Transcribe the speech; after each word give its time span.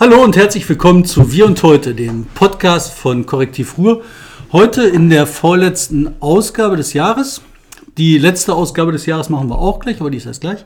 Hallo 0.00 0.22
und 0.22 0.36
herzlich 0.36 0.68
willkommen 0.68 1.04
zu 1.04 1.32
Wir 1.32 1.44
und 1.44 1.60
Heute, 1.64 1.92
dem 1.92 2.26
Podcast 2.26 2.94
von 2.94 3.26
Korrektiv 3.26 3.78
Ruhr. 3.78 4.04
Heute 4.52 4.84
in 4.84 5.10
der 5.10 5.26
vorletzten 5.26 6.14
Ausgabe 6.20 6.76
des 6.76 6.92
Jahres. 6.92 7.42
Die 7.96 8.16
letzte 8.16 8.54
Ausgabe 8.54 8.92
des 8.92 9.06
Jahres 9.06 9.28
machen 9.28 9.48
wir 9.48 9.58
auch 9.58 9.80
gleich, 9.80 10.00
aber 10.00 10.12
die 10.12 10.18
ist 10.18 10.26
erst 10.26 10.40
gleich. 10.40 10.64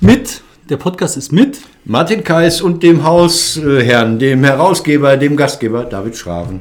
Mit, 0.00 0.40
der 0.70 0.78
Podcast 0.78 1.18
ist 1.18 1.32
mit 1.32 1.60
Martin 1.84 2.24
Kais 2.24 2.62
und 2.62 2.82
dem 2.82 3.04
Hausherrn, 3.04 4.18
dem 4.18 4.42
Herausgeber, 4.42 5.18
dem 5.18 5.36
Gastgeber 5.36 5.84
David 5.84 6.16
Schraven. 6.16 6.60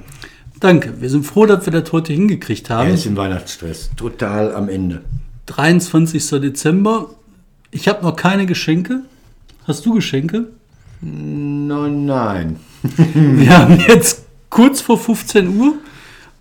Danke, 0.59 0.99
wir 0.99 1.09
sind 1.09 1.25
froh, 1.25 1.45
dass 1.45 1.65
wir 1.65 1.71
das 1.71 1.93
heute 1.93 2.11
hingekriegt 2.11 2.69
haben. 2.69 2.89
Er 2.89 2.95
ist 2.95 3.05
im 3.05 3.15
Weihnachtsstress, 3.15 3.91
total 3.95 4.53
am 4.53 4.67
Ende. 4.67 4.99
23. 5.45 6.41
Dezember. 6.41 7.11
Ich 7.71 7.87
habe 7.87 8.03
noch 8.03 8.17
keine 8.17 8.45
Geschenke. 8.45 9.03
Hast 9.65 9.85
du 9.85 9.93
Geschenke? 9.93 10.49
Nein, 11.01 12.05
nein. 12.05 12.59
Wir 13.13 13.57
haben 13.57 13.79
jetzt 13.87 14.25
kurz 14.49 14.81
vor 14.81 14.97
15 14.97 15.57
Uhr 15.57 15.73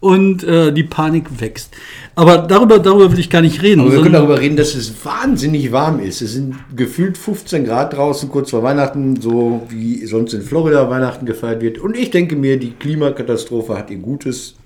und 0.04 0.44
äh, 0.44 0.70
die 0.70 0.82
Panik 0.82 1.40
wächst. 1.40 1.74
Aber 2.14 2.36
darüber, 2.36 2.78
darüber 2.78 3.10
will 3.10 3.18
ich 3.18 3.30
gar 3.30 3.40
nicht 3.40 3.62
reden. 3.62 3.80
Aber 3.80 3.90
wir 3.90 4.02
können 4.02 4.12
darüber 4.12 4.38
reden, 4.38 4.54
dass 4.54 4.74
es 4.74 4.92
wahnsinnig 5.02 5.72
warm 5.72 5.98
ist. 5.98 6.20
Es 6.20 6.34
sind 6.34 6.56
gefühlt 6.76 7.16
15 7.16 7.64
Grad 7.64 7.94
draußen, 7.94 8.28
kurz 8.28 8.50
vor 8.50 8.62
Weihnachten, 8.62 9.18
so 9.20 9.62
wie 9.70 10.04
sonst 10.04 10.34
in 10.34 10.42
Florida 10.42 10.90
Weihnachten 10.90 11.24
gefeiert 11.24 11.62
wird. 11.62 11.78
Und 11.78 11.96
ich 11.96 12.10
denke 12.10 12.36
mir, 12.36 12.58
die 12.58 12.72
Klimakatastrophe 12.72 13.78
hat 13.78 13.90
ihr 13.90 13.96
Gutes. 13.96 14.56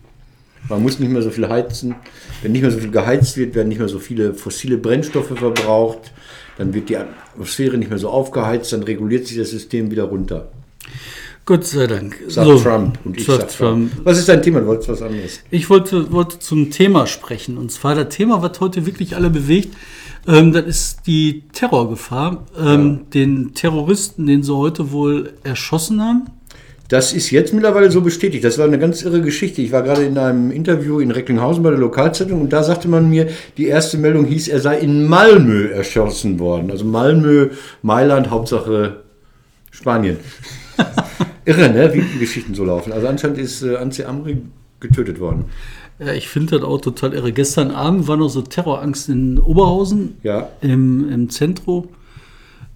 Man 0.68 0.82
muss 0.82 0.98
nicht 0.98 1.12
mehr 1.12 1.22
so 1.22 1.30
viel 1.30 1.48
heizen. 1.48 1.94
Wenn 2.42 2.50
nicht 2.50 2.62
mehr 2.62 2.72
so 2.72 2.78
viel 2.78 2.90
geheizt 2.90 3.36
wird, 3.36 3.54
werden 3.54 3.68
nicht 3.68 3.78
mehr 3.78 3.88
so 3.88 4.00
viele 4.00 4.34
fossile 4.34 4.76
Brennstoffe 4.76 5.38
verbraucht. 5.38 6.12
Dann 6.58 6.74
wird 6.74 6.88
die 6.88 6.96
Atmosphäre 6.96 7.78
nicht 7.78 7.88
mehr 7.88 7.98
so 7.98 8.10
aufgeheizt, 8.10 8.72
dann 8.72 8.82
reguliert 8.82 9.26
sich 9.26 9.38
das 9.38 9.50
System 9.50 9.90
wieder 9.90 10.04
runter. 10.04 10.48
Gott 11.46 11.64
sei 11.64 11.86
Dank. 11.86 12.14
Sagt 12.28 12.46
So, 12.46 12.58
Trump 12.58 12.98
und 13.06 13.16
ich 13.16 13.24
sag 13.24 13.48
Trump. 13.48 13.90
Was 14.04 14.18
ist 14.18 14.28
dein 14.28 14.42
Thema? 14.42 14.60
Du 14.60 14.66
wolltest 14.66 14.90
was 14.90 15.00
anderes. 15.00 15.40
Ich 15.50 15.70
wollte, 15.70 16.12
wollte 16.12 16.38
zum 16.40 16.70
Thema 16.70 17.06
sprechen. 17.06 17.56
Und 17.56 17.72
zwar 17.72 17.94
das 17.94 18.14
Thema, 18.14 18.42
was 18.42 18.60
heute 18.60 18.84
wirklich 18.84 19.16
alle 19.16 19.30
bewegt, 19.30 19.74
ähm, 20.26 20.52
das 20.52 20.66
ist 20.66 21.06
die 21.06 21.44
Terrorgefahr. 21.52 22.44
Ähm, 22.58 23.06
Den 23.14 23.54
Terroristen, 23.54 24.26
den 24.26 24.42
sie 24.42 24.54
heute 24.54 24.92
wohl 24.92 25.32
erschossen 25.42 26.02
haben. 26.02 26.26
Das 26.88 27.12
ist 27.12 27.30
jetzt 27.30 27.52
mittlerweile 27.52 27.90
so 27.90 28.00
bestätigt. 28.00 28.44
Das 28.44 28.56
war 28.56 28.64
eine 28.64 28.78
ganz 28.78 29.02
irre 29.02 29.20
Geschichte. 29.20 29.60
Ich 29.60 29.72
war 29.72 29.82
gerade 29.82 30.04
in 30.04 30.16
einem 30.16 30.50
Interview 30.50 31.00
in 31.00 31.10
Recklinghausen 31.10 31.62
bei 31.62 31.68
der 31.70 31.78
Lokalzeitung 31.78 32.40
und 32.40 32.50
da 32.52 32.62
sagte 32.62 32.88
man 32.88 33.10
mir, 33.10 33.28
die 33.58 33.66
erste 33.66 33.98
Meldung 33.98 34.24
hieß, 34.24 34.48
er 34.48 34.60
sei 34.60 34.78
in 34.78 35.06
Malmö 35.06 35.68
erschossen 35.68 36.38
worden. 36.38 36.70
Also 36.70 36.86
Malmö, 36.86 37.50
Mailand, 37.82 38.30
Hauptsache 38.30 39.02
Spanien. 39.70 40.16
irre, 41.44 41.68
ne? 41.70 41.92
Wie 41.92 42.00
die 42.00 42.18
Geschichten 42.20 42.54
so 42.54 42.64
laufen. 42.64 42.92
Also 42.92 43.06
anscheinend 43.06 43.36
ist 43.38 43.62
äh, 43.62 43.76
Anze 43.76 44.08
Amri 44.08 44.38
getötet 44.80 45.20
worden. 45.20 45.44
Ja, 45.98 46.12
ich 46.14 46.28
finde 46.28 46.58
das 46.58 46.66
auch 46.66 46.80
total 46.80 47.12
irre. 47.12 47.32
Gestern 47.32 47.70
Abend 47.70 48.08
war 48.08 48.16
noch 48.16 48.28
so 48.28 48.40
Terrorangst 48.40 49.08
in 49.08 49.38
Oberhausen 49.38 50.16
Ja. 50.22 50.48
im, 50.62 51.10
im 51.10 51.28
Zentrum. 51.28 51.88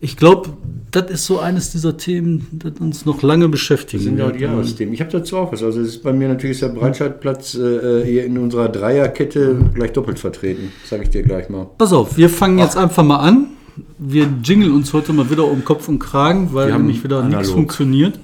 Ich 0.04 0.16
glaube, 0.16 0.50
das 0.90 1.12
ist 1.12 1.26
so 1.26 1.38
eines 1.38 1.70
dieser 1.70 1.96
Themen, 1.96 2.48
das 2.50 2.72
uns 2.80 3.06
noch 3.06 3.22
lange 3.22 3.48
beschäftigen 3.48 4.02
Das 4.02 4.04
sind 4.04 4.18
ja 4.18 4.26
wird. 4.26 4.36
die 4.36 4.40
Jahresthemen. 4.42 4.92
Ich 4.92 5.00
habe 5.00 5.12
dazu 5.12 5.36
auch 5.36 5.52
was. 5.52 5.62
Also 5.62 5.80
es 5.80 5.90
ist 5.90 6.02
bei 6.02 6.12
mir 6.12 6.26
natürlich 6.26 6.56
ist 6.56 6.62
der 6.62 6.70
Breitscheidplatz 6.70 7.54
äh, 7.54 8.04
hier 8.04 8.24
in 8.24 8.36
unserer 8.36 8.68
Dreierkette 8.68 9.70
gleich 9.72 9.92
doppelt 9.92 10.18
vertreten. 10.18 10.72
Sage 10.84 11.04
ich 11.04 11.10
dir 11.10 11.22
gleich 11.22 11.48
mal. 11.48 11.70
Pass 11.78 11.92
auf, 11.92 12.16
wir 12.16 12.28
fangen 12.28 12.58
jetzt 12.58 12.76
einfach 12.76 13.04
mal 13.04 13.18
an. 13.18 13.50
Wir 13.96 14.26
jingeln 14.42 14.72
uns 14.72 14.92
heute 14.92 15.12
mal 15.12 15.30
wieder 15.30 15.44
um 15.44 15.64
Kopf 15.64 15.86
und 15.88 16.00
Kragen, 16.00 16.48
weil 16.52 16.72
nämlich 16.72 17.04
wieder 17.04 17.22
nichts 17.22 17.50
funktioniert. 17.50 18.18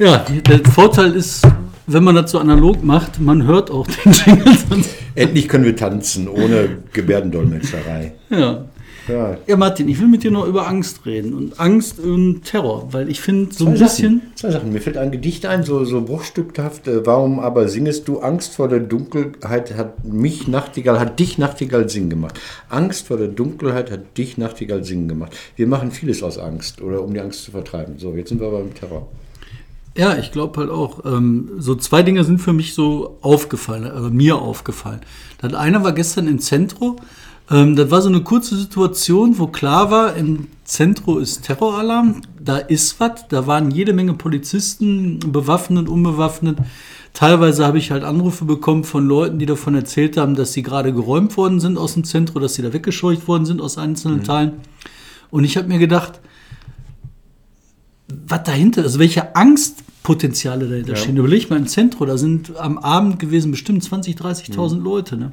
Ja, 0.00 0.24
der 0.48 0.64
Vorteil 0.64 1.14
ist, 1.14 1.46
wenn 1.86 2.02
man 2.04 2.14
das 2.14 2.30
so 2.30 2.38
analog 2.38 2.82
macht, 2.82 3.20
man 3.20 3.46
hört 3.46 3.70
auch 3.70 3.86
den 3.86 4.12
Jingle. 4.12 4.56
Endlich 5.14 5.46
können 5.46 5.66
wir 5.66 5.76
tanzen, 5.76 6.26
ohne 6.26 6.78
Gebärdendolmetscherei. 6.94 8.14
Ja. 8.30 8.64
Ja, 9.08 9.36
ja, 9.46 9.56
Martin, 9.56 9.88
ich 9.90 10.00
will 10.00 10.06
mit 10.08 10.22
dir 10.22 10.30
noch 10.30 10.46
über 10.46 10.68
Angst 10.68 11.04
reden. 11.04 11.34
Und 11.34 11.60
Angst 11.60 11.98
und 11.98 12.44
Terror, 12.44 12.88
weil 12.92 13.10
ich 13.10 13.20
finde, 13.20 13.52
so 13.52 13.66
ein 13.66 13.76
Zwei 13.76 13.84
bisschen. 13.84 14.20
Sachen, 14.20 14.36
zwei 14.36 14.50
Sachen. 14.52 14.72
Mir 14.72 14.80
fällt 14.80 14.96
ein 14.96 15.10
Gedicht 15.10 15.44
ein, 15.44 15.64
so, 15.64 15.84
so 15.84 16.00
bruchstückhaft. 16.00 16.88
Äh, 16.88 17.04
Warum 17.04 17.38
aber 17.38 17.68
singest 17.68 18.08
du? 18.08 18.20
Angst 18.20 18.54
vor 18.54 18.68
der 18.68 18.80
Dunkelheit 18.80 19.76
hat 19.76 20.04
mich 20.04 20.48
Nachtigall, 20.48 20.98
hat 20.98 21.18
dich 21.18 21.36
Nachtigall 21.36 21.90
singen 21.90 22.08
gemacht. 22.08 22.40
Angst 22.70 23.06
vor 23.06 23.18
der 23.18 23.28
Dunkelheit 23.28 23.90
hat 23.90 24.16
dich 24.16 24.38
Nachtigall 24.38 24.82
singen 24.82 25.08
gemacht. 25.08 25.36
Wir 25.56 25.66
machen 25.66 25.90
vieles 25.90 26.22
aus 26.22 26.38
Angst 26.38 26.80
oder 26.80 27.02
um 27.02 27.12
die 27.12 27.20
Angst 27.20 27.44
zu 27.44 27.50
vertreiben. 27.50 27.98
So, 27.98 28.14
jetzt 28.14 28.30
sind 28.30 28.40
wir 28.40 28.46
aber 28.46 28.60
im 28.60 28.74
Terror. 28.74 29.08
Ja, 29.96 30.16
ich 30.16 30.30
glaube 30.32 30.60
halt 30.60 30.70
auch. 30.70 31.04
Ähm, 31.04 31.50
so 31.58 31.74
zwei 31.74 32.02
Dinge 32.02 32.24
sind 32.24 32.38
für 32.38 32.52
mich 32.52 32.74
so 32.74 33.18
aufgefallen, 33.22 33.84
äh, 33.84 34.10
mir 34.10 34.36
aufgefallen. 34.36 35.00
Das 35.38 35.54
eine 35.54 35.82
war 35.82 35.92
gestern 35.92 36.28
im 36.28 36.38
Zentro. 36.38 36.96
Ähm, 37.50 37.74
das 37.74 37.90
war 37.90 38.00
so 38.00 38.08
eine 38.08 38.22
kurze 38.22 38.56
Situation, 38.56 39.38
wo 39.38 39.48
klar 39.48 39.90
war, 39.90 40.14
im 40.14 40.46
Zentro 40.64 41.18
ist 41.18 41.42
Terroralarm, 41.42 42.22
da 42.38 42.58
ist 42.58 43.00
was, 43.00 43.26
da 43.28 43.46
waren 43.46 43.72
jede 43.72 43.92
Menge 43.92 44.14
Polizisten, 44.14 45.18
bewaffnet, 45.18 45.88
unbewaffnet. 45.88 46.58
Teilweise 47.12 47.66
habe 47.66 47.78
ich 47.78 47.90
halt 47.90 48.04
Anrufe 48.04 48.44
bekommen 48.44 48.84
von 48.84 49.04
Leuten, 49.06 49.40
die 49.40 49.46
davon 49.46 49.74
erzählt 49.74 50.16
haben, 50.16 50.36
dass 50.36 50.52
sie 50.52 50.62
gerade 50.62 50.92
geräumt 50.92 51.36
worden 51.36 51.58
sind 51.58 51.76
aus 51.76 51.94
dem 51.94 52.04
Zentro, 52.04 52.38
dass 52.38 52.54
sie 52.54 52.62
da 52.62 52.72
weggescheucht 52.72 53.26
worden 53.26 53.46
sind 53.46 53.60
aus 53.60 53.78
einzelnen 53.78 54.22
Teilen. 54.22 54.52
Und 55.32 55.42
ich 55.42 55.56
habe 55.56 55.66
mir 55.66 55.78
gedacht, 55.78 56.20
was 58.30 58.42
dahinter, 58.44 58.82
also 58.82 58.98
welche 58.98 59.34
Angstpotenziale 59.36 60.68
dahinter 60.68 60.90
Ja. 60.92 60.96
stehen. 60.96 61.16
Überleg 61.16 61.50
mal 61.50 61.56
im 61.58 61.66
Zentrum, 61.66 62.06
da 62.08 62.16
sind 62.18 62.56
am 62.56 62.78
Abend 62.78 63.18
gewesen 63.18 63.50
bestimmt 63.50 63.82
20.000, 63.82 64.16
30.000 64.18 64.78
Mhm. 64.78 64.84
Leute. 64.84 65.16
Ne? 65.16 65.32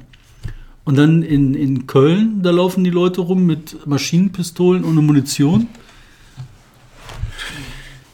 Und 0.84 0.96
dann 0.96 1.22
in, 1.22 1.54
in 1.54 1.86
Köln, 1.86 2.40
da 2.42 2.50
laufen 2.50 2.82
die 2.82 2.90
Leute 2.90 3.20
rum 3.20 3.44
mit 3.46 3.86
Maschinenpistolen 3.86 4.84
ohne 4.84 5.02
Munition. 5.02 5.66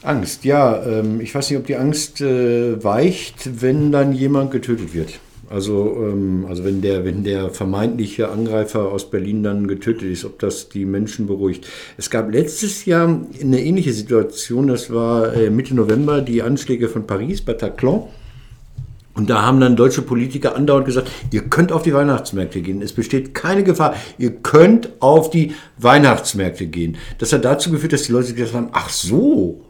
Angst, 0.02 0.44
ja. 0.44 0.82
Ähm, 0.84 1.20
ich 1.20 1.34
weiß 1.34 1.50
nicht, 1.50 1.58
ob 1.58 1.66
die 1.66 1.76
Angst 1.76 2.20
äh, 2.20 2.82
weicht, 2.82 3.62
wenn 3.62 3.90
dann 3.92 4.12
jemand 4.12 4.50
getötet 4.50 4.92
wird. 4.92 5.18
Also, 5.50 5.96
ähm, 5.98 6.46
also 6.48 6.64
wenn, 6.64 6.80
der, 6.80 7.04
wenn 7.04 7.24
der 7.24 7.50
vermeintliche 7.50 8.28
Angreifer 8.28 8.90
aus 8.90 9.10
Berlin 9.10 9.42
dann 9.42 9.68
getötet 9.68 10.10
ist, 10.10 10.24
ob 10.24 10.38
das 10.38 10.68
die 10.68 10.84
Menschen 10.84 11.26
beruhigt. 11.26 11.66
Es 11.96 12.10
gab 12.10 12.32
letztes 12.32 12.84
Jahr 12.84 13.20
eine 13.40 13.62
ähnliche 13.62 13.92
Situation, 13.92 14.68
das 14.68 14.92
war 14.92 15.34
äh, 15.34 15.50
Mitte 15.50 15.74
November, 15.74 16.20
die 16.20 16.42
Anschläge 16.42 16.88
von 16.88 17.06
Paris, 17.06 17.42
Bataclan. 17.42 18.04
Und 19.14 19.30
da 19.30 19.42
haben 19.42 19.60
dann 19.60 19.76
deutsche 19.76 20.02
Politiker 20.02 20.56
andauernd 20.56 20.86
gesagt, 20.86 21.08
ihr 21.30 21.42
könnt 21.42 21.70
auf 21.70 21.82
die 21.82 21.94
Weihnachtsmärkte 21.94 22.60
gehen. 22.62 22.82
Es 22.82 22.92
besteht 22.92 23.32
keine 23.32 23.62
Gefahr. 23.62 23.94
Ihr 24.18 24.30
könnt 24.30 24.90
auf 24.98 25.30
die 25.30 25.54
Weihnachtsmärkte 25.78 26.66
gehen. 26.66 26.96
Das 27.18 27.32
hat 27.32 27.44
dazu 27.44 27.70
geführt, 27.70 27.92
dass 27.92 28.02
die 28.02 28.12
Leute 28.12 28.34
gesagt 28.34 28.56
haben, 28.56 28.70
ach 28.72 28.88
so, 28.88 29.60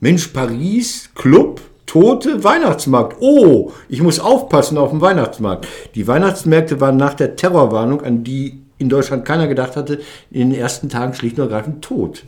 Mensch, 0.00 0.28
Paris, 0.28 1.10
Club, 1.14 1.60
Tote, 1.86 2.42
Weihnachtsmarkt. 2.44 3.16
Oh, 3.20 3.72
ich 3.88 4.02
muss 4.02 4.20
aufpassen 4.20 4.78
auf 4.78 4.90
dem 4.90 5.00
Weihnachtsmarkt. 5.00 5.66
Die 5.94 6.06
Weihnachtsmärkte 6.06 6.80
waren 6.80 6.96
nach 6.96 7.14
der 7.14 7.36
Terrorwarnung, 7.36 8.02
an 8.02 8.24
die 8.24 8.60
in 8.78 8.88
Deutschland 8.88 9.24
keiner 9.24 9.46
gedacht 9.46 9.76
hatte, 9.76 10.00
in 10.30 10.50
den 10.50 10.58
ersten 10.58 10.88
Tagen 10.88 11.14
schlicht 11.14 11.38
und 11.38 11.44
ergreifend 11.44 11.82
tot. 11.82 12.24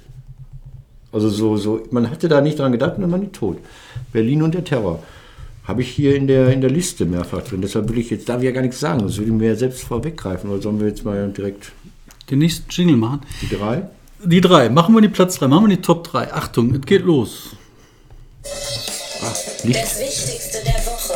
Also 1.12 1.28
so, 1.28 1.56
so, 1.56 1.82
man 1.90 2.10
hatte 2.10 2.28
da 2.28 2.40
nicht 2.40 2.58
dran 2.58 2.72
gedacht 2.72 2.96
und 2.96 3.02
dann 3.02 3.12
waren 3.12 3.22
die 3.22 3.32
tot. 3.32 3.58
Berlin 4.12 4.42
und 4.42 4.54
der 4.54 4.64
Terror. 4.64 5.02
Habe 5.64 5.82
ich 5.82 5.88
hier 5.88 6.14
in 6.14 6.26
der, 6.28 6.52
in 6.52 6.60
der 6.60 6.70
Liste 6.70 7.06
mehrfach 7.06 7.42
drin. 7.42 7.60
Deshalb 7.60 7.88
will 7.88 7.98
ich 7.98 8.10
jetzt, 8.10 8.28
darf 8.28 8.38
ich 8.38 8.44
ja 8.44 8.52
gar 8.52 8.62
nichts 8.62 8.78
sagen, 8.78 9.00
das 9.02 9.16
würde 9.16 9.30
ich 9.30 9.36
mir 9.36 9.48
ja 9.48 9.56
selbst 9.56 9.82
vorweggreifen. 9.82 10.50
Oder 10.50 10.62
sollen 10.62 10.78
wir 10.78 10.86
jetzt 10.86 11.04
mal 11.04 11.28
direkt 11.30 11.72
Den 12.30 12.38
nächsten 12.38 12.66
Jingle 12.70 12.96
machen. 12.96 13.20
die 13.42 13.48
drei? 13.48 13.88
Die 14.24 14.40
drei, 14.40 14.68
machen 14.70 14.94
wir 14.94 15.02
die 15.02 15.08
Platz 15.08 15.38
drei, 15.38 15.48
machen 15.48 15.68
wir 15.68 15.76
die 15.76 15.82
Top 15.82 16.04
3. 16.04 16.32
Achtung, 16.32 16.74
es 16.74 16.82
geht 16.82 17.02
los. 17.02 17.56
Ah, 19.62 19.66
Licht. 19.66 19.82
Das 19.82 19.98
Wichtigste 20.00 20.58
der 20.64 20.86
Woche. 20.86 21.14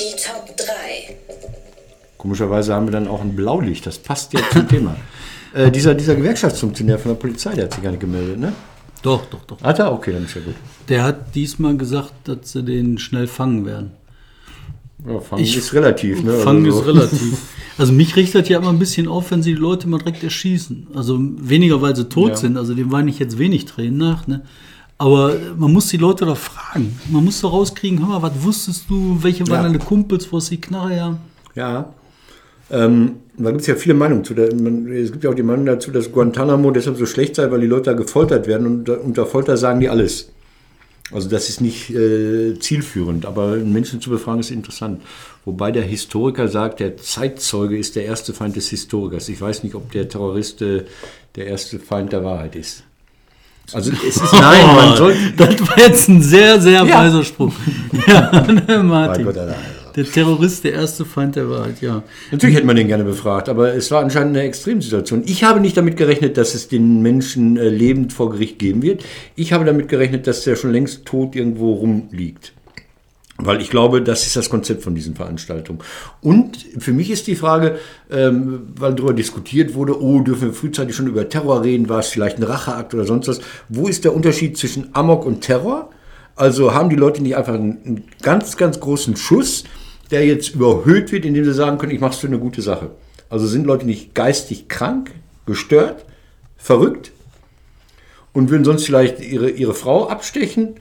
Die 0.00 0.16
Top 0.22 0.56
3. 0.56 0.64
Komischerweise 2.16 2.74
haben 2.74 2.86
wir 2.86 2.92
dann 2.92 3.08
auch 3.08 3.20
ein 3.20 3.34
Blaulicht, 3.36 3.86
das 3.86 3.98
passt 3.98 4.32
ja 4.32 4.40
zum 4.50 4.68
Thema. 4.68 4.96
Äh, 5.54 5.70
dieser, 5.70 5.94
dieser 5.94 6.14
Gewerkschaftsfunktionär 6.16 6.98
von 6.98 7.12
der 7.12 7.18
Polizei, 7.18 7.54
der 7.54 7.64
hat 7.64 7.74
sich 7.74 7.82
gar 7.82 7.90
nicht 7.90 8.00
gemeldet, 8.00 8.38
ne? 8.38 8.52
Doch, 9.02 9.26
doch, 9.26 9.44
doch. 9.44 9.62
Hat 9.62 9.78
er? 9.78 9.92
Okay, 9.92 10.12
dann 10.12 10.24
ist 10.24 10.34
ja 10.34 10.40
gut. 10.40 10.54
Der 10.88 11.04
hat 11.04 11.34
diesmal 11.34 11.76
gesagt, 11.76 12.12
dass 12.24 12.52
sie 12.52 12.64
den 12.64 12.98
schnell 12.98 13.28
fangen 13.28 13.64
werden. 13.64 13.92
Ja, 15.06 15.20
fangen 15.20 15.42
Ich- 15.42 15.56
ist 15.56 15.72
relativ. 15.74 16.22
Ne? 16.22 16.32
Fangen 16.34 16.64
Also 16.66 16.78
ist 16.80 16.84
so. 16.84 16.90
relativ. 16.92 17.38
Also 17.78 17.92
mich 17.92 18.16
richtet 18.16 18.48
ja 18.48 18.58
immer 18.58 18.70
ein 18.70 18.80
bisschen 18.80 19.06
auf, 19.06 19.30
wenn 19.30 19.40
sie 19.40 19.54
die 19.54 19.60
Leute 19.60 19.88
mal 19.88 19.98
direkt 19.98 20.24
erschießen. 20.24 20.88
Also 20.94 21.16
weniger, 21.20 21.80
weil 21.80 21.94
sie 21.94 22.08
tot 22.08 22.30
Ja. 22.30 22.36
sind. 22.36 22.56
Also 22.56 22.74
dem 22.74 22.90
weine 22.90 23.08
ich 23.08 23.20
jetzt 23.20 23.38
wenig 23.38 23.66
Tränen 23.66 23.98
nach. 23.98 24.26
Ne? 24.26 24.42
Aber 24.98 25.36
man 25.56 25.72
muss 25.72 25.86
die 25.86 25.96
Leute 25.96 26.24
doch 26.26 26.36
fragen. 26.36 26.98
Man 27.08 27.24
muss 27.24 27.40
doch 27.40 27.52
rauskriegen, 27.52 28.00
hör 28.00 28.08
mal, 28.18 28.22
was 28.22 28.32
wusstest 28.42 28.86
du? 28.90 29.18
Welche 29.22 29.46
waren 29.46 29.58
Ja. 29.58 29.62
deine 29.62 29.78
Kumpels? 29.78 30.26
Wo 30.32 30.38
ist 30.38 30.50
die 30.50 30.60
Knarre 30.60 30.88
her? 30.92 31.18
Ja. 31.54 31.94
Ähm, 32.68 33.12
da 33.36 33.50
gibt 33.50 33.60
es 33.60 33.68
ja 33.68 33.76
viele 33.76 33.94
Meinungen 33.94 34.24
zu. 34.24 34.34
Der, 34.34 34.52
man, 34.56 34.88
es 34.88 35.12
gibt 35.12 35.22
ja 35.22 35.30
auch 35.30 35.34
die 35.36 35.44
Meinung 35.44 35.64
dazu, 35.64 35.92
dass 35.92 36.10
Guantanamo 36.10 36.72
deshalb 36.72 36.96
so 36.96 37.06
schlecht 37.06 37.36
sei, 37.36 37.48
weil 37.48 37.60
die 37.60 37.68
Leute 37.68 37.90
da 37.90 37.92
gefoltert 37.92 38.48
werden 38.48 38.66
und 38.66 38.88
unter 38.88 39.24
Folter 39.24 39.56
sagen 39.56 39.78
die 39.78 39.88
alles. 39.88 40.30
Also 41.10 41.28
das 41.28 41.48
ist 41.48 41.60
nicht 41.62 41.88
äh, 41.90 42.58
zielführend, 42.58 43.24
aber 43.24 43.56
Menschen 43.56 44.00
zu 44.00 44.10
befragen 44.10 44.40
ist 44.40 44.50
interessant. 44.50 45.00
Wobei 45.46 45.72
der 45.72 45.82
Historiker 45.84 46.48
sagt, 46.48 46.80
der 46.80 46.98
Zeitzeuge 46.98 47.78
ist 47.78 47.96
der 47.96 48.04
erste 48.04 48.34
Feind 48.34 48.56
des 48.56 48.68
Historikers. 48.68 49.28
Ich 49.30 49.40
weiß 49.40 49.62
nicht, 49.62 49.74
ob 49.74 49.90
der 49.92 50.08
Terrorist 50.08 50.60
äh, 50.60 50.84
der 51.36 51.46
erste 51.46 51.78
Feind 51.78 52.12
der 52.12 52.24
Wahrheit 52.24 52.56
ist. 52.56 52.82
Also 53.72 53.90
es 53.92 54.16
ist 54.16 54.32
nein, 54.32 54.66
man 54.66 54.96
soll. 54.96 55.14
das 55.36 55.60
war 55.66 55.78
jetzt 55.78 56.08
ein 56.08 56.22
sehr, 56.22 56.60
sehr 56.60 56.84
Ja. 56.84 56.98
weiser 57.04 57.24
Spruch. 57.24 57.52
ja, 58.06 58.42
ne, 58.46 58.82
Martin. 58.82 59.24
Gott, 59.24 59.38
Alter. 59.38 59.56
Der 59.98 60.04
Terrorist, 60.04 60.62
der 60.62 60.74
erste 60.74 61.04
Feind 61.04 61.34
der 61.34 61.50
Wahrheit, 61.50 61.80
ja. 61.80 62.04
Natürlich 62.30 62.54
hätte 62.54 62.66
man 62.68 62.76
den 62.76 62.86
gerne 62.86 63.02
befragt, 63.02 63.48
aber 63.48 63.74
es 63.74 63.90
war 63.90 64.00
anscheinend 64.00 64.36
eine 64.36 64.46
Extremsituation. 64.46 65.24
Ich 65.26 65.42
habe 65.42 65.58
nicht 65.58 65.76
damit 65.76 65.96
gerechnet, 65.96 66.36
dass 66.36 66.54
es 66.54 66.68
den 66.68 67.02
Menschen 67.02 67.56
äh, 67.56 67.68
lebend 67.68 68.12
vor 68.12 68.30
Gericht 68.30 68.60
geben 68.60 68.82
wird. 68.82 69.04
Ich 69.34 69.52
habe 69.52 69.64
damit 69.64 69.88
gerechnet, 69.88 70.28
dass 70.28 70.44
der 70.44 70.54
schon 70.54 70.70
längst 70.70 71.04
tot 71.04 71.34
irgendwo 71.34 71.72
rumliegt. 71.72 72.52
Weil 73.38 73.60
ich 73.60 73.70
glaube, 73.70 74.00
das 74.00 74.24
ist 74.24 74.36
das 74.36 74.48
Konzept 74.50 74.84
von 74.84 74.94
diesen 74.94 75.16
Veranstaltungen. 75.16 75.80
Und 76.20 76.64
für 76.78 76.92
mich 76.92 77.10
ist 77.10 77.26
die 77.26 77.34
Frage, 77.34 77.78
ähm, 78.08 78.68
weil 78.76 78.94
darüber 78.94 79.14
diskutiert 79.14 79.74
wurde, 79.74 80.00
oh, 80.00 80.20
dürfen 80.20 80.50
wir 80.50 80.52
frühzeitig 80.52 80.94
schon 80.94 81.08
über 81.08 81.28
Terror 81.28 81.64
reden, 81.64 81.88
war 81.88 81.98
es 81.98 82.06
vielleicht 82.06 82.38
ein 82.38 82.44
Racheakt 82.44 82.94
oder 82.94 83.04
sonst 83.04 83.26
was. 83.26 83.40
Wo 83.68 83.88
ist 83.88 84.04
der 84.04 84.14
Unterschied 84.14 84.56
zwischen 84.56 84.94
Amok 84.94 85.26
und 85.26 85.40
Terror? 85.40 85.90
Also 86.36 86.72
haben 86.72 86.88
die 86.88 86.94
Leute 86.94 87.20
nicht 87.20 87.36
einfach 87.36 87.54
einen, 87.54 87.78
einen 87.84 88.04
ganz, 88.22 88.56
ganz 88.56 88.78
großen 88.78 89.16
Schuss, 89.16 89.64
der 90.10 90.24
jetzt 90.26 90.54
überhöht 90.54 91.12
wird, 91.12 91.24
indem 91.24 91.44
sie 91.44 91.52
sagen 91.54 91.78
können, 91.78 91.92
ich 91.92 92.00
mache 92.00 92.12
es 92.12 92.18
für 92.18 92.26
eine 92.26 92.38
gute 92.38 92.62
Sache. 92.62 92.90
Also 93.30 93.46
sind 93.46 93.66
Leute 93.66 93.84
nicht 93.86 94.14
geistig 94.14 94.68
krank, 94.68 95.10
gestört, 95.46 96.04
verrückt 96.56 97.12
und 98.32 98.50
würden 98.50 98.64
sonst 98.64 98.84
vielleicht 98.86 99.20
ihre, 99.20 99.50
ihre 99.50 99.74
Frau 99.74 100.08
abstechen 100.08 100.74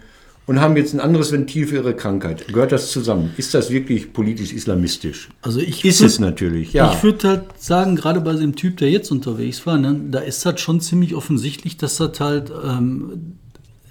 und 0.45 0.62
haben 0.62 0.77
jetzt 0.77 0.94
ein 0.94 1.01
anderes 1.01 1.33
Ventil 1.33 1.68
für 1.68 1.75
ihre 1.75 1.94
Krankheit. 1.94 2.47
Gehört 2.47 2.71
das 2.71 2.89
zusammen? 2.91 3.33
Ist 3.35 3.53
das 3.53 3.69
wirklich 3.69 4.13
politisch 4.13 4.53
islamistisch? 4.53 5.27
Also 5.41 5.59
ich 5.59 5.83
Ist 5.83 6.01
würd- 6.01 6.06
es 6.06 6.19
natürlich, 6.19 6.71
ja. 6.71 6.94
Ich 6.94 7.03
würde 7.03 7.27
halt 7.27 7.44
sagen, 7.57 7.97
gerade 7.97 8.21
bei 8.21 8.33
dem 8.33 8.56
Typ, 8.56 8.77
der 8.77 8.89
jetzt 8.89 9.12
unterwegs 9.12 9.65
war, 9.65 9.77
ne, 9.77 10.00
da 10.09 10.19
ist 10.19 10.45
das 10.45 10.62
schon 10.62 10.80
ziemlich 10.80 11.15
offensichtlich, 11.15 11.75
dass 11.75 11.97
das 11.97 12.18
halt 12.21 12.50
ähm, 12.65 13.33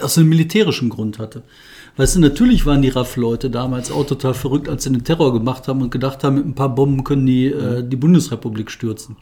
aus 0.01 0.19
einem 0.19 0.29
militärischen 0.29 0.89
Grund 0.89 1.19
hatte. 1.19 1.43
Weißt 1.97 2.17
du, 2.17 2.21
natürlich 2.21 2.67
waren 2.67 2.83
die 2.83 2.91
RAF-Leute 2.91 3.49
damals 3.49 3.91
auch 3.91 4.07
total 4.07 4.35
verrückt, 4.35 4.69
als 4.69 4.85
sie 4.85 4.93
den 4.93 5.05
Terror 5.05 5.33
gemacht 5.33 5.67
haben 5.67 5.81
und 5.81 5.91
gedacht 5.91 6.25
haben, 6.25 6.37
mit 6.37 6.47
ein 6.47 6.55
paar 6.55 6.75
Bomben 6.75 7.05
können 7.05 7.25
die 7.27 7.47
äh, 7.47 7.83
die 7.83 7.97
Bundesrepublik 7.97 8.71
stürzen. 8.71 9.17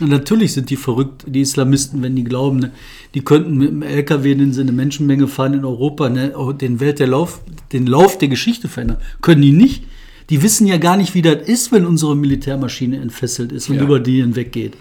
Und 0.00 0.08
natürlich 0.08 0.54
sind 0.54 0.70
die 0.70 0.76
verrückt, 0.76 1.24
die 1.26 1.40
Islamisten, 1.42 2.02
wenn 2.02 2.16
die 2.16 2.24
glauben, 2.24 2.60
ne, 2.60 2.72
die 3.14 3.22
könnten 3.22 3.58
mit 3.58 3.68
dem 3.68 3.82
LKW, 3.82 4.32
in 4.32 4.58
eine 4.58 4.72
Menschenmenge 4.72 5.28
fahren 5.28 5.52
in 5.54 5.64
Europa, 5.64 6.08
ne, 6.08 6.32
auch 6.34 6.52
den 6.52 6.80
Welt 6.80 7.00
der 7.00 7.08
Lauf, 7.08 7.42
den 7.72 7.86
Lauf 7.86 8.16
der 8.16 8.28
Geschichte 8.28 8.68
verändern. 8.68 8.98
Können 9.20 9.42
die 9.42 9.52
nicht. 9.52 9.84
Die 10.30 10.42
wissen 10.42 10.66
ja 10.66 10.78
gar 10.78 10.96
nicht, 10.96 11.14
wie 11.14 11.22
das 11.22 11.46
ist, 11.46 11.72
wenn 11.72 11.84
unsere 11.84 12.16
Militärmaschine 12.16 12.98
entfesselt 12.98 13.52
ist 13.52 13.68
und 13.68 13.76
Ja. 13.76 13.82
über 13.82 13.98
die 14.00 14.22
hinweggeht. 14.22 14.74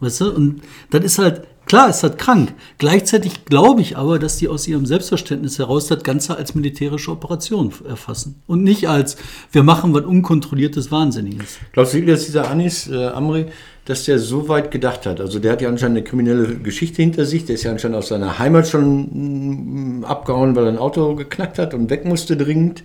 Weißt 0.00 0.22
du? 0.22 0.30
Und 0.34 0.62
das 0.90 1.04
ist 1.04 1.18
halt, 1.18 1.42
klar, 1.70 1.88
ist 1.88 2.02
halt 2.02 2.18
krank. 2.18 2.52
Gleichzeitig 2.78 3.44
glaube 3.44 3.80
ich 3.80 3.96
aber, 3.96 4.18
dass 4.18 4.36
die 4.38 4.48
aus 4.48 4.66
ihrem 4.66 4.86
Selbstverständnis 4.86 5.60
heraus 5.60 5.86
das 5.86 6.02
Ganze 6.02 6.36
als 6.36 6.56
militärische 6.56 7.12
Operation 7.12 7.72
erfassen. 7.88 8.42
Und 8.48 8.64
nicht 8.64 8.88
als, 8.88 9.16
wir 9.52 9.62
machen 9.62 9.94
was 9.94 10.04
unkontrolliertes 10.04 10.90
Wahnsinniges. 10.90 11.58
Glaubst 11.72 11.94
du 11.94 12.04
dass 12.04 12.26
dieser 12.26 12.50
Anis 12.50 12.88
äh, 12.88 13.06
Amri, 13.06 13.46
dass 13.84 14.04
der 14.04 14.18
so 14.18 14.48
weit 14.48 14.72
gedacht 14.72 15.06
hat? 15.06 15.20
Also 15.20 15.38
der 15.38 15.52
hat 15.52 15.62
ja 15.62 15.68
anscheinend 15.68 15.98
eine 15.98 16.04
kriminelle 16.04 16.56
Geschichte 16.56 17.02
hinter 17.02 17.24
sich. 17.24 17.44
Der 17.44 17.54
ist 17.54 17.62
ja 17.62 17.70
anscheinend 17.70 17.98
aus 17.98 18.08
seiner 18.08 18.40
Heimat 18.40 18.66
schon 18.66 20.00
mm, 20.00 20.04
abgehauen, 20.04 20.56
weil 20.56 20.64
er 20.64 20.72
ein 20.72 20.78
Auto 20.78 21.14
geknackt 21.14 21.60
hat 21.60 21.72
und 21.72 21.88
weg 21.88 22.04
musste 22.04 22.36
dringend. 22.36 22.82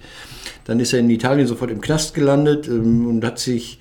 Dann 0.65 0.79
ist 0.79 0.93
er 0.93 0.99
in 0.99 1.09
Italien 1.09 1.47
sofort 1.47 1.71
im 1.71 1.81
Knast 1.81 2.13
gelandet 2.13 2.67
ähm, 2.67 3.07
und 3.07 3.25
hat 3.25 3.39
sich 3.39 3.79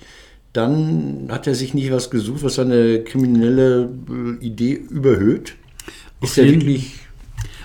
dann 0.57 1.27
hat 1.29 1.47
er 1.47 1.55
sich 1.55 1.73
nicht 1.73 1.91
was 1.91 2.09
gesucht, 2.09 2.43
was 2.43 2.55
seine 2.55 2.99
kriminelle 3.03 3.89
äh, 4.39 4.45
Idee 4.45 4.73
überhöht. 4.89 5.55
Ist 6.21 6.37
er 6.37 6.45
jeden- 6.45 6.61
wirklich 6.61 6.93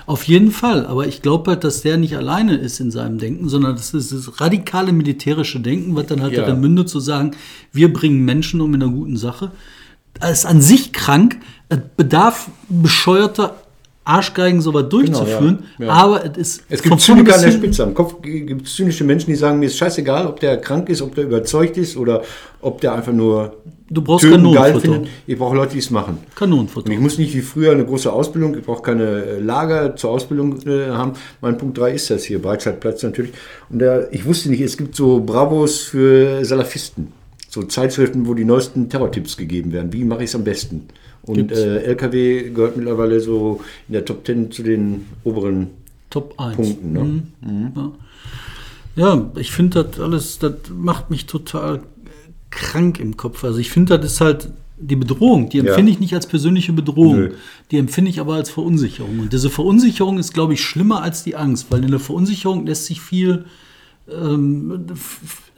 Auf 0.07 0.25
jeden 0.25 0.51
Fall, 0.51 0.87
aber 0.87 1.07
ich 1.07 1.23
glaube 1.23 1.53
halt, 1.53 1.63
dass 1.63 1.83
der 1.83 1.97
nicht 1.97 2.17
alleine 2.17 2.57
ist 2.57 2.81
in 2.81 2.91
seinem 2.91 3.19
Denken, 3.19 3.49
sondern 3.49 3.77
das 3.77 3.95
ist 3.95 4.11
das 4.13 4.41
radikale 4.41 4.91
militärische 4.93 5.61
Denken, 5.61 5.95
was 5.95 6.07
dann 6.07 6.21
halt 6.21 6.33
Ja. 6.33 6.41
darin 6.45 6.61
mündet 6.61 6.89
zu 6.89 6.99
sagen, 6.99 7.31
wir 7.73 7.93
bringen 7.93 8.25
Menschen 8.25 8.61
um 8.61 8.75
in 8.75 8.83
einer 8.83 8.91
guten 8.93 9.17
Sache. 9.17 9.53
Das 10.15 10.33
ist 10.41 10.47
an 10.47 10.61
sich 10.61 10.93
krank, 10.93 11.37
bedarf 11.97 12.51
bescheuerter 12.69 13.55
Arschgeigen 14.05 14.61
sowas 14.61 14.88
durchzuführen, 14.88 15.64
ja. 15.79 15.87
Ja. 15.87 15.93
aber 15.93 16.25
es 16.25 16.38
ist 16.38 16.64
Es 16.69 16.82
gibt 16.82 17.00
Zyniker 17.00 17.35
an 17.35 17.43
der 17.43 17.52
Spitze. 17.52 17.85
Am 17.85 17.94
Kopf 17.94 18.23
gibt 18.23 18.67
es 18.67 18.75
zynische 18.75 19.05
Menschen, 19.05 19.31
die 19.31 19.37
sagen, 19.37 19.58
mir 19.58 19.67
ist 19.67 19.76
scheißegal, 19.76 20.26
ob 20.26 20.41
der 20.41 20.56
krank 20.58 20.88
ist, 20.88 21.02
ob 21.02 21.14
der 21.14 21.25
überzeugt 21.25 21.76
ist 21.76 21.97
oder 21.97 22.23
ob 22.62 22.81
der 22.81 22.94
einfach 22.94 23.12
nur 23.12 23.56
Du 23.93 24.02
brauchst 24.02 24.25
Töten 24.25 24.52
geil 24.52 24.81
findet. 24.81 25.08
Ich 25.26 25.37
brauche 25.37 25.56
Leute, 25.56 25.73
die 25.73 25.81
es 25.81 25.91
machen. 25.91 26.19
Und 26.19 26.37
Kanonenfutter. 26.37 26.91
ich 26.91 26.99
muss 26.99 27.19
nicht 27.19 27.35
wie 27.35 27.41
früher 27.41 27.73
eine 27.73 27.85
große 27.85 28.11
Ausbildung, 28.11 28.56
ich 28.56 28.64
brauche 28.64 28.82
keine 28.82 29.05
äh, 29.05 29.41
Lager 29.41 29.97
zur 29.97 30.11
Ausbildung 30.11 30.61
äh, 30.67 30.91
haben. 30.91 31.14
Mein 31.41 31.58
Punkt 31.58 31.76
3 31.76 31.93
ist 31.93 32.08
das 32.08 32.25
hier, 32.25 32.41
Breitscheidplatz 32.41 33.02
natürlich. 33.02 33.32
Und 33.69 33.81
der, 33.81 34.12
ich 34.12 34.25
wusste 34.25 34.49
nicht, 34.49 34.61
es 34.61 34.76
gibt 34.76 34.94
so 34.94 35.20
Bravos 35.20 35.81
für 35.81 36.44
Salafisten. 36.44 37.12
So 37.49 37.64
Zeitschriften, 37.64 38.29
wo 38.29 38.35
die 38.35 38.44
neuesten 38.44 38.88
Terrortipps 38.88 39.37
gegeben 39.37 39.73
werden. 39.73 39.93
Wie 39.93 40.05
mache 40.05 40.23
ich 40.23 40.31
es 40.31 40.37
am 40.37 40.44
besten? 40.44 40.87
Und 41.23 41.53
äh, 41.53 41.83
LKW 41.83 42.51
gehört 42.51 42.77
mittlerweile 42.77 43.21
so 43.21 43.61
in 43.89 43.93
der 43.95 44.05
Top 44.05 44.25
10 44.27 44.51
zu 44.53 44.63
den 44.63 45.07
oberen 45.25 45.69
Top 46.09 46.35
1. 46.39 46.57
Punkten. 46.57 46.93
Ne? 46.93 47.73
Ja. 47.77 47.93
Ja, 48.97 49.31
ich 49.37 49.53
finde 49.53 49.85
das 49.85 50.01
alles, 50.01 50.39
das 50.41 50.55
macht 50.75 51.11
mich 51.11 51.27
total 51.27 51.81
krank 52.51 52.99
im 52.99 53.17
Kopf. 53.17 53.45
Also 53.45 53.59
ich 53.59 53.71
finde, 53.71 53.99
das 53.99 54.13
ist 54.15 54.21
halt 54.21 54.49
die 54.79 54.97
Bedrohung, 54.97 55.49
die 55.51 55.59
Ja. 55.59 55.65
empfinde 55.65 55.93
ich 55.93 56.01
nicht 56.01 56.15
als 56.15 56.27
persönliche 56.27 56.73
Bedrohung, 56.73 57.17
Nö. 57.17 57.31
die 57.71 57.77
empfinde 57.79 58.11
ich 58.11 58.19
aber 58.19 58.35
als 58.35 58.51
Verunsicherung. 58.51 59.21
Und 59.21 59.33
diese 59.33 59.50
Verunsicherung 59.50 60.19
ist, 60.19 60.33
glaube 60.35 60.55
ich, 60.55 60.62
schlimmer 60.62 61.03
als 61.03 61.23
die 61.23 61.37
Angst, 61.37 61.67
weil 61.71 61.85
in 61.85 61.91
der 61.91 62.00
Verunsicherung 62.00 62.67
lässt 62.67 62.87
sich 62.87 63.00
viel, 63.00 63.45
ähm, 64.11 64.87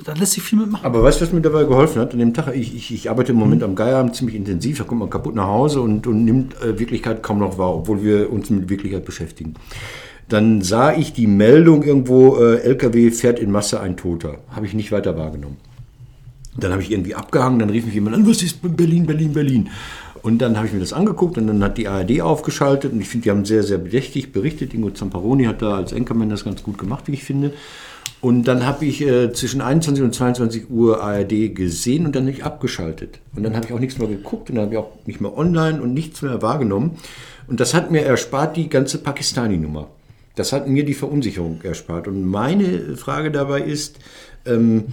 da 0.05 0.13
lässt 0.15 0.33
sich 0.33 0.43
viel 0.43 0.59
mitmachen. 0.59 0.85
Aber 0.85 1.03
weißt 1.03 1.21
du, 1.21 1.25
was 1.25 1.33
mir 1.33 1.41
dabei 1.41 1.65
geholfen 1.65 2.01
hat? 2.01 2.13
An 2.13 2.19
dem 2.19 2.35
Tag, 2.35 2.55
ich, 2.55 2.75
ich, 2.75 2.93
ich 2.93 3.11
arbeite 3.11 3.33
im 3.33 3.39
Moment 3.39 3.63
am 3.63 3.75
Geierabend 3.75 4.15
ziemlich 4.15 4.37
intensiv, 4.37 4.79
da 4.79 4.85
kommt 4.85 5.01
man 5.01 5.11
kaputt 5.11 5.35
nach 5.35 5.47
Hause 5.47 5.81
und, 5.81 6.07
und 6.07 6.25
nimmt 6.25 6.61
äh, 6.63 6.79
Wirklichkeit 6.79 7.23
kaum 7.23 7.39
noch 7.39 7.59
wahr, 7.59 7.75
obwohl 7.75 8.03
wir 8.03 8.33
uns 8.33 8.51
mit 8.51 8.69
Wirklichkeit 8.69 9.05
beschäftigen. 9.05 9.55
Dann 10.29 10.63
sah 10.63 10.95
ich 10.95 11.13
die 11.13 11.27
Meldung 11.27 11.83
irgendwo, 11.83 12.37
äh, 12.37 12.61
LKW 12.61 13.11
fährt 13.11 13.39
in 13.39 13.51
Masse 13.51 13.81
ein 13.81 13.97
Toter. 13.97 14.39
Habe 14.51 14.67
ich 14.67 14.75
nicht 14.75 14.93
weiter 14.93 15.17
wahrgenommen. 15.17 15.57
Dann 16.57 16.73
habe 16.73 16.83
ich 16.83 16.91
irgendwie 16.91 17.15
abgehangen, 17.15 17.59
dann 17.59 17.71
rief 17.71 17.85
mich 17.85 17.95
jemand 17.95 18.17
an, 18.17 18.27
was 18.27 18.43
ist 18.43 18.59
Berlin, 18.63 19.07
Berlin, 19.07 19.33
Berlin? 19.33 19.71
Und 20.23 20.39
dann 20.39 20.57
habe 20.57 20.67
ich 20.67 20.73
mir 20.73 20.79
das 20.79 20.93
angeguckt 20.93 21.37
und 21.37 21.49
dann 21.49 21.65
hat 21.65 21.79
die 21.79 21.89
ARD 21.89 22.21
aufgeschaltet 22.21 22.93
und 22.93 23.01
ich 23.01 23.09
finde, 23.09 23.25
die 23.25 23.31
haben 23.31 23.45
sehr, 23.45 23.65
sehr 23.65 23.79
bedächtig 23.79 24.33
berichtet. 24.33 24.73
Ingo 24.73 24.91
Zamparoni 24.91 25.45
hat 25.45 25.63
da 25.63 25.77
als 25.77 25.93
Anchorman 25.93 26.31
das 26.31 26.45
ganz 26.45 26.63
gut 26.63 26.79
gemacht, 26.79 27.09
wie 27.09 27.15
ich 27.15 27.25
finde. 27.25 27.53
Und 28.23 28.45
dann 28.45 28.65
habe 28.65 28.85
ich 28.85 29.03
äh, 29.03 29.33
zwischen 29.33 29.61
21 29.61 30.05
und 30.05 30.15
22 30.15 30.71
Uhr 30.71 31.03
ARD 31.03 31.53
gesehen 31.57 32.07
und 32.07 32.15
dann 32.15 32.29
ich 32.29 32.45
abgeschaltet. 32.45 33.19
Und 33.35 33.43
dann 33.43 33.57
habe 33.57 33.67
ich 33.67 33.73
auch 33.73 33.81
nichts 33.81 33.99
mehr 33.99 34.07
geguckt 34.07 34.49
und 34.49 34.55
dann 34.55 34.67
habe 34.67 34.75
ich 34.75 34.79
auch 34.79 34.93
nicht 35.07 35.21
mehr 35.21 35.37
online 35.37 35.83
und 35.83 35.93
nichts 35.93 36.23
mehr 36.23 36.41
wahrgenommen. 36.41 36.99
Und 37.49 37.59
das 37.59 37.75
hat 37.75 37.91
mir 37.91 38.03
erspart 38.03 38.57
die 38.57 38.69
ganze 38.69 38.99
Pakistani-Nummer. 38.99 39.89
Das 40.37 40.53
hat 40.53 40.69
mir 40.69 40.85
die 40.85 40.95
Verunsicherung 40.95 41.61
erspart. 41.65 42.07
Und 42.07 42.25
meine 42.25 42.97
Frage 42.97 43.33
dabei 43.33 43.61
ist, 43.61 43.99
ähm, 44.47 44.85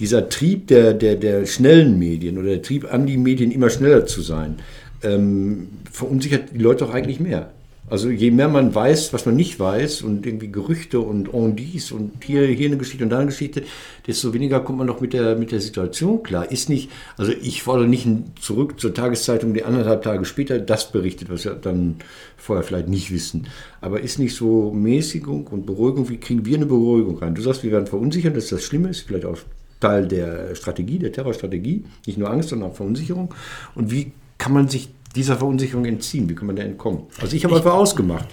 dieser 0.00 0.28
Trieb 0.28 0.66
der, 0.66 0.94
der, 0.94 1.14
der 1.14 1.46
schnellen 1.46 1.96
Medien 1.96 2.38
oder 2.38 2.48
der 2.48 2.62
Trieb 2.62 2.92
an 2.92 3.06
die 3.06 3.18
Medien 3.18 3.52
immer 3.52 3.70
schneller 3.70 4.04
zu 4.04 4.20
sein, 4.20 4.56
ähm, 5.04 5.68
verunsichert 5.92 6.50
die 6.52 6.58
Leute 6.58 6.84
doch 6.84 6.92
eigentlich 6.92 7.20
mehr. 7.20 7.50
Also 7.88 8.08
je 8.08 8.30
mehr 8.30 8.48
man 8.48 8.74
weiß, 8.74 9.12
was 9.12 9.26
man 9.26 9.36
nicht 9.36 9.60
weiß 9.60 10.02
und 10.02 10.24
irgendwie 10.24 10.50
Gerüchte 10.50 11.00
und 11.00 11.34
on 11.34 11.54
dies 11.54 11.92
und 11.92 12.24
hier, 12.24 12.46
hier 12.46 12.68
eine 12.68 12.78
Geschichte 12.78 13.04
und 13.04 13.10
da 13.10 13.18
eine 13.18 13.26
Geschichte, 13.26 13.62
desto 14.06 14.32
weniger 14.32 14.60
kommt 14.60 14.78
man 14.78 14.86
doch 14.86 15.02
mit 15.02 15.12
der, 15.12 15.36
mit 15.36 15.52
der 15.52 15.60
Situation 15.60 16.22
klar. 16.22 16.50
Ist 16.50 16.70
nicht, 16.70 16.90
also 17.18 17.32
ich 17.32 17.62
fordere 17.62 17.86
nicht 17.86 18.08
zurück 18.40 18.80
zur 18.80 18.94
Tageszeitung, 18.94 19.52
die 19.52 19.64
anderthalb 19.64 20.02
Tage 20.02 20.24
später 20.24 20.58
das 20.58 20.92
berichtet, 20.92 21.28
was 21.28 21.44
wir 21.44 21.52
dann 21.54 21.96
vorher 22.38 22.64
vielleicht 22.64 22.88
nicht 22.88 23.12
wissen. 23.12 23.48
Aber 23.82 24.00
ist 24.00 24.18
nicht 24.18 24.34
so 24.34 24.72
Mäßigung 24.72 25.46
und 25.48 25.66
Beruhigung, 25.66 26.08
wie 26.08 26.18
kriegen 26.18 26.46
wir 26.46 26.56
eine 26.56 26.66
Beruhigung 26.66 27.18
rein? 27.18 27.34
Du 27.34 27.42
sagst, 27.42 27.64
wir 27.64 27.70
werden 27.70 27.86
verunsichert, 27.86 28.34
dass 28.34 28.48
das 28.48 28.64
Schlimme 28.64 28.88
ist, 28.88 29.02
vielleicht 29.02 29.26
auch 29.26 29.38
Teil 29.80 30.08
der 30.08 30.54
Strategie, 30.54 30.98
der 30.98 31.12
Terrorstrategie. 31.12 31.84
Nicht 32.06 32.16
nur 32.16 32.30
Angst, 32.30 32.48
sondern 32.48 32.70
auch 32.70 32.76
Verunsicherung. 32.76 33.34
Und 33.74 33.90
wie 33.90 34.12
kann 34.38 34.54
man 34.54 34.68
sich 34.68 34.88
dieser 35.14 35.36
Verunsicherung 35.36 35.84
entziehen? 35.84 36.28
Wie 36.28 36.34
kann 36.34 36.46
man 36.46 36.56
da 36.56 36.62
entkommen? 36.62 37.02
Also 37.20 37.36
ich 37.36 37.44
habe 37.44 37.56
einfach 37.56 37.74
ausgemacht. 37.74 38.28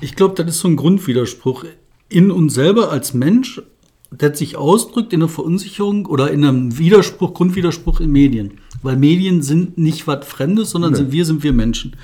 Ich 0.00 0.14
glaube, 0.16 0.34
das 0.34 0.54
ist 0.56 0.60
so 0.60 0.68
ein 0.68 0.76
Grundwiderspruch 0.76 1.64
in 2.08 2.30
uns 2.30 2.54
selber 2.54 2.90
als 2.90 3.14
Mensch, 3.14 3.62
der 4.10 4.34
sich 4.34 4.56
ausdrückt 4.56 5.12
in 5.12 5.22
einer 5.22 5.28
Verunsicherung 5.28 6.06
oder 6.06 6.30
in 6.30 6.44
einem 6.44 6.78
Widerspruch, 6.78 7.34
Grundwiderspruch 7.34 8.00
in 8.00 8.12
Medien. 8.12 8.52
Weil 8.82 8.96
Medien 8.96 9.42
sind 9.42 9.78
nicht 9.78 10.06
was 10.06 10.26
Fremdes, 10.26 10.70
sondern 10.70 10.92
Nee. 10.92 10.98
sind 10.98 11.12
wir 11.12 11.24
sind 11.24 11.42
wir 11.42 11.52
Menschen. 11.52 11.96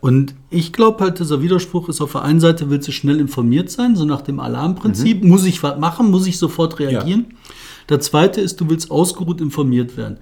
Und 0.00 0.34
ich 0.50 0.72
glaube 0.72 1.02
halt, 1.02 1.18
dieser 1.18 1.42
Widerspruch 1.42 1.88
ist 1.88 2.00
auf 2.00 2.12
der 2.12 2.22
einen 2.22 2.38
Seite, 2.38 2.70
willst 2.70 2.86
du 2.86 2.92
schnell 2.92 3.18
informiert 3.18 3.70
sein, 3.70 3.96
so 3.96 4.04
nach 4.04 4.20
dem 4.20 4.38
Alarmprinzip, 4.38 5.24
muss 5.24 5.44
ich 5.44 5.62
was 5.62 5.78
machen, 5.80 6.10
muss 6.10 6.26
ich 6.26 6.38
sofort 6.38 6.78
reagieren. 6.78 7.26
Der 7.88 8.00
zweite 8.00 8.40
ist, 8.40 8.60
du 8.60 8.68
willst 8.68 8.90
ausgeruht 8.90 9.40
informiert 9.40 9.96
werden. 9.96 10.18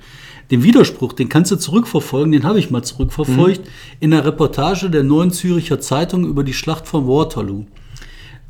Den 0.51 0.63
Widerspruch, 0.63 1.13
den 1.15 1.29
kannst 1.29 1.51
du 1.51 1.57
zurückverfolgen, 1.57 2.33
den 2.33 2.45
habe 2.45 2.59
ich 2.59 2.71
mal 2.71 2.83
zurückverfolgt, 2.83 3.63
in 4.01 4.11
der 4.11 4.25
Reportage 4.25 4.91
der 4.91 5.03
Neuen 5.03 5.31
Züricher 5.31 5.81
Zeitung 5.81 6.27
über 6.27 6.45
die 6.45 6.53
Schlacht 6.53 6.87
von 6.87 7.07
Waterloo. 7.09 7.65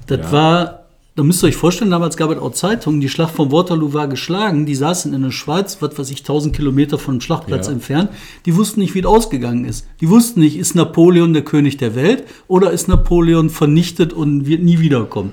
Das 0.06 0.32
war, 0.32 0.80
da 1.16 1.22
müsst 1.22 1.42
ihr 1.42 1.48
euch 1.48 1.56
vorstellen, 1.56 1.90
damals 1.90 2.16
gab 2.16 2.30
es 2.30 2.38
auch 2.38 2.52
Zeitungen, 2.52 3.00
die 3.00 3.08
Schlacht 3.08 3.34
von 3.34 3.52
Waterloo 3.52 3.92
war 3.94 4.08
geschlagen, 4.08 4.66
die 4.66 4.74
saßen 4.74 5.14
in 5.14 5.22
der 5.22 5.30
Schweiz, 5.30 5.78
was 5.80 5.96
weiß 5.98 6.10
ich, 6.10 6.18
1000 6.20 6.54
Kilometer 6.54 6.98
vom 6.98 7.20
Schlachtplatz 7.20 7.68
Ja. 7.68 7.72
entfernt, 7.72 8.10
die 8.44 8.56
wussten 8.56 8.80
nicht, 8.80 8.94
wie 8.94 9.00
es 9.00 9.06
ausgegangen 9.06 9.64
ist. 9.64 9.86
Die 10.00 10.08
wussten 10.10 10.40
nicht, 10.40 10.56
ist 10.56 10.74
Napoleon 10.74 11.32
der 11.32 11.42
König 11.42 11.76
der 11.76 11.94
Welt 11.94 12.24
oder 12.48 12.70
ist 12.72 12.88
Napoleon 12.88 13.48
vernichtet 13.50 14.12
und 14.12 14.46
wird 14.46 14.62
nie 14.62 14.80
wiederkommen. 14.80 15.32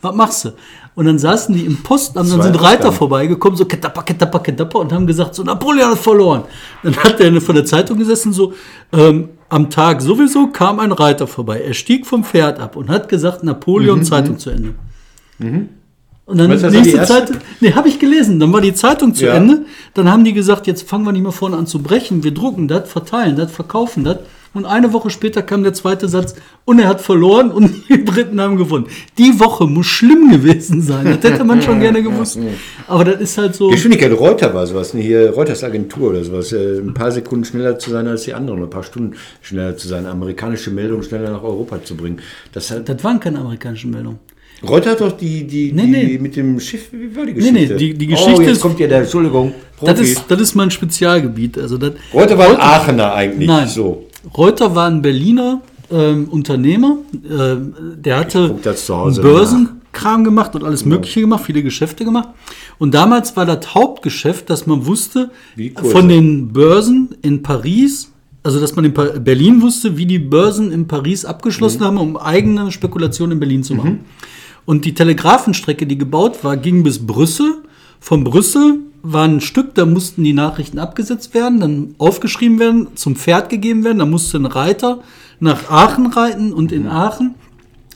Was 0.00 0.14
machst 0.14 0.44
du? 0.44 0.50
Und 0.94 1.06
dann 1.06 1.18
saßen 1.18 1.54
die 1.54 1.64
im 1.64 1.76
Postamt, 1.82 2.30
dann 2.30 2.42
sind 2.42 2.60
Reiter 2.60 2.90
vorbeigekommen, 2.92 3.56
so 3.56 3.64
ketappa, 3.64 4.02
ketappa, 4.02 4.40
ketappa 4.40 4.78
und 4.80 4.92
haben 4.92 5.06
gesagt, 5.06 5.34
so 5.34 5.44
Napoleon 5.44 5.92
hat 5.92 5.98
verloren. 5.98 6.42
Dann 6.82 6.96
hat 6.96 7.20
der 7.20 7.40
von 7.40 7.54
der 7.54 7.64
Zeitung 7.64 7.98
gesessen, 7.98 8.32
so 8.32 8.52
ähm, 8.92 9.28
am 9.48 9.70
Tag 9.70 10.02
sowieso 10.02 10.48
kam 10.48 10.80
ein 10.80 10.92
Reiter 10.92 11.26
vorbei. 11.26 11.60
Er 11.60 11.74
stieg 11.74 12.06
vom 12.06 12.24
Pferd 12.24 12.58
ab 12.58 12.76
und 12.76 12.88
hat 12.88 13.08
gesagt, 13.08 13.44
Napoleon, 13.44 14.02
Zeitung 14.04 14.38
zu 14.38 14.50
Ende. 14.50 14.74
Und 16.26 16.36
dann 16.36 16.50
die 16.50 16.66
nächste 16.66 16.98
erste? 16.98 17.14
Zeit, 17.26 17.38
nee, 17.60 17.72
habe 17.72 17.88
ich 17.88 17.98
gelesen. 17.98 18.38
Dann 18.38 18.52
war 18.52 18.60
die 18.60 18.74
Zeitung 18.74 19.14
zu 19.14 19.24
Ja. 19.24 19.34
Ende. 19.34 19.64
Dann 19.94 20.10
haben 20.10 20.24
die 20.24 20.34
gesagt, 20.34 20.66
jetzt 20.66 20.86
fangen 20.86 21.04
wir 21.04 21.12
nicht 21.12 21.22
mehr 21.22 21.32
vorne 21.32 21.56
an 21.56 21.66
zu 21.66 21.82
brechen. 21.82 22.22
Wir 22.22 22.34
drucken 22.34 22.68
das, 22.68 22.90
verteilen 22.90 23.36
das, 23.36 23.50
verkaufen 23.50 24.04
das. 24.04 24.18
Und 24.54 24.64
eine 24.64 24.92
Woche 24.92 25.10
später 25.10 25.42
kam 25.42 25.62
der 25.62 25.72
zweite 25.74 26.08
Satz 26.08 26.34
und 26.64 26.78
er 26.78 26.88
hat 26.88 27.00
verloren 27.00 27.50
und 27.50 27.70
die 27.88 27.98
Briten 27.98 28.40
haben 28.40 28.56
gewonnen. 28.56 28.86
Die 29.18 29.38
Woche 29.38 29.66
muss 29.66 29.86
schlimm 29.86 30.30
gewesen 30.30 30.82
sein. 30.82 31.18
Das 31.20 31.30
hätte 31.32 31.44
man 31.44 31.60
schon 31.62 31.80
gerne 31.86 32.02
gewusst. 32.02 32.38
Aber 32.86 33.04
das 33.04 33.20
ist 33.20 33.38
halt 33.38 33.54
so. 33.54 33.68
Geschwindigkeit, 33.68 34.12
Reuter 34.18 34.52
war 34.54 34.66
sowas, 34.66 34.94
ne, 34.94 35.00
hier 35.02 35.30
Reuters 35.30 35.62
Agentur 35.62 36.10
oder 36.10 36.24
sowas, 36.24 36.52
äh, 36.52 36.78
ein 36.78 36.94
paar 36.94 37.12
Sekunden 37.12 37.44
schneller 37.44 37.78
zu 37.78 37.90
sein 37.90 38.06
als 38.06 38.22
die 38.22 38.34
anderen, 38.34 38.62
ein 38.62 38.70
paar 38.70 38.82
Stunden 38.84 39.16
schneller 39.42 39.76
zu 39.76 39.86
sein, 39.88 40.06
amerikanische 40.06 40.70
Meldungen 40.70 41.02
schneller 41.02 41.30
nach 41.30 41.42
Europa 41.42 41.82
zu 41.84 41.96
bringen. 41.96 42.20
Das 42.52 42.70
hat, 42.70 42.88
Das 42.88 43.04
waren 43.04 43.20
keine 43.20 43.38
amerikanischen 43.38 43.90
Meldungen. 43.90 44.18
Reuter 44.68 44.90
hat 44.90 45.00
doch 45.00 45.12
die, 45.12 45.46
die, 45.46 45.70
Nee, 45.72 45.82
die 45.82 45.88
nee. 45.88 46.18
mit 46.18 46.34
dem 46.34 46.58
Schiff, 46.58 46.88
wie 46.90 47.14
war 47.14 47.24
die 47.24 47.32
Nee, 47.32 47.38
Geschichte? 47.52 47.74
nee, 47.74 47.78
die- 47.78 47.94
die 47.94 48.06
oh, 48.06 48.10
Geschichte 48.10 48.42
jetzt 48.42 48.52
ist- 48.54 48.60
kommt 48.60 48.80
ja 48.80 48.88
der, 48.88 49.02
Entschuldigung, 49.02 49.54
Das 49.80 50.00
ist, 50.00 50.24
das 50.26 50.40
ist 50.40 50.56
mein 50.56 50.72
Spezialgebiet. 50.72 51.56
Also 51.58 51.78
das, 51.78 51.92
Reuter 52.12 52.36
war 52.36 52.48
ein 52.48 52.56
Aachener 52.56 53.14
eigentlich, 53.14 53.46
Nein. 53.46 53.68
so. 53.68 54.07
Reuter 54.36 54.74
war 54.74 54.88
ein 54.88 55.02
Berliner 55.02 55.60
ähm, 55.90 56.28
Unternehmer. 56.30 56.98
Ähm, 57.28 57.74
der 57.96 58.18
hatte 58.18 58.56
Börsenkram 59.22 60.24
gemacht 60.24 60.54
und 60.54 60.64
alles 60.64 60.84
Mögliche 60.84 61.20
gemacht, 61.20 61.44
viele 61.44 61.62
Geschäfte 61.62 62.04
gemacht. 62.04 62.28
Und 62.78 62.94
damals 62.94 63.36
war 63.36 63.46
das 63.46 63.74
Hauptgeschäft, 63.74 64.50
dass 64.50 64.66
man 64.66 64.86
wusste, 64.86 65.30
von 65.90 66.08
den 66.08 66.52
Börsen 66.52 67.14
in 67.22 67.42
Paris, 67.42 68.12
also 68.42 68.60
dass 68.60 68.76
man 68.76 68.84
in 68.84 68.94
Pa- 68.94 69.18
Berlin 69.18 69.62
wusste, 69.62 69.96
wie 69.96 70.06
die 70.06 70.18
Börsen 70.18 70.70
in 70.72 70.86
Paris 70.86 71.24
abgeschlossen 71.24 71.80
haben, 71.82 71.98
um 71.98 72.16
eigene 72.16 72.70
Spekulationen 72.70 73.32
in 73.32 73.40
Berlin 73.40 73.62
zu 73.62 73.74
machen. 73.74 74.00
Und 74.66 74.84
die 74.84 74.94
Telegrafenstrecke, 74.94 75.86
die 75.86 75.96
gebaut 75.96 76.44
war, 76.44 76.56
ging 76.56 76.82
bis 76.82 77.04
Brüssel. 77.04 77.62
Von 78.00 78.24
Brüssel 78.24 78.80
war 79.02 79.24
ein 79.24 79.40
Stück, 79.40 79.74
da 79.74 79.86
mussten 79.86 80.24
die 80.24 80.32
Nachrichten 80.32 80.78
abgesetzt 80.78 81.34
werden, 81.34 81.60
dann 81.60 81.94
aufgeschrieben 81.98 82.58
werden, 82.58 82.88
zum 82.94 83.16
Pferd 83.16 83.48
gegeben 83.48 83.84
werden. 83.84 83.98
Da 83.98 84.06
musste 84.06 84.38
ein 84.38 84.46
Reiter 84.46 85.00
nach 85.40 85.70
Aachen 85.70 86.06
reiten 86.06 86.52
und 86.52 86.72
in 86.72 86.86
Aachen 86.88 87.34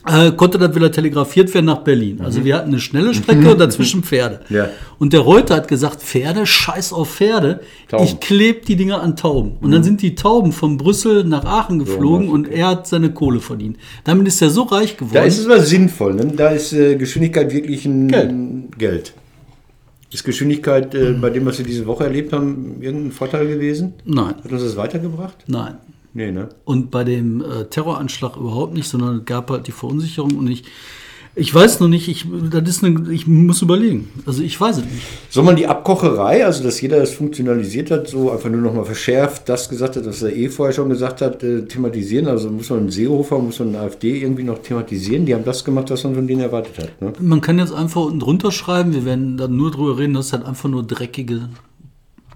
äh, 0.05 0.31
konnte 0.31 0.57
das 0.57 0.75
wieder 0.75 0.91
telegrafiert 0.91 1.53
werden 1.53 1.65
nach 1.67 1.79
Berlin. 1.79 2.19
Also 2.21 2.43
wir 2.43 2.55
hatten 2.55 2.69
eine 2.69 2.79
schnelle 2.79 3.13
Strecke 3.13 3.51
und 3.51 3.59
dazwischen 3.59 4.03
Pferde. 4.03 4.41
Ja. 4.49 4.69
Und 4.99 5.13
der 5.13 5.21
Reuter 5.21 5.55
hat 5.55 5.67
gesagt, 5.67 6.01
Pferde, 6.01 6.45
scheiß 6.45 6.91
auf 6.93 7.09
Pferde, 7.15 7.61
Tauben. 7.87 8.03
ich 8.03 8.19
kleb 8.19 8.65
die 8.65 8.75
Dinger 8.75 9.01
an 9.01 9.15
Tauben. 9.15 9.53
Und 9.61 9.71
dann 9.71 9.83
sind 9.83 10.01
die 10.01 10.15
Tauben 10.15 10.51
von 10.51 10.77
Brüssel 10.77 11.23
nach 11.23 11.45
Aachen 11.45 11.79
geflogen 11.79 12.29
und 12.29 12.49
er 12.49 12.67
hat 12.67 12.87
seine 12.87 13.11
Kohle 13.11 13.39
verdient. 13.39 13.77
Damit 14.03 14.27
ist 14.27 14.41
er 14.41 14.49
so 14.49 14.63
reich 14.63 14.97
geworden. 14.97 15.15
Da 15.15 15.23
ist 15.23 15.37
es 15.37 15.47
was 15.47 15.69
sinnvoll, 15.69 16.15
ne? 16.15 16.25
da 16.35 16.49
ist 16.49 16.73
äh, 16.73 16.95
Geschwindigkeit 16.95 17.53
wirklich 17.53 17.85
ein 17.85 18.07
Geld. 18.09 18.33
Geld. 18.77 19.13
Ist 20.13 20.23
Geschwindigkeit 20.23 20.93
äh, 20.93 21.13
bei 21.13 21.29
dem, 21.31 21.45
was 21.45 21.57
wir 21.57 21.65
diese 21.65 21.87
Woche 21.87 22.03
erlebt 22.03 22.33
haben, 22.33 22.81
irgendein 22.81 23.11
Vorteil 23.11 23.47
gewesen? 23.47 23.93
Nein, 24.05 24.35
Hat 24.43 24.51
uns 24.51 24.63
das 24.63 24.77
weitergebracht? 24.77 25.37
nein. 25.47 25.75
Nee, 26.15 26.31
ne? 26.31 26.49
Und 26.63 26.91
bei 26.91 27.03
dem 27.03 27.41
äh, 27.41 27.65
Terroranschlag 27.65 28.37
überhaupt 28.37 28.75
nicht, 28.75 28.87
sondern 28.87 29.17
es 29.17 29.25
gab 29.25 29.49
halt 29.49 29.65
die 29.65 29.71
Verunsicherung 29.71 30.35
und 30.37 30.47
ich, 30.47 30.63
ich 31.35 31.53
weiß 31.53 31.79
noch 31.79 31.87
nicht, 31.87 32.07
ich, 32.07 32.27
das 32.51 32.69
ist 32.69 32.83
eine, 32.83 33.11
ich 33.11 33.25
muss 33.25 33.63
überlegen. 33.63 34.09
Also 34.25 34.43
ich 34.43 34.59
weiß 34.59 34.77
es 34.77 34.83
nicht. 34.83 35.03
Soll 35.29 35.43
man 35.43 35.55
die 35.55 35.65
Abkocherei, 35.65 36.45
also 36.45 36.63
dass 36.63 36.79
jeder 36.79 36.99
das 36.99 37.13
funktionalisiert 37.13 37.89
hat, 37.89 38.07
so 38.07 38.29
einfach 38.31 38.49
nur 38.49 38.61
nochmal 38.61 38.85
verschärft, 38.85 39.49
das 39.49 39.67
gesagt 39.67 39.95
hat, 39.95 40.05
was 40.05 40.21
er 40.21 40.35
eh 40.35 40.49
vorher 40.49 40.73
schon 40.73 40.89
gesagt 40.89 41.21
hat, 41.21 41.41
äh, 41.41 41.65
thematisieren? 41.65 42.27
Also 42.27 42.51
muss 42.51 42.69
man 42.69 42.79
einen 42.79 42.91
Seehofer, 42.91 43.39
muss 43.39 43.57
man 43.57 43.69
eine 43.69 43.79
AfD 43.79 44.21
irgendwie 44.21 44.43
noch 44.43 44.59
thematisieren? 44.59 45.25
Die 45.25 45.33
haben 45.33 45.43
das 45.43 45.65
gemacht, 45.65 45.89
was 45.89 46.03
man 46.03 46.13
von 46.13 46.27
denen 46.27 46.41
erwartet 46.41 46.77
hat. 46.77 47.01
Ne? 47.01 47.13
Man 47.19 47.41
kann 47.41 47.57
jetzt 47.57 47.73
einfach 47.73 48.01
unten 48.01 48.19
drunter 48.19 48.51
schreiben, 48.51 48.93
wir 48.93 49.03
werden 49.03 49.35
dann 49.37 49.55
nur 49.55 49.71
drüber 49.71 49.97
reden, 49.97 50.13
dass 50.13 50.27
es 50.27 50.33
halt 50.33 50.45
einfach 50.45 50.69
nur 50.69 50.83
dreckige, 50.83 51.49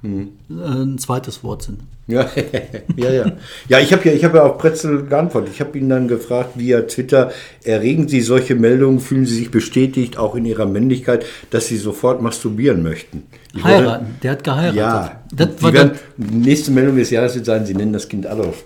äh, 0.04 0.26
ein 0.50 0.98
zweites 0.98 1.44
Wort 1.44 1.62
sind. 1.62 1.82
Ja, 2.08 2.26
ja, 2.96 3.10
ja. 3.12 3.32
Ja, 3.68 3.80
ich 3.80 3.92
habe 3.92 4.08
ja, 4.08 4.16
ich 4.16 4.24
habe 4.24 4.38
ja 4.38 4.44
auf 4.46 4.58
Pretzel 4.58 5.04
geantwortet. 5.08 5.52
Ich 5.54 5.60
habe 5.60 5.78
ihn 5.78 5.90
dann 5.90 6.08
gefragt 6.08 6.52
via 6.56 6.82
Twitter, 6.84 7.32
erregen 7.66 8.08
Sie 8.08 8.22
solche 8.22 8.56
Meldungen, 8.56 9.00
fühlen 9.02 9.26
Sie 9.26 9.36
sich 9.36 9.52
bestätigt, 9.52 10.18
auch 10.18 10.36
in 10.36 10.46
Ihrer 10.46 10.66
Männlichkeit, 10.66 11.26
dass 11.50 11.68
Sie 11.68 11.76
sofort 11.78 12.22
masturbieren 12.22 12.82
möchten? 12.82 13.24
Ich 13.54 13.62
wollte- 13.64 13.78
Heiraten, 13.78 14.16
der 14.24 14.32
hat 14.32 14.44
geheiratet. 14.44 14.76
Ja, 14.78 15.22
das 15.34 15.56
die 15.58 15.64
war 15.64 15.74
werden, 15.74 15.92
nächste 16.18 16.72
Meldung 16.72 16.96
des 16.96 17.10
Jahres 17.10 17.36
wird 17.36 17.46
sein, 17.46 17.66
Sie 17.66 17.74
nennen 17.76 17.92
das 17.94 18.08
Kind 18.08 18.26
Adolf. 18.26 18.64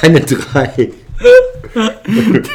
Deine 0.00 0.20
drei. 0.20 0.90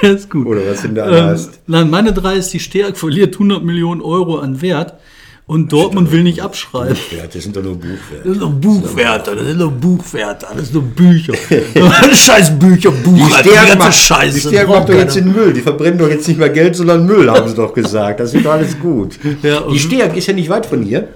der 0.02 0.12
ist 0.12 0.30
gut. 0.30 0.48
Oder 0.48 0.62
was 0.70 0.82
denn 0.82 0.96
da 0.96 1.08
ähm, 1.10 1.26
hast. 1.26 1.60
Nein, 1.68 1.90
meine 1.90 2.14
drei 2.14 2.36
ist, 2.36 2.54
die 2.54 2.60
Stärk 2.60 2.98
verliert 2.98 3.34
100 3.36 3.64
Millionen 3.64 4.02
Euro 4.02 4.38
an 4.40 4.62
Wert 4.62 4.94
und 5.48 5.72
Dortmund 5.72 6.12
will 6.12 6.24
nicht 6.24 6.42
abschreiben. 6.42 6.98
Das 7.34 7.42
sind 7.42 7.56
doch 7.56 7.64
nur 7.64 7.76
Buchwerte. 7.76 8.24
Das 8.24 8.34
sind 8.34 8.42
doch 8.42 8.52
Buchwerte, 8.52 9.36
das 9.36 9.46
sind 9.48 9.62
doch 9.62 9.72
Buchwerte, 9.72 10.46
das 10.54 10.68
sind 10.68 10.76
doch 10.76 10.84
Bücher. 10.84 11.34
Scheiß 12.14 12.60
Bücher, 12.60 12.92
Buchhalter, 12.92 13.44
die, 13.44 13.50
Stärk 13.50 13.68
ganze 13.68 13.78
macht, 13.78 13.94
Scheiße. 13.94 14.50
die 14.50 14.56
braucht 14.58 14.68
macht 14.68 14.90
doch 14.90 14.96
jetzt 14.96 15.16
den 15.16 15.32
Müll. 15.32 15.54
Die 15.54 15.62
verbrennen 15.62 15.98
doch 15.98 16.10
jetzt 16.10 16.28
nicht 16.28 16.38
mehr 16.38 16.50
Geld, 16.50 16.76
sondern 16.76 17.06
Müll, 17.06 17.32
haben 17.32 17.48
sie 17.48 17.56
doch 17.56 17.74
gesagt. 17.74 18.20
Das 18.20 18.34
ist 18.34 18.46
doch 18.46 18.52
alles 18.52 18.78
gut. 18.78 19.18
Ja, 19.42 19.62
die 19.72 19.80
Stärk 19.80 20.18
ist 20.18 20.28
ja 20.28 20.34
nicht 20.34 20.50
weit 20.50 20.66
von 20.66 20.84
hier. 20.84 21.08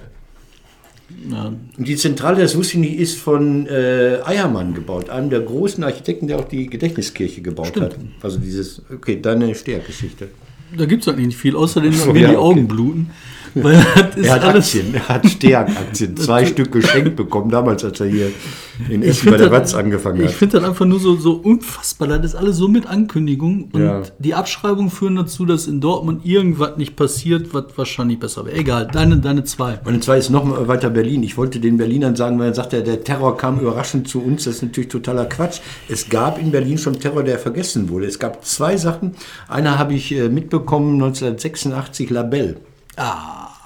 Ja, 1.30 1.52
Und 1.78 1.86
die 1.86 1.96
Zentrale, 1.96 2.40
das 2.40 2.56
wusste 2.56 2.74
ich 2.74 2.80
nicht, 2.80 2.98
ist 2.98 3.18
von 3.18 3.66
äh, 3.66 4.18
Eiermann 4.24 4.74
gebaut, 4.74 5.10
einem 5.10 5.30
der 5.30 5.40
großen 5.40 5.84
Architekten, 5.84 6.26
der 6.26 6.38
auch 6.38 6.48
die 6.48 6.66
Gedächtniskirche 6.68 7.42
gebaut 7.42 7.78
hat. 7.80 7.96
Also 8.22 8.38
dieses, 8.38 8.82
okay, 8.92 9.20
deine 9.20 9.54
Stärkgeschichte. 9.54 10.28
Da 10.76 10.86
gibt 10.86 11.02
es 11.02 11.08
eigentlich 11.08 11.26
nicht 11.28 11.38
viel, 11.38 11.56
außerdem 11.56 11.92
so, 11.92 12.12
mir 12.12 12.20
ja, 12.20 12.28
die 12.30 12.36
okay. 12.36 12.44
Augen 12.44 12.68
bluten. 12.68 13.10
Weil 13.54 13.84
das 13.94 14.16
ist 14.16 14.26
Er 14.26 14.34
hat 14.34 14.44
alles, 14.44 14.64
Aktien, 14.64 14.94
er 14.94 15.08
hat 15.08 15.26
Stärk-Aktien, 15.26 16.16
zwei 16.16 16.46
Stück 16.46 16.72
geschenkt 16.72 17.16
bekommen, 17.16 17.50
damals, 17.50 17.84
als 17.84 18.00
er 18.00 18.06
hier 18.06 18.30
in 18.88 19.02
Essen 19.02 19.30
bei 19.30 19.36
der 19.36 19.50
Watz 19.50 19.74
angefangen 19.74 20.20
Ich 20.22 20.28
hat. 20.28 20.32
finde 20.32 20.58
das 20.58 20.66
einfach 20.68 20.86
nur 20.86 20.98
so, 20.98 21.16
so 21.16 21.34
unfassbar. 21.34 22.08
Das 22.08 22.24
ist 22.24 22.34
alles 22.34 22.56
so 22.56 22.66
mit 22.68 22.86
Ankündigung. 22.86 23.68
Und 23.74 23.82
Ja. 23.82 24.00
die 24.18 24.32
Abschreibungen 24.32 24.90
führen 24.90 25.16
dazu, 25.16 25.44
dass 25.44 25.66
in 25.66 25.82
Dortmund 25.82 26.24
irgendwas 26.24 26.78
nicht 26.78 26.96
passiert, 26.96 27.52
was 27.52 27.64
wahrscheinlich 27.76 28.18
besser 28.18 28.46
wäre. 28.46 28.56
Egal, 28.56 28.88
deine, 28.90 29.18
deine 29.18 29.44
zwei. 29.44 29.78
Und 29.84 30.02
zwar 30.02 30.16
ist 30.16 30.30
noch 30.30 30.66
weiter 30.66 30.88
Berlin. 30.88 31.22
Ich 31.22 31.36
wollte 31.36 31.60
den 31.60 31.76
Berlinern 31.76 32.16
sagen, 32.16 32.38
weil 32.38 32.48
er 32.48 32.54
sagt, 32.54 32.72
der, 32.72 33.04
Terror 33.04 33.36
kam 33.36 33.60
überraschend 33.60 34.08
zu 34.08 34.22
uns. 34.22 34.44
Das 34.44 34.54
ist 34.56 34.62
natürlich 34.62 34.88
totaler 34.88 35.26
Quatsch. 35.26 35.60
Es 35.90 36.08
gab 36.08 36.40
in 36.40 36.50
Berlin 36.50 36.78
schon 36.78 36.98
Terror, 36.98 37.22
der 37.22 37.38
vergessen 37.38 37.90
wurde. 37.90 38.06
Es 38.06 38.18
gab 38.18 38.44
zwei 38.46 38.78
Sachen. 38.78 39.12
Einer 39.48 39.78
habe 39.78 39.92
ich 39.92 40.10
äh, 40.12 40.30
mitbekommen, 40.62 40.94
1986, 41.02 42.10
Labelle. 42.10 42.56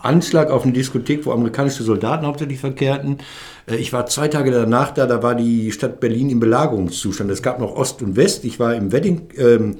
Anschlag 0.02 0.50
auf 0.50 0.62
eine 0.62 0.72
Diskothek, 0.72 1.26
wo 1.26 1.32
amerikanische 1.32 1.82
Soldaten 1.82 2.26
hauptsächlich 2.26 2.60
verkehrten. 2.60 3.18
Äh, 3.66 3.76
Ich 3.76 3.92
war 3.92 4.06
zwei 4.06 4.28
Tage 4.28 4.50
danach 4.52 4.92
da, 4.94 5.06
da 5.06 5.22
war 5.22 5.34
die 5.34 5.72
Stadt 5.72 5.98
Berlin 6.00 6.30
im 6.30 6.38
Belagerungszustand. 6.40 7.30
Es 7.30 7.42
gab 7.42 7.58
noch 7.58 7.74
Ost 7.76 8.02
und 8.02 8.14
West. 8.16 8.44
Ich 8.44 8.60
war 8.60 8.74
im 8.74 8.92
Wedding, 8.92 9.22
ähm, 9.36 9.76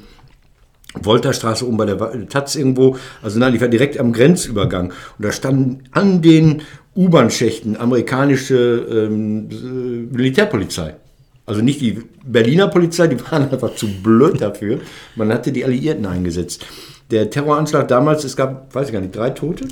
Wolterstraße 1.01 1.67
oben 1.67 1.77
bei 1.77 1.85
der 1.87 2.01
Wa- 2.01 2.13
Taz 2.29 2.57
irgendwo. 2.57 2.97
Also 3.23 3.39
nein, 3.39 3.55
ich 3.55 3.61
war 3.61 3.69
direkt 3.69 4.01
am 4.01 4.13
Grenzübergang. 4.13 4.87
Und 4.89 5.25
da 5.25 5.31
standen 5.31 5.85
an 5.93 6.23
den 6.23 6.63
U-Bahn-Schächten 6.97 7.77
amerikanische 7.77 8.57
ähm, 8.91 9.49
äh, 9.51 10.15
Militärpolizei. 10.17 10.97
Also 11.45 11.61
nicht 11.63 11.81
die 11.81 11.99
Berliner 12.25 12.67
Polizei, 12.69 13.07
die 13.07 13.21
waren 13.31 13.49
einfach 13.51 13.77
zu 13.77 13.87
blöd 14.03 14.41
dafür. 14.41 14.81
Man 15.15 15.33
hatte 15.33 15.53
die 15.53 15.65
Alliierten 15.65 16.07
eingesetzt. 16.07 16.67
Der 17.11 17.31
Terroranschlag 17.31 17.89
damals, 17.89 18.25
es 18.25 18.37
gab, 18.37 18.75
weiß 18.75 18.89
ich 18.89 18.93
gar 18.93 19.01
nicht, 19.01 19.15
drei 19.15 19.31
Tote? 19.31 19.69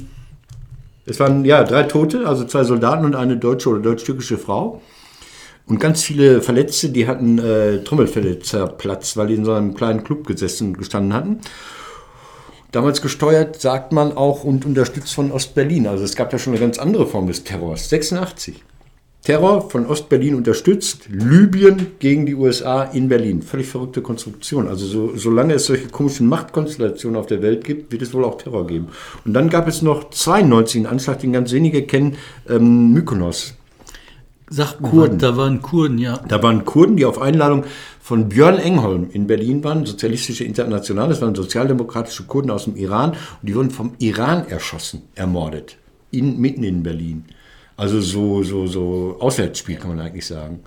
Es 1.06 1.20
waren 1.20 1.44
ja 1.44 1.64
drei 1.64 1.82
Tote, 1.82 2.26
also 2.26 2.44
zwei 2.44 2.64
Soldaten 2.64 3.04
und 3.04 3.14
eine 3.14 3.36
deutsche 3.36 3.68
oder 3.68 3.80
deutsch-türkische 3.80 4.38
Frau. 4.38 4.80
Und 5.66 5.80
ganz 5.80 6.02
viele 6.02 6.42
Verletzte, 6.42 6.90
die 6.90 7.06
hatten 7.06 7.38
äh, 7.38 7.82
Trommelfälle 7.82 8.38
zerplatzt, 8.38 9.16
weil 9.16 9.28
die 9.28 9.34
in 9.34 9.44
so 9.44 9.52
einem 9.52 9.74
kleinen 9.74 10.04
Club 10.04 10.26
gesessen 10.26 10.68
und 10.68 10.78
gestanden 10.78 11.14
hatten. 11.14 11.40
Damals 12.70 13.00
gesteuert, 13.02 13.60
sagt 13.60 13.92
man 13.92 14.16
auch, 14.16 14.44
und 14.44 14.66
unterstützt 14.66 15.14
von 15.14 15.30
Ostberlin. 15.32 15.86
Also 15.86 16.04
es 16.04 16.16
gab 16.16 16.32
ja 16.32 16.38
schon 16.38 16.52
eine 16.52 16.60
ganz 16.60 16.78
andere 16.78 17.06
Form 17.06 17.26
des 17.26 17.44
Terrors. 17.44 17.88
86. 17.88 18.62
Terror 19.24 19.70
von 19.70 19.86
Ostberlin 19.86 20.34
unterstützt, 20.34 21.08
Libyen 21.08 21.92
gegen 21.98 22.26
die 22.26 22.34
USA 22.34 22.82
in 22.82 23.08
Berlin. 23.08 23.40
Völlig 23.40 23.68
verrückte 23.68 24.02
Konstruktion. 24.02 24.68
Also 24.68 24.84
so, 24.84 25.16
solange 25.16 25.54
es 25.54 25.64
solche 25.64 25.88
komischen 25.88 26.28
Machtkonstellationen 26.28 27.18
auf 27.18 27.24
der 27.24 27.40
Welt 27.40 27.64
gibt, 27.64 27.90
wird 27.90 28.02
es 28.02 28.12
wohl 28.12 28.22
auch 28.24 28.36
Terror 28.36 28.66
geben. 28.66 28.88
Und 29.24 29.32
dann 29.32 29.48
gab 29.48 29.66
es 29.66 29.80
noch 29.80 30.10
92 30.10 30.80
einen 30.80 30.86
Anschlag, 30.86 31.20
den 31.20 31.32
ganz 31.32 31.52
wenige 31.52 31.86
kennen, 31.86 32.16
ähm, 32.50 32.92
Mykonos. 32.92 33.54
Sagt 34.50 34.82
Kurden. 34.82 35.18
da 35.18 35.38
waren 35.38 35.62
Kurden, 35.62 35.96
ja. 35.96 36.20
Da 36.28 36.42
waren 36.42 36.66
Kurden, 36.66 36.96
die 36.96 37.06
auf 37.06 37.18
Einladung 37.18 37.64
von 38.02 38.28
Björn 38.28 38.58
Engholm 38.58 39.08
in 39.10 39.26
Berlin 39.26 39.64
waren, 39.64 39.86
Sozialistische 39.86 40.44
Internationale, 40.44 41.08
das 41.08 41.22
waren 41.22 41.34
sozialdemokratische 41.34 42.24
Kurden 42.24 42.50
aus 42.50 42.64
dem 42.64 42.76
Iran 42.76 43.12
und 43.12 43.16
die 43.40 43.54
wurden 43.54 43.70
vom 43.70 43.94
Iran 44.00 44.46
erschossen, 44.46 45.00
ermordet, 45.14 45.78
in, 46.10 46.38
mitten 46.38 46.62
in 46.62 46.82
Berlin. 46.82 47.24
Also 47.76 48.00
so, 48.00 48.42
so, 48.42 48.66
so 48.66 49.16
Auswärtsspiel 49.20 49.76
kann 49.76 49.96
man 49.96 50.00
eigentlich 50.00 50.26
sagen. 50.26 50.60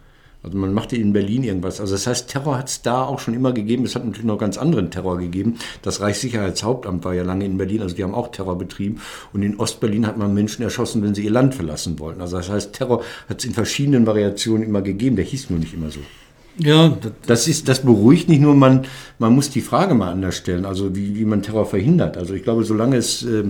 Also 0.43 0.57
man 0.57 0.73
machte 0.73 0.95
in 0.95 1.13
Berlin 1.13 1.43
irgendwas. 1.43 1.81
Also 1.81 1.95
das 1.95 2.07
heißt, 2.07 2.29
Terror 2.29 2.57
hat 2.57 2.69
es 2.69 2.81
da 2.81 3.03
auch 3.03 3.19
schon 3.19 3.33
immer 3.33 3.53
gegeben. 3.53 3.85
Es 3.85 3.95
hat 3.95 4.05
natürlich 4.05 4.25
noch 4.25 4.37
ganz 4.37 4.57
anderen 4.57 4.91
Terror 4.91 5.17
gegeben. 5.17 5.57
Das 5.81 5.99
Reichssicherheitshauptamt 5.99 7.03
war 7.03 7.13
ja 7.13 7.23
lange 7.23 7.45
in 7.45 7.57
Berlin, 7.57 7.81
also 7.81 7.95
die 7.95 8.03
haben 8.03 8.13
auch 8.13 8.31
Terror 8.31 8.57
betrieben. 8.57 9.01
Und 9.33 9.41
in 9.43 9.59
Ostberlin 9.59 10.05
hat 10.05 10.17
man 10.17 10.33
Menschen 10.33 10.63
erschossen, 10.63 11.03
wenn 11.03 11.15
sie 11.15 11.23
ihr 11.23 11.31
Land 11.31 11.55
verlassen 11.55 11.99
wollten. 11.99 12.21
Also 12.21 12.37
das 12.37 12.49
heißt, 12.49 12.73
Terror 12.73 13.03
hat 13.27 13.39
es 13.39 13.45
in 13.45 13.53
verschiedenen 13.53 14.05
Variationen 14.05 14.63
immer 14.63 14.81
gegeben. 14.81 15.15
Der 15.15 15.25
hieß 15.25 15.49
nur 15.49 15.59
nicht 15.59 15.73
immer 15.73 15.89
so. 15.89 15.99
Ja, 16.59 16.89
das, 16.89 17.11
Das, 17.25 17.47
ist, 17.47 17.67
das 17.67 17.81
beruhigt 17.81 18.29
nicht 18.29 18.41
nur, 18.41 18.55
man, 18.55 18.85
man 19.19 19.33
muss 19.33 19.49
die 19.49 19.61
Frage 19.61 19.93
mal 19.93 20.11
anders 20.11 20.35
stellen, 20.37 20.65
also 20.65 20.95
wie, 20.95 21.15
wie 21.15 21.25
man 21.25 21.41
Terror 21.41 21.65
verhindert. 21.65 22.17
Also 22.17 22.33
ich 22.33 22.43
glaube, 22.43 22.63
solange 22.63 22.95
es 22.95 23.23
äh, 23.23 23.43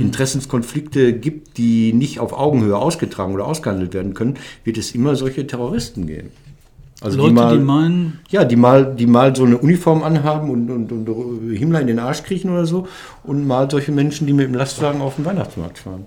Interessenskonflikte 0.00 1.12
gibt, 1.12 1.58
die 1.58 1.92
nicht 1.92 2.20
auf 2.20 2.32
Augenhöhe 2.32 2.76
ausgetragen 2.76 3.34
oder 3.34 3.46
ausgehandelt 3.46 3.94
werden 3.94 4.14
können, 4.14 4.36
wird 4.64 4.78
es 4.78 4.94
immer 4.94 5.16
solche 5.16 5.46
Terroristen 5.46 6.06
geben. 6.06 6.30
Also 7.00 7.18
Leute, 7.18 7.56
die 7.56 7.64
meinen, 7.64 8.20
ja, 8.30 8.44
die 8.44 8.54
mal, 8.54 8.94
die 8.94 9.06
mal 9.06 9.34
so 9.34 9.44
eine 9.44 9.58
Uniform 9.58 10.04
anhaben 10.04 10.50
und, 10.50 10.70
und, 10.70 10.92
und 10.92 11.50
Himmler 11.56 11.80
in 11.80 11.88
den 11.88 11.98
Arsch 11.98 12.22
kriechen 12.22 12.50
oder 12.50 12.64
so 12.64 12.86
und 13.24 13.44
mal 13.44 13.68
solche 13.68 13.90
Menschen, 13.90 14.26
die 14.28 14.32
mit 14.32 14.46
dem 14.46 14.54
Lastwagen 14.54 15.00
auf 15.00 15.16
den 15.16 15.24
Weihnachtsmarkt 15.24 15.78
fahren. 15.78 16.04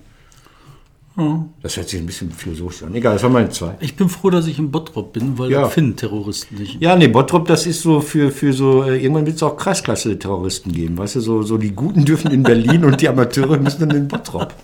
Das 1.61 1.77
hört 1.77 1.87
sich 1.87 1.99
ein 1.99 2.05
bisschen 2.05 2.29
philosophisch 2.31 2.83
an. 2.83 2.93
Egal, 2.93 3.13
das 3.13 3.23
waren 3.23 3.31
meine 3.31 3.49
zwei. 3.49 3.75
ich 3.79 3.95
bin 3.95 4.09
froh, 4.09 4.29
dass 4.29 4.47
ich 4.47 4.59
in 4.59 4.69
Bottrop 4.69 5.13
bin, 5.13 5.37
weil 5.37 5.49
Ja. 5.49 5.61
da 5.61 5.69
finden 5.69 5.95
Terroristen 5.95 6.57
nicht. 6.57 6.81
Ja, 6.81 6.95
nee, 6.97 7.07
Bottrop, 7.07 7.47
das 7.47 7.65
ist 7.65 7.81
so 7.81 8.01
für, 8.01 8.31
für 8.31 8.51
so, 8.51 8.83
äh, 8.83 9.01
irgendwann 9.01 9.25
wird 9.25 9.37
es 9.37 9.43
auch 9.43 9.55
Kreisklasse-Terroristen 9.55 10.73
geben. 10.73 10.97
Weißt 10.97 11.15
du, 11.15 11.21
so, 11.21 11.41
so 11.43 11.57
die 11.57 11.71
Guten 11.71 12.03
dürfen 12.03 12.31
in 12.31 12.43
Berlin 12.43 12.83
und 12.83 12.99
die 12.99 13.07
Amateure 13.07 13.57
müssen 13.57 13.87
dann 13.87 13.97
in 13.97 14.07
Bottrop. 14.07 14.53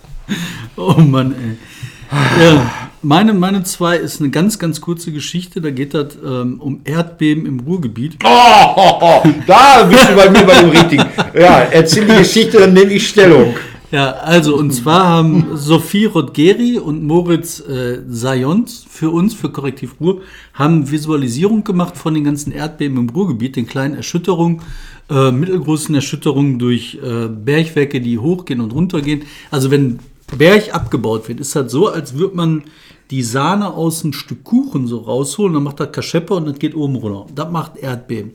Oh 0.76 0.94
Mann, 1.00 1.32
ey. 1.34 2.44
Ja, 2.44 2.70
meine, 3.02 3.32
meine 3.34 3.62
zwei 3.64 3.96
ist 3.96 4.20
eine 4.20 4.30
ganz, 4.30 4.58
ganz 4.58 4.80
kurze 4.80 5.10
Geschichte. 5.12 5.60
Da 5.60 5.70
geht 5.70 5.92
das 5.94 6.16
ähm, 6.24 6.60
um 6.60 6.80
Erdbeben 6.84 7.44
im 7.46 7.60
Ruhrgebiet. 7.60 8.16
Oh, 8.24 9.22
da 9.46 9.84
bist 9.84 10.08
du 10.10 10.14
bei 10.16 10.30
mir 10.30 10.42
bei 10.44 10.60
dem 10.60 10.70
Richtigen. 10.70 11.04
Ja, 11.34 11.60
erzähl 11.70 12.04
die 12.06 12.16
Geschichte, 12.16 12.58
dann 12.58 12.72
nehme 12.74 12.92
ich 12.92 13.08
Stellung. 13.08 13.54
Ja, 13.92 14.12
also 14.12 14.56
und 14.56 14.72
zwar 14.72 15.06
haben 15.06 15.54
Sophie 15.54 16.06
Rodgeri 16.06 16.78
und 16.78 17.02
Moritz 17.02 17.60
äh, 17.60 18.00
Sayons 18.08 18.86
für 18.88 19.10
uns, 19.10 19.34
für 19.34 19.50
Korrektiv 19.50 19.96
Ruhr, 20.00 20.22
haben 20.54 20.90
Visualisierung 20.90 21.62
gemacht 21.62 21.98
von 21.98 22.14
den 22.14 22.24
ganzen 22.24 22.52
Erdbeben 22.52 22.96
im 22.96 23.10
Ruhrgebiet, 23.10 23.54
den 23.54 23.66
kleinen 23.66 23.94
Erschütterungen, 23.94 24.62
äh, 25.10 25.30
mittelgroßen 25.30 25.94
Erschütterungen 25.94 26.58
durch 26.58 26.98
äh, 27.04 27.28
Bergwerke, 27.28 28.00
die 28.00 28.18
hochgehen 28.18 28.62
und 28.62 28.72
runtergehen. 28.72 29.24
Also 29.50 29.70
wenn 29.70 29.98
Berg 30.38 30.74
abgebaut 30.74 31.28
wird, 31.28 31.40
ist 31.40 31.54
das 31.54 31.70
so, 31.70 31.88
als 31.88 32.16
würde 32.16 32.34
man 32.34 32.62
die 33.10 33.22
Sahne 33.22 33.74
aus 33.74 34.04
einem 34.04 34.14
Stück 34.14 34.42
Kuchen 34.42 34.86
so 34.86 35.00
rausholen, 35.00 35.52
dann 35.52 35.64
macht 35.64 35.80
das 35.80 35.92
Kascheppe 35.92 36.32
und 36.32 36.46
das 36.46 36.58
geht 36.58 36.74
oben 36.74 36.96
runter. 36.96 37.26
Das 37.34 37.52
macht 37.52 37.76
Erdbeben. 37.76 38.32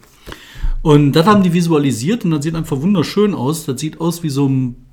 Und 0.83 1.13
das 1.13 1.25
haben 1.25 1.41
die 1.41 1.51
visualisiert 1.51 2.25
und 2.25 2.29
das 2.29 2.43
sieht 2.43 2.53
einfach 2.53 2.79
wunderschön 2.79 3.33
aus. 3.33 3.65
Das 3.65 3.79
sieht 3.79 3.99
aus 3.99 4.21
wie 4.21 4.29
so 4.29 4.47
ein 4.47 4.86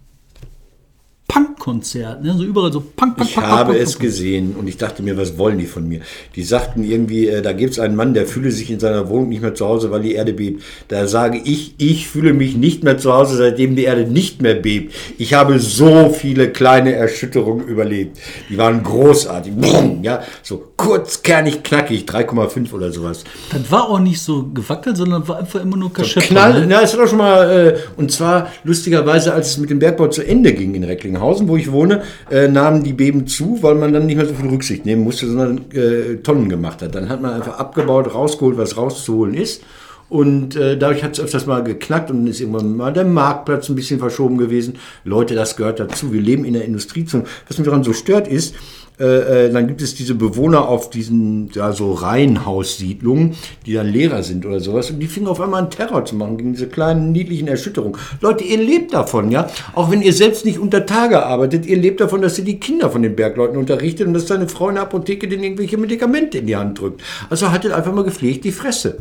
Punkkonzert, 1.35 2.23
ne? 2.23 2.35
so 2.37 2.44
überall 2.44 2.73
so 2.73 2.81
Punk, 2.81 3.16
Punk, 3.16 3.29
Ich 3.29 3.35
Punk, 3.35 3.47
habe 3.47 3.73
Punk, 3.73 3.83
es 3.83 3.92
Punk. 3.94 4.03
gesehen 4.03 4.55
und 4.59 4.68
ich 4.68 4.77
dachte 4.77 5.03
mir, 5.03 5.16
was 5.16 5.37
wollen 5.38 5.59
die 5.59 5.66
von 5.66 5.87
mir? 5.88 6.01
Die 6.37 6.42
sagten 6.42 6.85
irgendwie, 6.85 7.27
äh, 7.29 7.42
da 7.42 7.53
gibt 7.53 7.73
es 7.73 7.79
einen 7.81 7.97
Mann, 7.97 8.14
der 8.14 8.27
fühle 8.27 8.51
sich 8.51 8.70
in 8.70 8.79
seiner 8.81 9.09
Wohnung 9.09 9.29
nicht 9.31 9.42
mehr 9.42 9.55
zu 9.55 9.66
Hause, 9.66 9.90
weil 9.90 10.03
die 10.03 10.12
Erde 10.14 10.33
bebt. 10.33 10.62
Da 10.88 11.07
sage 11.07 11.40
ich, 11.44 11.75
ich 11.79 12.07
fühle 12.09 12.33
mich 12.33 12.57
nicht 12.57 12.85
mehr 12.85 12.99
zu 12.99 13.12
Hause, 13.12 13.37
seitdem 13.37 13.77
die 13.77 13.85
Erde 13.85 14.03
nicht 14.07 14.42
mehr 14.42 14.55
bebt. 14.55 14.94
Ich 15.18 15.35
habe 15.35 15.59
so 15.59 16.11
viele 16.11 16.51
kleine 16.51 16.92
Erschütterungen 16.94 17.66
überlebt. 17.66 18.18
Die 18.49 18.59
waren 18.59 18.83
großartig. 18.83 19.55
Brumm, 19.57 20.03
Ja, 20.03 20.23
so 20.42 20.62
kurz, 20.77 21.23
kernig, 21.23 21.62
knackig, 21.64 22.05
3,5 22.05 22.73
oder 22.73 22.92
sowas. 22.92 23.25
Das 23.51 23.70
war 23.70 23.88
auch 23.88 23.99
nicht 24.01 24.20
so 24.20 24.44
gewackelt, 24.53 24.97
sondern 24.97 25.27
war 25.27 25.38
einfach 25.38 25.62
immer 25.62 25.77
nur 25.77 25.92
Kascheppe. 25.92 26.27
Knall, 26.27 26.66
ne? 26.66 26.73
ja, 26.75 26.81
es 26.83 26.92
hat 26.92 27.01
auch 27.01 27.09
schon 27.09 27.18
mal, 27.18 27.51
äh, 27.51 27.75
und 27.97 28.12
zwar 28.12 28.49
lustigerweise, 28.64 29.33
als 29.33 29.49
es 29.49 29.59
mit 29.59 29.70
dem 29.70 29.79
Bergbau 29.79 30.09
zu 30.09 30.23
Ende 30.23 30.53
ging 30.53 30.75
in 30.75 30.85
Recklinghausen, 30.85 31.23
wo 31.48 31.56
ich 31.56 31.72
wohne, 31.72 32.02
äh, 32.30 32.48
nahmen 32.48 32.82
die 32.82 32.92
Beben 32.92 33.26
zu, 33.26 33.58
weil 33.62 33.74
man 33.74 33.92
dann 33.92 34.06
nicht 34.06 34.16
mehr 34.16 34.26
so 34.26 34.34
viel 34.34 34.50
Rücksicht 34.50 34.87
nehmen 34.87 35.04
musste, 35.04 35.26
sondern 35.26 35.70
äh, 35.72 36.16
Tonnen 36.16 36.48
gemacht 36.48 36.82
hat. 36.82 36.94
Dann 36.94 37.08
hat 37.08 37.22
man 37.22 37.32
einfach 37.32 37.58
abgebaut, 37.58 38.14
rausgeholt, 38.14 38.56
was 38.56 38.76
rauszuholen 38.76 39.34
ist. 39.34 39.62
Und 40.08 40.54
äh, 40.54 40.76
dadurch 40.76 41.02
hat 41.02 41.14
es 41.14 41.20
öfters 41.20 41.46
mal 41.46 41.64
geknackt 41.64 42.10
und 42.10 42.26
ist 42.26 42.40
irgendwann 42.40 42.76
mal 42.76 42.92
der 42.92 43.04
Marktplatz 43.04 43.68
ein 43.68 43.74
bisschen 43.74 43.98
verschoben 43.98 44.38
gewesen. 44.38 44.74
Leute, 45.04 45.34
das 45.34 45.56
gehört 45.56 45.80
dazu. 45.80 46.12
Wir 46.12 46.20
leben 46.20 46.44
in 46.44 46.52
der 46.52 46.64
Industriezone. 46.64 47.24
Was 47.48 47.58
mich 47.58 47.66
daran 47.66 47.84
so 47.84 47.92
stört 47.92 48.28
ist, 48.28 48.54
äh, 49.00 49.46
äh, 49.46 49.52
dann 49.52 49.66
gibt 49.66 49.83
es 49.83 49.96
diese 49.96 50.14
Bewohner 50.14 50.68
auf 50.68 50.88
diesen 50.88 51.50
ja, 51.52 51.72
so 51.72 51.92
Reihenhaussiedlungen, 51.94 53.35
die 53.66 53.72
dann 53.72 53.88
Lehrer 53.88 54.22
sind 54.22 54.46
oder 54.46 54.61
sowas. 54.61 54.90
Und 54.90 55.00
die 55.00 55.09
fingen 55.09 55.26
auf 55.26 55.40
einmal 55.40 55.62
einen 55.62 55.70
Terror 55.70 56.04
zu 56.04 56.14
machen 56.14 56.37
gegen 56.37 56.52
diese 56.52 56.68
kleinen, 56.68 57.11
niedlichen 57.11 57.48
Erschütterungen. 57.48 57.98
Leute, 58.20 58.44
ihr 58.44 58.59
lebt 58.59 58.94
davon, 58.94 59.33
ja. 59.33 59.48
Auch 59.74 59.90
wenn 59.90 60.00
ihr 60.00 60.12
selbst 60.12 60.44
nicht 60.44 60.61
unter 60.61 60.87
Tage 60.87 61.26
arbeitet, 61.26 61.66
ihr 61.66 61.76
lebt 61.76 62.00
davon, 62.00 62.22
dass 62.22 62.38
ihr 62.38 62.44
die 62.44 62.61
Kinder 62.61 62.88
von 62.88 63.02
den 63.02 63.16
Bergleuten 63.16 63.57
unterrichtet 63.57 64.07
und 64.07 64.14
dass 64.14 64.26
deine 64.26 64.48
Frau 64.48 64.68
in 64.68 64.76
der 64.76 64.85
Apotheke 64.85 65.26
denen 65.26 65.42
irgendwelche 65.42 65.76
Medikamente 65.76 66.38
in 66.38 66.46
die 66.46 66.54
Hand 66.54 66.78
drückt. 66.78 67.02
Also 67.30 67.50
haltet 67.50 67.72
einfach 67.72 67.92
mal 67.92 68.04
gepflegt 68.04 68.44
die 68.44 68.52
Fresse. 68.52 68.98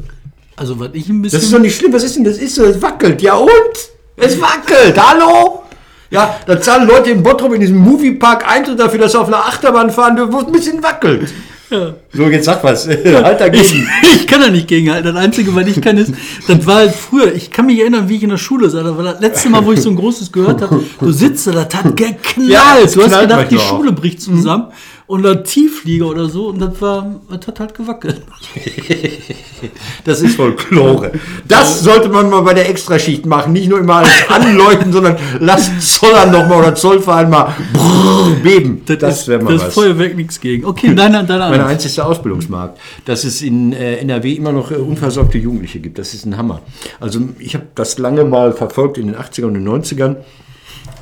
Also 0.55 0.79
was 0.79 0.89
ich 0.93 1.07
ein 1.07 1.21
bisschen... 1.21 1.37
Das 1.37 1.45
ist 1.45 1.53
doch 1.53 1.59
nicht 1.59 1.75
schlimm. 1.75 1.93
Was 1.93 2.03
ist 2.03 2.15
denn 2.15 2.23
das? 2.23 2.39
Ist 2.39 2.55
so, 2.55 2.63
es 2.63 2.81
wackelt. 2.81 3.21
Ja 3.21 3.35
und? 3.35 3.49
Es 4.17 4.39
wackelt. 4.41 4.97
Hallo? 4.97 5.62
Ja, 6.13 6.35
da 6.45 6.61
zahlen 6.61 6.87
Leute 6.87 7.09
in 7.09 7.23
Bottrop 7.23 7.53
in 7.53 7.61
diesem 7.61 7.77
Moviepark 7.77 8.47
Eintritt 8.47 8.79
dafür, 8.79 8.99
dass 8.99 9.13
sie 9.13 9.19
auf 9.19 9.27
einer 9.27 9.45
Achterbahn 9.47 9.89
fahren 9.89 10.15
dürfen, 10.15 10.31
wo 10.31 10.39
es 10.41 10.45
ein 10.45 10.51
bisschen 10.51 10.83
wackelt. 10.83 11.33
So, 12.13 12.29
jetzt 12.29 12.45
sag 12.45 12.63
was. 12.63 12.87
halt 12.87 13.41
dagegen. 13.41 13.63
Ich, 13.63 14.15
ich 14.15 14.27
kann 14.27 14.41
da 14.41 14.49
nicht 14.49 14.67
gegenhalten. 14.67 15.11
Das 15.11 15.15
Einzige, 15.15 15.55
was 15.55 15.65
ich 15.65 15.81
kann, 15.81 15.97
ist, 15.97 16.13
das 16.47 16.65
war 16.67 16.75
halt 16.75 16.93
früher, 16.93 17.33
ich 17.33 17.49
kann 17.49 17.65
mich 17.65 17.79
erinnern, 17.79 18.07
wie 18.09 18.17
ich 18.17 18.23
in 18.23 18.29
der 18.29 18.37
Schule 18.37 18.69
saß. 18.69 18.83
Das 18.83 18.95
war 18.95 19.03
das 19.03 19.19
letzte 19.21 19.49
Mal, 19.49 19.65
wo 19.65 19.71
ich 19.71 19.81
so 19.81 19.89
ein 19.89 19.95
großes 19.95 20.31
gehört 20.31 20.61
habe. 20.61 20.83
Du 20.99 21.11
sitzt 21.11 21.47
da, 21.47 21.51
das 21.51 21.73
hat 21.73 21.97
geknallt. 21.97 22.49
Ja, 22.51 22.77
das 22.79 22.93
du 22.93 23.03
hast 23.03 23.19
gedacht, 23.19 23.49
die 23.49 23.57
auch. 23.57 23.69
Schule 23.69 23.91
bricht 23.91 24.21
zusammen. 24.21 24.65
Und 24.65 24.73
ein 25.09 25.43
Tiefflieger 25.43 26.07
oder 26.07 26.27
so. 26.27 26.47
Und 26.47 26.59
das 26.59 26.81
war, 26.81 27.21
das 27.29 27.47
hat 27.47 27.59
halt 27.59 27.73
gewackelt. 27.73 28.21
Das 30.03 30.21
ist 30.21 30.35
Folklore. 30.35 31.11
Das 31.47 31.81
sollte 31.81 32.09
man 32.09 32.29
mal 32.29 32.41
bei 32.41 32.53
der 32.53 32.69
Extraschicht 32.69 33.25
machen. 33.25 33.53
Nicht 33.53 33.69
nur 33.69 33.79
immer 33.79 33.95
alles 33.95 34.27
anläuten, 34.27 34.91
sondern 34.91 35.17
lasst 35.39 35.81
Zollern 35.81 36.31
noch 36.31 36.47
mal 36.47 36.59
oder 36.59 36.75
Zollverein 36.75 37.29
mal 37.29 37.55
brrr, 37.71 38.35
beben. 38.43 38.81
Das, 38.85 39.21
ist, 39.21 39.27
wäre 39.29 39.41
mal 39.41 39.53
das 39.53 39.67
was. 39.67 39.73
Feuerwerk 39.73 40.15
nichts 40.15 40.39
gegen. 40.41 40.65
Okay, 40.65 40.93
deine, 40.93 41.23
deine 41.23 41.49
Meine 41.49 41.63
Eins. 41.63 41.71
eins 41.73 41.85
ist 41.85 41.97
der 41.97 42.07
Ausbildungsmarkt. 42.07 42.77
Dass 43.05 43.23
es 43.23 43.41
in 43.41 43.71
äh, 43.73 43.97
NRW 43.97 44.33
immer 44.33 44.51
noch 44.51 44.71
äh, 44.71 44.75
unversorgte 44.75 45.37
Jugendliche 45.37 45.79
gibt, 45.79 45.97
das 45.97 46.13
ist 46.13 46.25
ein 46.25 46.37
Hammer. 46.37 46.61
Also 46.99 47.21
ich 47.39 47.55
habe 47.55 47.67
das 47.75 47.97
lange 47.97 48.25
mal 48.25 48.51
verfolgt 48.53 48.97
in 48.97 49.07
den 49.07 49.15
80ern 49.15 49.45
und 49.45 49.53
den 49.53 49.67
90ern. 49.67 50.17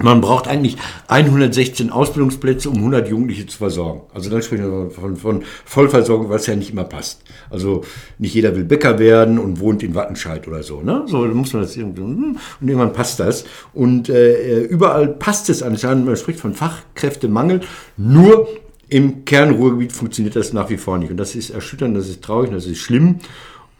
Man 0.02 0.22
braucht 0.22 0.48
eigentlich 0.48 0.78
116 1.08 1.90
Ausbildungsplätze, 1.90 2.70
um 2.70 2.78
100 2.78 3.08
Jugendliche 3.10 3.46
zu 3.46 3.58
versorgen. 3.58 4.02
Also 4.14 4.30
dann 4.30 4.42
sprechen 4.42 4.72
wir 4.72 4.92
von, 4.92 5.16
von 5.16 5.44
Vollversorgung, 5.66 6.30
was 6.30 6.48
ja 6.48 6.56
nicht 6.56 6.72
immer 6.72 6.84
passt. 6.84 7.24
Also 7.50 7.84
nicht 8.18 8.34
jeder 8.34 8.56
will 8.56 8.64
Bäcker 8.64 9.00
werden 9.00 9.38
und 9.40 9.60
wohnt 9.60 9.84
in 9.84 9.96
Wattenscheid 9.96 10.48
oder 10.48 10.64
so. 10.64 10.82
Ne? 10.82 11.04
So 11.08 11.20
muss 11.26 11.54
man 11.54 11.64
das 11.64 11.76
irgendwie, 11.78 12.02
hm, 12.02 12.38
und 12.60 12.68
irgendwann 12.68 12.94
passt 12.94 13.20
das. 13.20 13.46
Und 13.74 14.10
äh, 14.10 14.62
überall 14.64 15.08
passt 15.08 15.50
es 15.50 15.64
anscheinend, 15.64 16.06
man 16.06 16.16
spricht 16.16 16.40
von 16.40 16.54
Fachkräftemangel, 16.54 17.62
nur 17.98 18.48
im 18.90 19.24
Kernruhrgebiet 19.24 19.94
funktioniert 19.94 20.36
das 20.36 20.52
nach 20.52 20.70
wie 20.70 20.78
vor 20.78 20.98
nicht. 20.98 21.12
Und 21.12 21.18
das 21.18 21.36
ist 21.36 21.50
erschütternd, 21.50 21.96
das 21.96 22.10
ist 22.10 22.22
traurig, 22.22 22.52
das 22.52 22.66
ist 22.66 22.80
schlimm. 22.80 23.20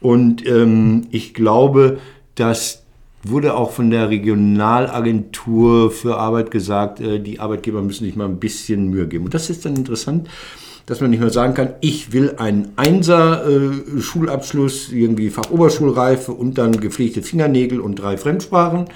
Und 0.00 0.46
ähm, 0.46 1.06
ich 1.10 1.34
glaube, 1.34 1.98
dass 2.34 2.81
wurde 3.22 3.54
auch 3.54 3.70
von 3.70 3.90
der 3.90 4.10
Regionalagentur 4.10 5.90
für 5.90 6.18
Arbeit 6.18 6.50
gesagt, 6.50 7.00
äh, 7.00 7.20
die 7.20 7.40
Arbeitgeber 7.40 7.80
müssen 7.82 8.04
sich 8.04 8.16
mal 8.16 8.26
ein 8.26 8.38
bisschen 8.38 8.88
Mühe 8.88 9.06
geben. 9.06 9.24
Und 9.26 9.34
das 9.34 9.50
ist 9.50 9.64
dann 9.64 9.76
interessant, 9.76 10.28
dass 10.86 11.00
man 11.00 11.10
nicht 11.10 11.20
mehr 11.20 11.30
sagen 11.30 11.54
kann, 11.54 11.74
ich 11.80 12.12
will 12.12 12.34
einen 12.38 12.72
Einser-Schulabschluss, 12.76 14.90
irgendwie 14.90 15.30
Fachoberschulreife 15.30 16.32
und 16.32 16.58
dann 16.58 16.80
gepflegte 16.80 17.22
Fingernägel 17.22 17.80
und 17.80 17.94
drei 17.96 18.16
Fremdsprachen, 18.16 18.86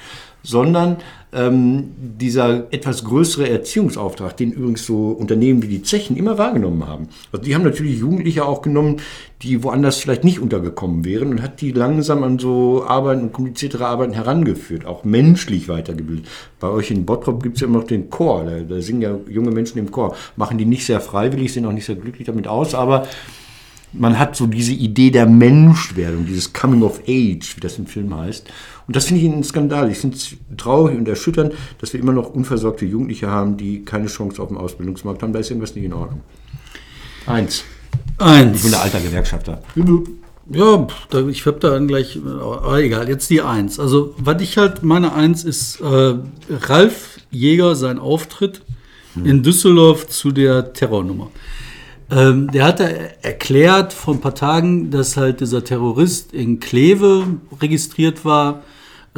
sondern 0.46 0.98
ähm, 1.32 1.92
dieser 1.98 2.72
etwas 2.72 3.04
größere 3.04 3.48
Erziehungsauftrag, 3.48 4.36
den 4.36 4.52
übrigens 4.52 4.86
so 4.86 5.08
Unternehmen 5.08 5.62
wie 5.62 5.68
die 5.68 5.82
Zechen 5.82 6.16
immer 6.16 6.38
wahrgenommen 6.38 6.86
haben. 6.86 7.08
Also 7.32 7.44
die 7.44 7.54
haben 7.54 7.64
natürlich 7.64 7.98
Jugendliche 7.98 8.44
auch 8.44 8.62
genommen, 8.62 9.00
die 9.42 9.62
woanders 9.64 9.96
vielleicht 9.96 10.24
nicht 10.24 10.38
untergekommen 10.38 11.04
wären 11.04 11.28
und 11.28 11.42
hat 11.42 11.60
die 11.60 11.72
langsam 11.72 12.22
an 12.22 12.38
so 12.38 12.84
Arbeiten 12.86 13.22
und 13.22 13.32
kompliziertere 13.32 13.86
Arbeiten 13.86 14.12
herangeführt, 14.12 14.86
auch 14.86 15.04
menschlich 15.04 15.68
weitergebildet. 15.68 16.26
Bei 16.60 16.68
euch 16.68 16.90
in 16.90 17.04
Bottrop 17.04 17.42
gibt 17.42 17.56
es 17.56 17.60
ja 17.60 17.66
immer 17.66 17.80
noch 17.80 17.86
den 17.86 18.08
Chor, 18.08 18.44
da, 18.44 18.60
da 18.60 18.80
singen 18.80 19.02
ja 19.02 19.18
junge 19.28 19.50
Menschen 19.50 19.78
im 19.78 19.90
Chor. 19.90 20.14
Machen 20.36 20.58
die 20.58 20.64
nicht 20.64 20.86
sehr 20.86 21.00
freiwillig, 21.00 21.52
sind 21.52 21.66
auch 21.66 21.72
nicht 21.72 21.86
sehr 21.86 21.96
glücklich 21.96 22.26
damit 22.26 22.46
aus, 22.46 22.74
aber 22.74 23.06
man 23.98 24.18
hat 24.18 24.36
so 24.36 24.46
diese 24.46 24.72
Idee 24.72 25.10
der 25.10 25.26
Menschwerdung, 25.26 26.26
dieses 26.26 26.52
Coming 26.52 26.82
of 26.82 27.00
Age, 27.08 27.56
wie 27.56 27.60
das 27.60 27.78
im 27.78 27.86
Film 27.86 28.16
heißt. 28.16 28.48
Und 28.86 28.94
das 28.94 29.06
finde 29.06 29.22
ich 29.22 29.28
ein 29.28 29.42
Skandal. 29.42 29.90
Ich 29.90 29.98
finde 29.98 30.16
es 30.16 30.36
traurig 30.56 30.96
und 30.96 31.08
erschütternd, 31.08 31.54
dass 31.78 31.92
wir 31.92 32.00
immer 32.00 32.12
noch 32.12 32.30
unversorgte 32.30 32.84
Jugendliche 32.84 33.28
haben, 33.28 33.56
die 33.56 33.84
keine 33.84 34.06
Chance 34.06 34.40
auf 34.40 34.48
dem 34.48 34.58
Ausbildungsmarkt 34.58 35.22
haben. 35.22 35.32
Da 35.32 35.40
ist 35.40 35.50
irgendwas 35.50 35.74
nicht 35.74 35.84
in 35.84 35.92
Ordnung. 35.92 36.20
Eins. 37.26 37.64
Eins. 38.18 38.58
Ich 38.58 38.62
bin 38.62 38.70
der 38.72 38.82
alter 38.82 39.00
Gewerkschafter. 39.00 39.62
Ja, 40.48 40.86
ich 41.28 41.44
habe 41.46 41.58
da 41.58 41.70
dann 41.70 41.88
gleich, 41.88 42.20
aber 42.24 42.78
egal, 42.78 43.08
jetzt 43.08 43.28
die 43.30 43.42
Eins. 43.42 43.80
Also, 43.80 44.14
was 44.18 44.40
ich 44.40 44.56
halt, 44.58 44.84
meine 44.84 45.12
Eins 45.12 45.42
ist 45.42 45.80
äh, 45.80 46.14
Ralf 46.48 47.18
Jäger, 47.30 47.74
sein 47.74 47.98
Auftritt 47.98 48.62
in 49.24 49.42
Düsseldorf 49.42 50.06
zu 50.08 50.30
der 50.30 50.72
Terrornummer. 50.72 51.30
Ähm, 52.10 52.50
der 52.52 52.64
hat 52.64 52.80
da 52.80 52.84
erklärt 52.84 53.92
vor 53.92 54.14
ein 54.14 54.20
paar 54.20 54.34
Tagen, 54.34 54.90
dass 54.90 55.16
halt 55.16 55.40
dieser 55.40 55.64
Terrorist 55.64 56.32
in 56.32 56.60
Kleve 56.60 57.24
registriert 57.60 58.24
war, 58.24 58.62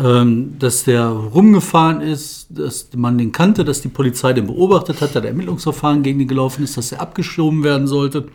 dass 0.00 0.84
der 0.84 1.08
rumgefahren 1.08 2.00
ist, 2.00 2.46
dass 2.50 2.88
man 2.94 3.18
den 3.18 3.32
kannte, 3.32 3.64
dass 3.64 3.80
die 3.80 3.88
Polizei 3.88 4.32
den 4.32 4.46
beobachtet 4.46 5.00
hat, 5.00 5.16
da 5.16 5.20
der 5.20 5.30
Ermittlungsverfahren 5.30 6.04
gegen 6.04 6.20
ihn 6.20 6.28
gelaufen 6.28 6.62
ist, 6.62 6.76
dass 6.76 6.92
er 6.92 7.00
abgeschoben 7.00 7.64
werden 7.64 7.88
sollte. 7.88 8.28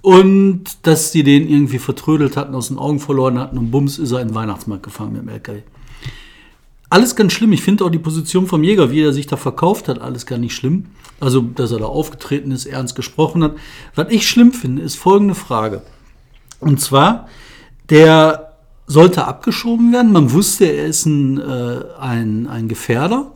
Und 0.00 0.64
dass 0.82 1.10
sie 1.10 1.24
den 1.24 1.48
irgendwie 1.48 1.80
vertrödelt 1.80 2.36
hatten, 2.36 2.54
aus 2.54 2.68
den 2.68 2.78
Augen 2.78 3.00
verloren 3.00 3.36
hatten 3.36 3.58
und 3.58 3.72
bums 3.72 3.98
ist 3.98 4.12
er 4.12 4.20
in 4.20 4.28
den 4.28 4.36
Weihnachtsmarkt 4.36 4.84
gefahren 4.84 5.12
mit 5.12 5.22
dem 5.22 5.28
LKW. 5.28 5.62
Alles 6.88 7.16
ganz 7.16 7.32
schlimm. 7.32 7.52
Ich 7.52 7.62
finde 7.62 7.84
auch 7.84 7.90
die 7.90 7.98
Position 7.98 8.46
vom 8.46 8.62
Jäger, 8.62 8.92
wie 8.92 9.02
er 9.02 9.12
sich 9.12 9.26
da 9.26 9.36
verkauft 9.36 9.88
hat, 9.88 10.00
alles 10.00 10.24
gar 10.24 10.38
nicht 10.38 10.54
schlimm. 10.54 10.86
Also, 11.18 11.40
dass 11.40 11.72
er 11.72 11.80
da 11.80 11.86
aufgetreten 11.86 12.52
ist, 12.52 12.66
ernst 12.66 12.94
gesprochen 12.94 13.42
hat. 13.42 13.56
Was 13.96 14.06
ich 14.10 14.28
schlimm 14.28 14.52
finde, 14.52 14.82
ist 14.82 14.94
folgende 14.94 15.34
Frage. 15.34 15.82
Und 16.60 16.80
zwar, 16.80 17.26
der 17.90 18.45
sollte 18.86 19.26
abgeschoben 19.26 19.92
werden. 19.92 20.12
Man 20.12 20.32
wusste, 20.32 20.66
er 20.66 20.86
ist 20.86 21.06
ein, 21.06 21.38
äh, 21.38 21.82
ein, 21.98 22.46
ein 22.46 22.68
Gefährder. 22.68 23.32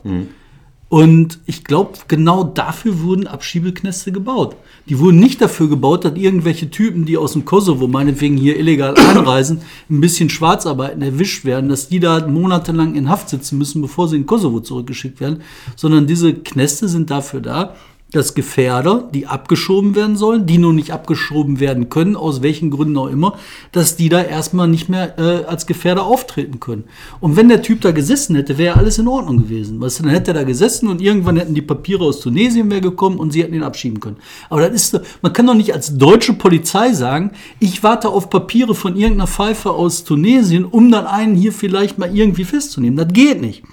Und 0.91 1.39
ich 1.45 1.63
glaube, 1.63 1.93
genau 2.09 2.43
dafür 2.43 3.01
wurden 3.01 3.25
Abschiebeknäste 3.25 4.11
gebaut. 4.11 4.57
Die 4.89 4.99
wurden 4.99 5.19
nicht 5.19 5.39
dafür 5.39 5.69
gebaut, 5.69 6.03
dass 6.03 6.17
irgendwelche 6.17 6.69
Typen, 6.69 7.05
die 7.05 7.15
aus 7.15 7.31
dem 7.31 7.45
Kosovo 7.45 7.87
meinetwegen 7.87 8.35
hier 8.35 8.59
illegal 8.59 8.95
einreisen, 8.97 9.61
ein 9.89 10.01
bisschen 10.01 10.29
Schwarzarbeiten 10.29 11.01
erwischt 11.01 11.45
werden, 11.45 11.69
dass 11.69 11.87
die 11.87 12.01
da 12.01 12.27
monatelang 12.27 12.95
in 12.95 13.07
Haft 13.07 13.29
sitzen 13.29 13.57
müssen, 13.57 13.81
bevor 13.81 14.09
sie 14.09 14.17
in 14.17 14.25
Kosovo 14.25 14.59
zurückgeschickt 14.59 15.21
werden. 15.21 15.43
Sondern 15.77 16.07
diese 16.07 16.33
Knäste 16.33 16.89
sind 16.89 17.09
dafür 17.09 17.39
da, 17.39 17.75
dass 18.11 18.33
Gefährder, 18.33 19.09
die 19.13 19.25
abgeschoben 19.27 19.95
werden 19.95 20.17
sollen, 20.17 20.45
die 20.45 20.57
nur 20.57 20.73
nicht 20.73 20.91
abgeschoben 20.91 21.59
werden 21.59 21.89
können, 21.89 22.15
aus 22.15 22.41
welchen 22.41 22.69
Gründen 22.69 22.97
auch 22.97 23.07
immer, 23.07 23.37
dass 23.71 23.95
die 23.95 24.09
da 24.09 24.21
erstmal 24.21 24.67
nicht 24.67 24.89
mehr 24.89 25.17
äh, 25.17 25.45
als 25.45 25.65
Gefährder 25.65 26.03
auftreten 26.03 26.59
können. 26.59 26.83
Und 27.21 27.37
wenn 27.37 27.47
der 27.47 27.61
Typ 27.61 27.81
da 27.81 27.91
gesessen 27.91 28.35
hätte, 28.35 28.57
wäre 28.57 28.77
alles 28.77 28.97
in 28.97 29.07
Ordnung 29.07 29.37
gewesen. 29.37 29.79
Weißt 29.79 29.99
du, 29.99 30.03
dann 30.03 30.11
hätte 30.11 30.31
er 30.31 30.35
da 30.35 30.43
gesessen 30.43 30.89
und 30.89 31.01
irgendwann 31.01 31.37
hätten 31.37 31.53
die 31.53 31.61
Papiere 31.61 32.03
aus 32.03 32.19
Tunesien 32.19 32.67
mehr 32.67 32.81
gekommen 32.81 33.17
und 33.17 33.31
sie 33.31 33.43
hätten 33.43 33.53
ihn 33.53 33.63
abschieben 33.63 33.99
können. 34.01 34.17
Aber 34.49 34.67
das 34.67 34.93
ist, 34.93 35.01
man 35.21 35.31
kann 35.31 35.47
doch 35.47 35.55
nicht 35.55 35.73
als 35.73 35.97
deutsche 35.97 36.33
Polizei 36.33 36.93
sagen, 36.93 37.31
ich 37.59 37.81
warte 37.81 38.09
auf 38.09 38.29
Papiere 38.29 38.75
von 38.75 38.97
irgendeiner 38.97 39.27
Pfeife 39.27 39.71
aus 39.71 40.03
Tunesien, 40.03 40.65
um 40.65 40.91
dann 40.91 41.05
einen 41.05 41.35
hier 41.35 41.53
vielleicht 41.53 41.97
mal 41.97 42.13
irgendwie 42.13 42.43
festzunehmen. 42.43 42.97
Das 42.97 43.07
geht 43.13 43.39
nicht. 43.39 43.63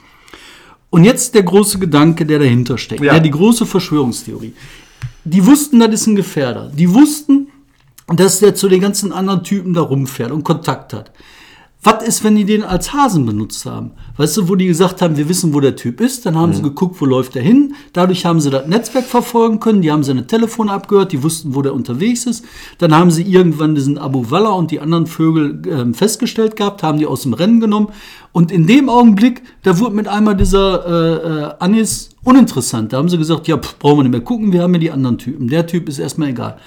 Und 0.90 1.04
jetzt 1.04 1.34
der 1.34 1.42
große 1.42 1.78
Gedanke, 1.78 2.24
der 2.24 2.38
dahinter 2.38 2.78
steckt. 2.78 3.02
Ja. 3.02 3.14
Ja. 3.14 3.20
die 3.20 3.30
große 3.30 3.66
Verschwörungstheorie. 3.66 4.54
Die 5.24 5.44
wussten, 5.44 5.80
das 5.80 5.90
ist 5.92 6.06
ein 6.06 6.16
Gefährder. 6.16 6.70
Die 6.74 6.92
wussten, 6.92 7.48
dass 8.06 8.40
der 8.40 8.54
zu 8.54 8.68
den 8.68 8.80
ganzen 8.80 9.12
anderen 9.12 9.44
Typen 9.44 9.74
da 9.74 9.82
rumfährt 9.82 10.30
und 10.30 10.44
Kontakt 10.44 10.94
hat. 10.94 11.12
Was 11.80 12.02
ist, 12.02 12.24
wenn 12.24 12.34
die 12.34 12.44
den 12.44 12.64
als 12.64 12.92
Hasen 12.92 13.24
benutzt 13.24 13.64
haben? 13.64 13.92
Weißt 14.16 14.36
du, 14.36 14.48
wo 14.48 14.56
die 14.56 14.66
gesagt 14.66 15.00
haben, 15.00 15.16
wir 15.16 15.28
wissen, 15.28 15.54
wo 15.54 15.60
der 15.60 15.76
Typ 15.76 16.00
ist, 16.00 16.26
dann 16.26 16.36
haben 16.36 16.52
sie 16.52 16.60
geguckt, 16.60 17.00
wo 17.00 17.04
läuft 17.04 17.36
er 17.36 17.42
hin. 17.42 17.76
Dadurch 17.92 18.26
haben 18.26 18.40
sie 18.40 18.50
das 18.50 18.66
Netzwerk 18.66 19.04
verfolgen 19.04 19.60
können, 19.60 19.80
die 19.80 19.92
haben 19.92 20.02
seine 20.02 20.26
Telefone 20.26 20.72
abgehört, 20.72 21.12
die 21.12 21.22
wussten, 21.22 21.54
wo 21.54 21.62
der 21.62 21.74
unterwegs 21.74 22.26
ist. 22.26 22.44
Dann 22.78 22.92
haben 22.96 23.12
sie 23.12 23.22
irgendwann 23.22 23.76
diesen 23.76 23.96
Abu 23.96 24.28
Walla 24.28 24.50
und 24.50 24.72
die 24.72 24.80
anderen 24.80 25.06
Vögel 25.06 25.62
ähm, 25.70 25.94
festgestellt 25.94 26.56
gehabt, 26.56 26.82
haben 26.82 26.98
die 26.98 27.06
aus 27.06 27.22
dem 27.22 27.32
Rennen 27.32 27.60
genommen. 27.60 27.90
Und 28.32 28.50
in 28.50 28.66
dem 28.66 28.88
Augenblick, 28.88 29.42
da 29.62 29.78
wurde 29.78 29.94
mit 29.94 30.08
einmal 30.08 30.34
dieser 30.36 30.84
äh, 30.84 31.42
äh, 31.44 31.54
Anis 31.60 32.10
uninteressant. 32.24 32.92
Da 32.92 32.96
haben 32.96 33.08
sie 33.08 33.18
gesagt, 33.18 33.46
ja, 33.46 33.56
pff, 33.56 33.78
brauchen 33.78 33.98
wir 33.98 34.02
nicht 34.02 34.12
mehr 34.12 34.20
gucken, 34.22 34.52
wir 34.52 34.62
haben 34.62 34.74
ja 34.74 34.80
die 34.80 34.90
anderen 34.90 35.16
Typen. 35.18 35.46
Der 35.46 35.64
Typ 35.64 35.88
ist 35.88 36.00
erstmal 36.00 36.30
egal. 36.30 36.58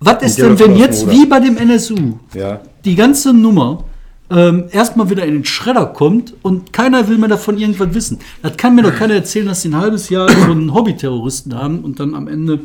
Was 0.00 0.22
ist 0.22 0.38
denn, 0.38 0.58
wenn 0.58 0.76
jetzt, 0.76 1.10
wie 1.10 1.24
bei 1.24 1.40
dem 1.40 1.56
NSU, 1.56 2.18
Ja. 2.34 2.60
Die 2.84 2.96
ganze 2.96 3.32
Nummer 3.32 3.84
ähm, 4.30 4.64
erstmal 4.70 5.10
wieder 5.10 5.24
in 5.24 5.34
den 5.34 5.44
Schredder 5.44 5.86
kommt 5.86 6.34
und 6.42 6.72
keiner 6.72 7.08
will 7.08 7.18
mehr 7.18 7.28
davon 7.28 7.58
irgendwas 7.58 7.92
wissen. 7.94 8.18
Das 8.42 8.56
kann 8.56 8.74
mir 8.74 8.82
doch 8.82 8.94
keiner 8.94 9.14
erzählen, 9.14 9.46
dass 9.46 9.62
sie 9.62 9.68
ein 9.68 9.76
halbes 9.76 10.08
Jahr 10.08 10.28
so 10.46 10.52
einen 10.52 10.72
Hobbyterroristen 10.72 11.54
haben 11.54 11.80
und 11.80 11.98
dann 11.98 12.14
am 12.14 12.28
Ende, 12.28 12.60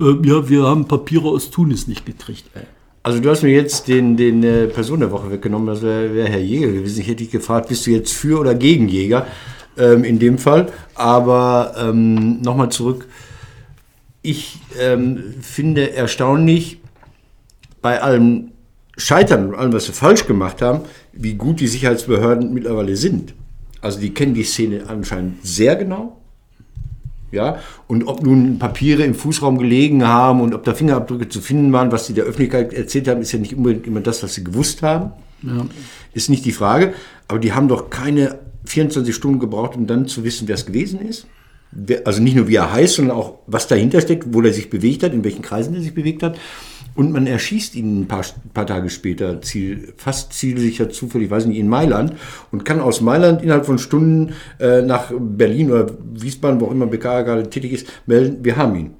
äh, 0.00 0.14
ja, 0.24 0.48
wir 0.48 0.64
haben 0.64 0.86
Papiere 0.86 1.28
aus 1.28 1.50
Tunis 1.50 1.86
nicht 1.86 2.06
gekriegt. 2.06 2.44
Ey. 2.54 2.62
Also 3.02 3.20
du 3.20 3.30
hast 3.30 3.42
mir 3.42 3.50
jetzt 3.50 3.88
den, 3.88 4.16
den 4.16 4.42
äh, 4.42 4.68
Person 4.68 5.00
der 5.00 5.10
Woche 5.10 5.30
weggenommen, 5.30 5.66
das 5.66 5.82
wäre 5.82 6.14
wär 6.14 6.28
Herr 6.28 6.40
Jäger 6.40 6.70
gewesen. 6.70 7.00
Ich 7.00 7.08
hätte 7.08 7.16
dich 7.16 7.30
gefragt, 7.30 7.68
bist 7.68 7.86
du 7.86 7.90
jetzt 7.90 8.12
für 8.12 8.38
oder 8.38 8.54
gegen 8.54 8.88
Jäger 8.88 9.26
ähm, 9.76 10.04
in 10.04 10.18
dem 10.18 10.38
Fall. 10.38 10.72
Aber 10.94 11.74
ähm, 11.76 12.40
nochmal 12.40 12.70
zurück. 12.70 13.08
Ich 14.22 14.60
ähm, 14.80 15.34
finde 15.40 15.92
erstaunlich, 15.92 16.78
bei 17.82 18.00
allem 18.00 18.51
Scheitern 18.96 19.48
und 19.48 19.54
allem, 19.54 19.72
was 19.72 19.86
sie 19.86 19.92
falsch 19.92 20.26
gemacht 20.26 20.60
haben, 20.60 20.82
wie 21.12 21.34
gut 21.34 21.60
die 21.60 21.66
Sicherheitsbehörden 21.66 22.52
mittlerweile 22.52 22.96
sind. 22.96 23.34
Also 23.80 23.98
die 24.00 24.14
kennen 24.14 24.34
die 24.34 24.44
Szene 24.44 24.84
anscheinend 24.88 25.44
sehr 25.46 25.76
genau. 25.76 26.18
Ja, 27.32 27.60
und 27.86 28.04
ob 28.06 28.22
nun 28.22 28.58
Papiere 28.58 29.04
im 29.04 29.14
Fußraum 29.14 29.56
gelegen 29.56 30.06
haben 30.06 30.42
und 30.42 30.54
ob 30.54 30.64
da 30.64 30.74
Fingerabdrücke 30.74 31.30
zu 31.30 31.40
finden 31.40 31.72
waren, 31.72 31.90
was 31.90 32.06
sie 32.06 32.12
der 32.12 32.24
Öffentlichkeit 32.24 32.74
erzählt 32.74 33.08
haben, 33.08 33.22
ist 33.22 33.32
ja 33.32 33.38
nicht 33.38 33.56
unbedingt 33.56 33.86
immer 33.86 34.00
das, 34.00 34.22
was 34.22 34.34
sie 34.34 34.44
gewusst 34.44 34.82
haben. 34.82 35.12
Ja. 35.42 35.66
Ist 36.12 36.28
nicht 36.28 36.44
die 36.44 36.52
Frage. 36.52 36.92
Aber 37.28 37.38
die 37.38 37.54
haben 37.54 37.68
doch 37.68 37.88
keine 37.88 38.38
24 38.66 39.14
Stunden 39.14 39.38
gebraucht, 39.38 39.76
um 39.76 39.86
dann 39.86 40.06
zu 40.06 40.24
wissen, 40.24 40.46
wer 40.46 40.56
es 40.56 40.66
gewesen 40.66 41.00
ist. 41.00 41.26
Also 42.04 42.22
nicht 42.22 42.36
nur 42.36 42.48
wie 42.48 42.56
er 42.56 42.72
heißt, 42.72 42.96
sondern 42.96 43.16
auch, 43.16 43.38
was 43.46 43.66
dahinter 43.66 44.00
steckt, 44.00 44.26
wo 44.32 44.42
er 44.42 44.52
sich 44.52 44.68
bewegt 44.68 45.02
hat, 45.02 45.14
in 45.14 45.24
welchen 45.24 45.42
Kreisen 45.42 45.74
er 45.74 45.80
sich 45.80 45.94
bewegt 45.94 46.22
hat. 46.22 46.38
Und 46.94 47.12
man 47.12 47.26
erschießt 47.26 47.74
ihn 47.74 48.02
ein 48.02 48.08
paar, 48.08 48.24
paar 48.52 48.66
Tage 48.66 48.90
später, 48.90 49.40
ziel, 49.40 49.94
fast 49.96 50.34
zielsicher 50.34 50.90
zufällig, 50.90 51.30
weiß 51.30 51.46
nicht, 51.46 51.58
in 51.58 51.68
Mailand 51.68 52.14
und 52.50 52.66
kann 52.66 52.80
aus 52.80 53.00
Mailand 53.00 53.42
innerhalb 53.42 53.64
von 53.64 53.78
Stunden 53.78 54.34
äh, 54.60 54.82
nach 54.82 55.10
Berlin 55.18 55.70
oder 55.70 55.86
Wiesbaden, 56.12 56.60
wo 56.60 56.66
auch 56.66 56.70
immer 56.70 56.86
BKA 56.86 57.22
gerade 57.22 57.48
tätig 57.48 57.72
ist, 57.72 57.86
melden, 58.06 58.44
wir 58.44 58.56
haben 58.56 58.76
ihn. 58.76 58.90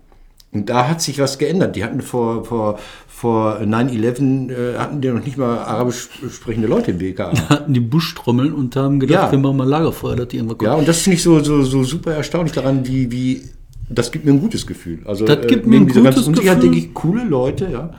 Und 0.54 0.68
da 0.68 0.86
hat 0.86 1.00
sich 1.00 1.18
was 1.18 1.38
geändert. 1.38 1.76
Die 1.76 1.82
hatten 1.82 2.02
vor, 2.02 2.44
vor, 2.44 2.78
vor 3.08 3.58
9-11 3.62 4.50
äh, 4.50 4.78
hatten 4.78 5.00
die 5.00 5.08
noch 5.08 5.24
nicht 5.24 5.38
mal 5.38 5.58
arabisch 5.58 6.10
sprechende 6.30 6.68
Leute 6.68 6.90
im 6.90 6.98
BKA. 6.98 7.32
Hatten 7.48 7.72
die 7.72 7.80
Buschtrommeln 7.80 8.52
und 8.52 8.76
haben 8.76 9.00
gedacht, 9.00 9.24
Ja. 9.26 9.32
wir 9.32 9.38
machen 9.38 9.56
mal 9.56 9.66
Lagerfeuer, 9.68 10.16
dass 10.16 10.28
die 10.28 10.36
irgendwann 10.36 10.58
kommen. 10.58 10.70
Ja, 10.70 10.76
und 10.76 10.86
das 10.86 10.98
finde 11.00 11.16
ich 11.16 11.22
so, 11.22 11.40
so, 11.42 11.62
so 11.62 11.84
super 11.84 12.12
erstaunlich 12.12 12.52
daran, 12.52 12.86
wie, 12.86 13.10
wie 13.10 13.42
das 13.88 14.12
gibt 14.12 14.26
mir 14.26 14.32
ein 14.32 14.40
gutes 14.40 14.66
Gefühl. 14.66 14.98
Also 15.06 15.24
Das 15.24 15.46
gibt 15.46 15.66
mir 15.66 15.80
neben 15.80 15.84
ein 15.84 15.88
gutes 15.88 16.04
ganzen 16.04 16.28
Unsicherheit 16.28 16.62
denke 16.62 16.78
ich, 16.78 16.92
coole 16.92 17.24
Leute, 17.24 17.68
ja. 17.72 17.90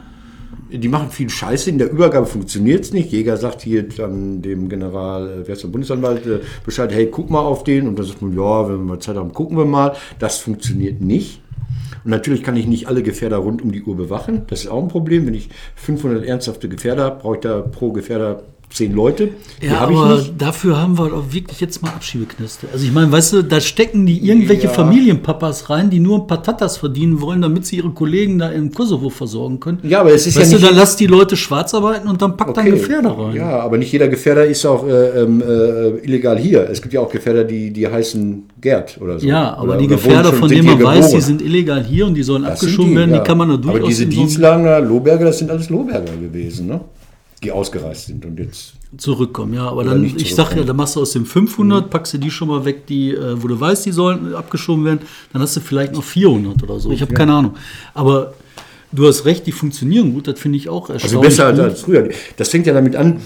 Die 0.70 0.88
machen 0.88 1.10
viel 1.10 1.30
Scheiße, 1.30 1.70
in 1.70 1.78
der 1.78 1.90
Übergabe 1.90 2.26
funktioniert 2.26 2.84
es 2.84 2.92
nicht. 2.92 3.12
Jäger 3.12 3.36
sagt 3.36 3.62
hier 3.62 3.82
dann 3.88 4.42
dem 4.42 4.68
General, 4.68 5.28
äh, 5.28 5.46
wer 5.46 5.54
ist 5.54 5.62
der 5.62 5.68
Bundesanwalt, 5.68 6.26
äh, 6.26 6.40
Bescheid, 6.64 6.92
hey, 6.92 7.06
guck 7.10 7.30
mal 7.30 7.40
auf 7.40 7.62
den. 7.62 7.86
Und 7.86 7.96
dann 7.98 8.06
sagt 8.06 8.22
man, 8.22 8.32
ja, 8.32 8.68
wenn 8.68 8.78
wir 8.78 8.84
mal 8.84 8.98
Zeit 8.98 9.16
haben, 9.16 9.32
gucken 9.32 9.56
wir 9.56 9.66
mal. 9.66 9.94
Das 10.18 10.38
funktioniert 10.38 11.00
nicht. 11.00 11.42
Und 12.04 12.10
natürlich 12.10 12.42
kann 12.42 12.56
ich 12.56 12.66
nicht 12.66 12.86
alle 12.86 13.02
Gefährder 13.02 13.38
rund 13.38 13.62
um 13.62 13.72
die 13.72 13.82
Uhr 13.82 13.96
bewachen. 13.96 14.42
Das 14.48 14.60
ist 14.60 14.68
auch 14.68 14.82
ein 14.82 14.88
Problem. 14.88 15.26
Wenn 15.26 15.34
ich 15.34 15.48
500 15.76 16.24
ernsthafte 16.24 16.68
Gefährder 16.68 17.04
habe, 17.04 17.20
brauche 17.20 17.34
ich 17.36 17.40
da 17.40 17.60
pro 17.62 17.92
Gefährder 17.92 18.42
10 18.70 18.92
Leute. 18.92 19.28
Ja, 19.62 19.68
ich 19.88 19.96
aber 19.96 20.24
dafür 20.36 20.80
haben 20.80 20.98
wir 20.98 21.08
doch 21.10 21.32
wirklich 21.32 21.60
jetzt 21.60 21.80
mal 21.82 21.90
Abschiebekniste. 21.90 22.66
Also 22.72 22.84
ich 22.84 22.92
meine, 22.92 23.12
weißt 23.12 23.32
du, 23.34 23.42
da 23.42 23.60
stecken 23.60 24.04
die 24.04 24.18
irgendwelche 24.18 24.64
Ja. 24.66 24.70
Familienpapas 24.72 25.70
rein, 25.70 25.90
die 25.90 26.00
nur 26.00 26.18
ein 26.20 26.26
paar 26.26 26.42
Tatas 26.42 26.76
verdienen 26.78 27.20
wollen, 27.20 27.40
damit 27.40 27.66
sie 27.66 27.76
ihre 27.76 27.90
Kollegen 27.90 28.38
da 28.40 28.48
im 28.48 28.72
Kosovo 28.72 29.10
versorgen 29.10 29.60
können. 29.60 29.78
Ja, 29.84 30.00
aber 30.00 30.12
es 30.12 30.26
ist 30.26 30.36
weißt 30.36 30.50
ja 30.50 30.58
du, 30.58 30.62
nicht- 30.62 30.70
dann 30.72 30.76
lass 30.78 30.96
die 30.96 31.06
Leute 31.06 31.36
schwarz 31.36 31.72
arbeiten 31.72 32.08
und 32.08 32.20
dann 32.20 32.36
pack 32.36 32.52
dann 32.54 32.64
Gefährder 32.66 33.16
rein. 33.16 33.36
Ja, 33.36 33.60
aber 33.60 33.78
nicht 33.78 33.92
jeder 33.92 34.08
Gefährder 34.08 34.44
ist 34.44 34.66
auch 34.66 34.84
äh, 34.88 35.20
ähm, 35.22 35.40
äh, 35.40 35.88
illegal 36.04 36.36
hier. 36.36 36.68
Es 36.68 36.82
gibt 36.82 36.94
ja 36.94 37.00
auch 37.00 37.10
Gefährder, 37.10 37.44
die, 37.44 37.70
die 37.72 37.86
heißen 37.86 38.42
Gerd 38.60 38.98
oder 39.00 39.20
so. 39.20 39.26
Ja, 39.26 39.54
aber 39.54 39.68
oder, 39.68 39.76
die 39.78 39.86
Gefährder, 39.86 40.32
von 40.32 40.48
denen 40.48 40.66
man 40.66 40.82
weiß, 40.82 41.10
die 41.12 41.20
sind 41.20 41.42
illegal 41.42 41.84
hier 41.84 42.06
und 42.06 42.14
die 42.14 42.24
sollen 42.24 42.42
Das 42.42 42.54
abgeschoben 42.60 42.90
die, 42.90 42.96
werden, 42.96 43.10
ja. 43.12 43.20
die 43.20 43.24
kann 43.26 43.38
man 43.38 43.48
nur 43.48 43.58
durchaus 43.58 43.78
Aber 43.80 43.88
diese 43.88 44.06
Dienstlager, 44.06 44.80
Lohberger, 44.80 45.26
das 45.26 45.38
sind 45.38 45.50
alles 45.52 45.70
Lohberger 45.70 46.16
gewesen, 46.20 46.66
ne? 46.66 46.80
Die 47.44 47.52
ausgereist 47.52 48.06
sind 48.06 48.24
und 48.24 48.38
jetzt. 48.38 48.74
zurückkommen. 48.96 49.54
Ja, 49.54 49.68
aber 49.68 49.84
dann, 49.84 50.04
ich 50.04 50.34
sag 50.34 50.56
ja, 50.56 50.62
dann 50.64 50.76
machst 50.76 50.96
du 50.96 51.00
aus 51.00 51.12
dem 51.12 51.26
500, 51.26 51.90
packst 51.90 52.14
du 52.14 52.18
die 52.18 52.30
schon 52.30 52.48
mal 52.48 52.64
weg, 52.64 52.86
die, 52.86 53.10
äh, 53.12 53.42
wo 53.42 53.48
du 53.48 53.58
weißt, 53.60 53.86
die 53.86 53.92
sollen 53.92 54.34
abgeschoben 54.34 54.84
werden, 54.84 55.00
dann 55.32 55.42
hast 55.42 55.56
du 55.56 55.60
vielleicht 55.60 55.92
noch 55.92 56.02
400 56.04 56.62
oder 56.62 56.78
so. 56.80 56.90
Ich 56.90 57.02
habe 57.02 57.14
keine 57.14 57.34
Ahnung. 57.34 57.54
Aber 57.94 58.34
du 58.92 59.06
hast 59.06 59.24
recht, 59.24 59.46
die 59.46 59.52
funktionieren 59.52 60.12
gut, 60.14 60.26
das 60.28 60.38
finde 60.40 60.58
ich 60.58 60.68
auch 60.68 60.90
Also 60.90 60.94
erstaunlich. 61.04 61.28
besser 61.30 61.46
als, 61.46 61.58
als 61.60 61.80
früher. 61.82 62.08
Das 62.36 62.48
fängt 62.48 62.66
ja 62.66 62.72
damit 62.72 62.96
an, 62.96 63.20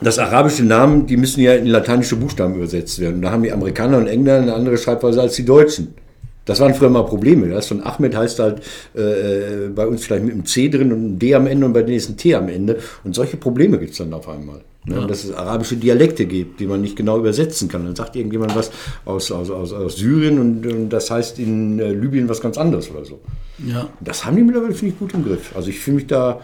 dass 0.00 0.18
arabische 0.18 0.62
Namen, 0.64 1.06
die 1.06 1.16
müssen 1.16 1.40
ja 1.40 1.54
in 1.54 1.66
lateinische 1.66 2.16
Buchstaben 2.16 2.54
übersetzt 2.54 2.98
werden. 2.98 3.16
Und 3.16 3.22
da 3.22 3.30
haben 3.30 3.42
die 3.42 3.52
Amerikaner 3.52 3.96
und 3.98 4.06
Engländer 4.06 4.42
eine 4.42 4.54
andere 4.54 4.76
Schreibweise 4.76 5.22
als 5.22 5.36
die 5.36 5.44
Deutschen. 5.44 5.94
Das 6.46 6.60
waren 6.60 6.72
früher 6.74 6.88
mal 6.88 7.02
Probleme. 7.02 7.48
Das 7.48 7.66
von 7.66 7.82
Ahmed 7.82 8.16
heißt 8.16 8.38
halt 8.38 8.62
äh, 8.94 9.68
bei 9.74 9.86
uns 9.86 10.04
vielleicht 10.04 10.24
mit 10.24 10.32
einem 10.32 10.46
C 10.46 10.68
drin 10.68 10.92
und 10.92 10.98
einem 10.98 11.18
D 11.18 11.34
am 11.34 11.46
Ende 11.46 11.66
und 11.66 11.74
bei 11.74 11.82
denen 11.82 11.98
ist 11.98 12.08
ein 12.08 12.16
T 12.16 12.34
am 12.34 12.48
Ende. 12.48 12.78
Und 13.04 13.14
solche 13.14 13.36
Probleme 13.36 13.78
gibt 13.78 13.92
es 13.92 13.98
dann 13.98 14.14
auf 14.14 14.28
einmal. 14.28 14.62
Ne? 14.84 15.04
Dass 15.08 15.24
es 15.24 15.32
arabische 15.32 15.76
Dialekte 15.76 16.26
gibt, 16.26 16.60
die 16.60 16.66
man 16.66 16.80
nicht 16.80 16.94
genau 16.94 17.18
übersetzen 17.18 17.68
kann. 17.68 17.84
Dann 17.84 17.96
sagt 17.96 18.14
irgendjemand 18.14 18.54
was 18.54 18.70
aus, 19.04 19.32
aus, 19.32 19.50
aus, 19.50 19.72
aus 19.72 19.96
Syrien 19.96 20.38
und, 20.38 20.64
und 20.64 20.88
das 20.90 21.10
heißt 21.10 21.40
in 21.40 21.80
äh, 21.80 21.92
Libyen 21.92 22.28
was 22.28 22.40
ganz 22.40 22.56
anderes 22.56 22.90
oder 22.90 23.04
so. 23.04 23.20
Ja. 23.66 23.88
Das 24.00 24.24
haben 24.24 24.36
die 24.36 24.42
mittlerweile, 24.42 24.74
finde 24.74 24.94
ich, 24.94 24.98
gut 25.00 25.12
im 25.14 25.24
Griff. 25.24 25.56
Also 25.56 25.70
ich 25.70 25.80
fühle 25.80 25.96
mich 25.96 26.06
da, 26.06 26.40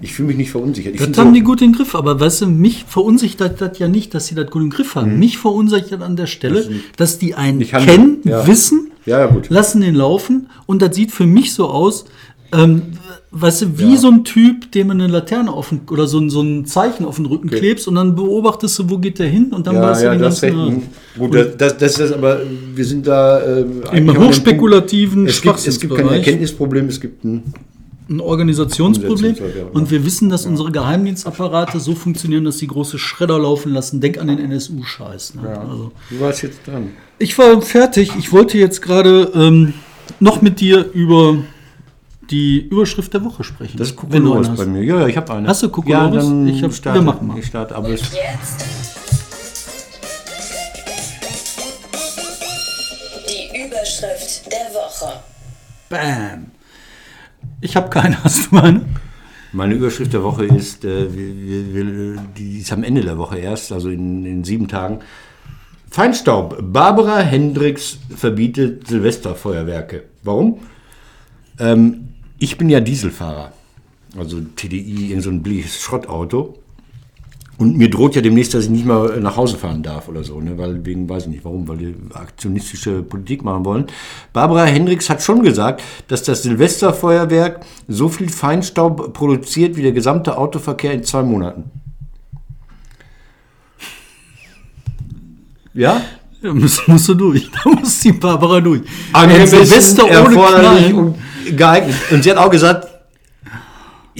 ich 0.00 0.12
fühle 0.12 0.28
mich 0.28 0.36
nicht 0.36 0.50
verunsichert. 0.50 0.94
Ich 0.94 1.00
Das 1.00 1.18
haben 1.18 1.28
so- 1.28 1.34
die 1.34 1.40
gut 1.42 1.60
im 1.62 1.72
Griff, 1.72 1.94
aber 1.94 2.18
weißt 2.20 2.42
du, 2.42 2.46
mich 2.46 2.84
verunsichert 2.86 3.60
das 3.60 3.78
ja 3.78 3.88
nicht, 3.88 4.14
dass 4.14 4.26
sie 4.26 4.34
das 4.34 4.50
gut 4.50 4.62
im 4.62 4.70
Griff 4.70 4.94
haben. 4.94 5.18
Mich 5.18 5.38
verunsichert 5.38 6.02
an 6.02 6.16
der 6.16 6.26
Stelle, 6.26 6.68
dass 6.96 7.18
die 7.18 7.34
einen 7.34 7.58
Mhm. 7.58 7.64
Kennen, 7.64 8.16
Ja. 8.24 8.46
wissen, 8.46 8.90
Ja, 9.06 9.20
ja, 9.20 9.36
lassen 9.48 9.80
den 9.80 9.94
laufen 9.94 10.48
und 10.66 10.82
das 10.82 10.94
sieht 10.94 11.10
für 11.10 11.26
mich 11.26 11.52
so 11.54 11.68
aus, 11.68 12.04
ähm, 12.52 12.82
weißt 13.30 13.62
du, 13.62 13.78
wie 13.78 13.96
so 13.96 14.08
ein 14.08 14.24
Typ, 14.24 14.72
dem 14.72 14.88
man 14.88 15.00
eine 15.00 15.10
Laterne 15.12 15.52
auf 15.52 15.68
den, 15.68 15.82
oder 15.90 16.06
so 16.08 16.18
ein, 16.18 16.30
so 16.30 16.42
ein 16.42 16.66
Zeichen 16.66 17.04
auf 17.04 17.16
den 17.16 17.26
Rücken 17.26 17.48
klebst 17.48 17.86
und 17.88 17.94
dann 17.94 18.14
beobachtest 18.16 18.76
du, 18.78 18.90
wo 18.90 18.98
geht 18.98 19.18
der 19.20 19.28
hin 19.28 19.52
und 19.52 19.66
dann 19.68 19.76
ja, 19.76 19.82
weißt 19.82 20.02
du 20.02 20.06
ja, 20.06 20.12
den 20.12 20.20
das 20.22 20.40
ganzen. 20.40 20.82
Gut, 21.16 21.34
das, 21.34 21.56
das, 21.56 21.78
das 21.78 21.98
ist 22.00 22.12
aber, 22.12 22.40
wir 22.74 22.84
sind 22.84 23.06
da 23.06 23.40
äh, 23.40 23.64
Im 23.92 24.18
hochspekulativen 24.18 25.26
Punkt, 25.26 25.30
es 25.30 25.40
gibt, 25.42 25.66
es 25.66 25.80
gibt 25.80 25.94
kein. 25.94 26.08
Erkenntnisproblem, 26.08 26.88
es 26.88 27.00
gibt 27.00 27.24
ein 27.24 27.54
ein 28.10 28.20
Organisationsproblem. 28.20 29.36
Ja. 29.36 29.42
Und 29.72 29.90
wir 29.90 30.04
wissen, 30.04 30.28
dass 30.30 30.44
unsere 30.44 30.72
Geheimdienstapparate 30.72 31.78
so 31.78 31.94
funktionieren, 31.94 32.44
dass 32.44 32.58
sie 32.58 32.66
große 32.66 32.98
Schredder 32.98 33.38
laufen 33.38 33.72
lassen. 33.72 34.00
Denk 34.00 34.18
an 34.18 34.26
den 34.26 34.38
NSU-Scheiß. 34.40 35.36
Ne? 35.36 35.48
Also, 35.60 35.92
Du 36.10 36.20
warst 36.20 36.42
jetzt 36.42 36.66
dran. 36.66 36.90
ich 37.18 37.38
war 37.38 37.62
fertig. 37.62 38.10
Ich 38.18 38.32
wollte 38.32 38.58
jetzt 38.58 38.82
gerade 38.82 39.30
ähm, 39.34 39.74
noch 40.18 40.42
mit 40.42 40.58
dir 40.60 40.90
über 40.92 41.36
die 42.30 42.60
Überschrift 42.68 43.14
der 43.14 43.24
Woche 43.24 43.44
sprechen. 43.44 43.76
Das 43.78 43.90
ist 43.90 43.96
wenn 44.08 44.22
du 44.24 44.28
Kokolores 44.30 44.48
bei 44.48 44.62
hast. 44.64 44.66
mir. 44.68 44.82
Ja, 44.84 45.00
ja, 45.00 45.06
ich 45.06 45.16
habe 45.16 45.32
eine. 45.32 45.46
Hast 45.48 45.62
du 45.62 45.68
Kokolores? 45.68 46.14
Ja, 46.24 46.30
dann 46.30 46.48
Ich 46.48 46.62
hab- 46.62 46.72
starte, 46.74 46.98
wir 46.98 47.04
machen 47.04 47.26
mal. 47.28 47.38
Ich 47.38 47.46
starte, 47.46 47.74
aber 47.76 47.88
Jetzt 47.90 48.12
die 53.28 53.66
Überschrift 53.66 54.46
der 54.46 54.74
Woche. 54.74 55.20
Bam. 55.88 56.46
Ich 57.60 57.76
habe 57.76 57.90
keine. 57.90 58.22
Hast 58.24 58.52
du 58.52 58.58
eine? 58.58 58.84
meine 59.52 59.74
Überschrift 59.74 60.12
der 60.12 60.22
Woche 60.22 60.44
ist, 60.44 60.84
äh, 60.84 61.12
wir, 61.12 61.74
wir, 61.74 62.22
die 62.36 62.58
ist 62.58 62.72
am 62.72 62.84
Ende 62.84 63.00
der 63.00 63.18
Woche 63.18 63.38
erst, 63.38 63.72
also 63.72 63.90
in, 63.90 64.24
in 64.24 64.44
sieben 64.44 64.68
Tagen. 64.68 65.00
Feinstaub. 65.90 66.58
Barbara 66.62 67.18
Hendricks 67.18 67.98
verbietet 68.14 68.86
Silvesterfeuerwerke. 68.86 70.04
Warum? 70.22 70.60
Ähm, 71.58 72.08
ich 72.38 72.58
bin 72.58 72.68
ja 72.68 72.80
Dieselfahrer. 72.80 73.52
Also 74.16 74.40
TDI 74.40 75.12
in 75.12 75.20
so 75.20 75.30
ein 75.30 75.42
billiges 75.42 75.80
Schrottauto. 75.80 76.58
Und 77.60 77.76
mir 77.76 77.90
droht 77.90 78.16
ja 78.16 78.22
demnächst, 78.22 78.54
dass 78.54 78.64
ich 78.64 78.70
nicht 78.70 78.86
mal 78.86 79.20
nach 79.20 79.36
Hause 79.36 79.58
fahren 79.58 79.82
darf 79.82 80.08
oder 80.08 80.24
so, 80.24 80.40
ne? 80.40 80.56
weil 80.56 80.86
wegen, 80.86 81.06
weiß 81.06 81.24
ich 81.24 81.28
nicht 81.28 81.44
warum, 81.44 81.68
weil 81.68 81.76
die 81.76 81.94
aktionistische 82.14 83.02
Politik 83.02 83.44
machen 83.44 83.66
wollen. 83.66 83.84
Barbara 84.32 84.64
Hendricks 84.64 85.10
hat 85.10 85.22
schon 85.22 85.42
gesagt, 85.42 85.82
dass 86.08 86.22
das 86.22 86.42
Silvesterfeuerwerk 86.42 87.60
so 87.86 88.08
viel 88.08 88.30
Feinstaub 88.30 89.12
produziert 89.12 89.76
wie 89.76 89.82
der 89.82 89.92
gesamte 89.92 90.38
Autoverkehr 90.38 90.92
in 90.92 91.04
zwei 91.04 91.22
Monaten. 91.22 91.64
Ja? 95.74 96.00
Ja, 96.40 96.54
musst, 96.54 96.88
musst 96.88 97.08
du 97.10 97.14
durch. 97.14 97.50
Da 97.62 97.68
muss 97.68 98.00
die 98.00 98.12
Barbara 98.12 98.62
durch. 98.62 98.80
Angemessen, 99.12 99.66
Silvester 99.66 100.04
ohne 100.04 100.12
erforderlich 100.12 100.88
Knallen. 100.92 100.94
und 100.96 101.56
geeignet. 101.58 101.96
Und 102.10 102.24
sie 102.24 102.30
hat 102.30 102.38
auch 102.38 102.50
gesagt, 102.50 102.89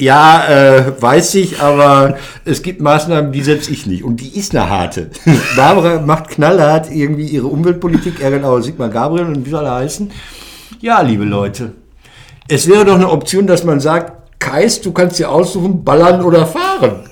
ja, 0.01 0.49
äh, 0.49 1.01
weiß 1.01 1.35
ich, 1.37 1.61
aber 1.61 2.17
es 2.45 2.63
gibt 2.63 2.81
Maßnahmen, 2.81 3.33
die 3.33 3.43
setze 3.43 3.71
ich 3.71 3.87
nicht. 3.87 4.03
Und 4.03 4.21
die 4.21 4.39
ist 4.39 4.55
eine 4.55 4.69
harte. 4.69 5.11
Barbara 5.57 6.01
macht 6.01 6.31
knallhart 6.31 6.91
irgendwie 6.91 7.27
ihre 7.27 7.47
Umweltpolitik, 7.47 8.21
ärgert 8.21 8.45
auch 8.45 8.61
Sigmar 8.61 8.89
Gabriel 8.89 9.27
und 9.27 9.45
wie 9.45 9.51
soll 9.51 9.65
er 9.65 9.77
heißen. 9.77 10.11
Ja, 10.81 11.03
liebe 11.03 11.25
Leute, 11.25 11.73
es 12.49 12.67
wäre 12.67 12.85
doch 12.85 12.95
eine 12.95 13.11
Option, 13.11 13.47
dass 13.47 13.65
man 13.65 13.81
sagt, 13.81 14.41
Kais, 14.41 14.81
du 14.81 14.93
kannst 14.93 15.19
dir 15.19 15.31
aussuchen, 15.31 15.85
ballern 15.85 16.23
oder 16.23 16.47
fahren. 16.47 17.05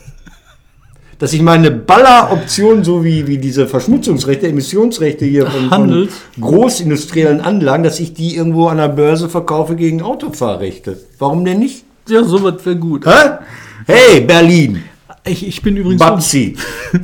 Dass 1.18 1.32
ich 1.32 1.42
meine 1.42 1.70
Balleroption, 1.72 2.84
so 2.84 3.04
wie, 3.04 3.26
wie 3.26 3.38
diese 3.38 3.66
Verschmutzungsrechte, 3.66 4.46
Emissionsrechte 4.48 5.24
hier 5.26 5.50
von, 5.50 5.68
von 5.68 6.08
großindustriellen 6.40 7.40
Anlagen, 7.40 7.82
dass 7.82 7.98
ich 7.98 8.14
die 8.14 8.36
irgendwo 8.36 8.68
an 8.68 8.78
der 8.78 8.88
Börse 8.88 9.28
verkaufe 9.28 9.74
gegen 9.74 10.00
Autofahrrechte. 10.00 10.96
Warum 11.18 11.44
denn 11.44 11.58
nicht? 11.58 11.84
Ja, 12.08 12.24
sowas 12.24 12.54
wäre 12.64 12.76
gut. 12.76 13.06
Hä? 13.06 13.38
Hey, 13.86 14.20
Berlin, 14.20 14.82
Ich, 15.24 15.46
ich 15.46 15.62
bin 15.62 15.76
übrigens 15.76 16.00
um, 16.02 16.08
Babsi, 16.08 16.56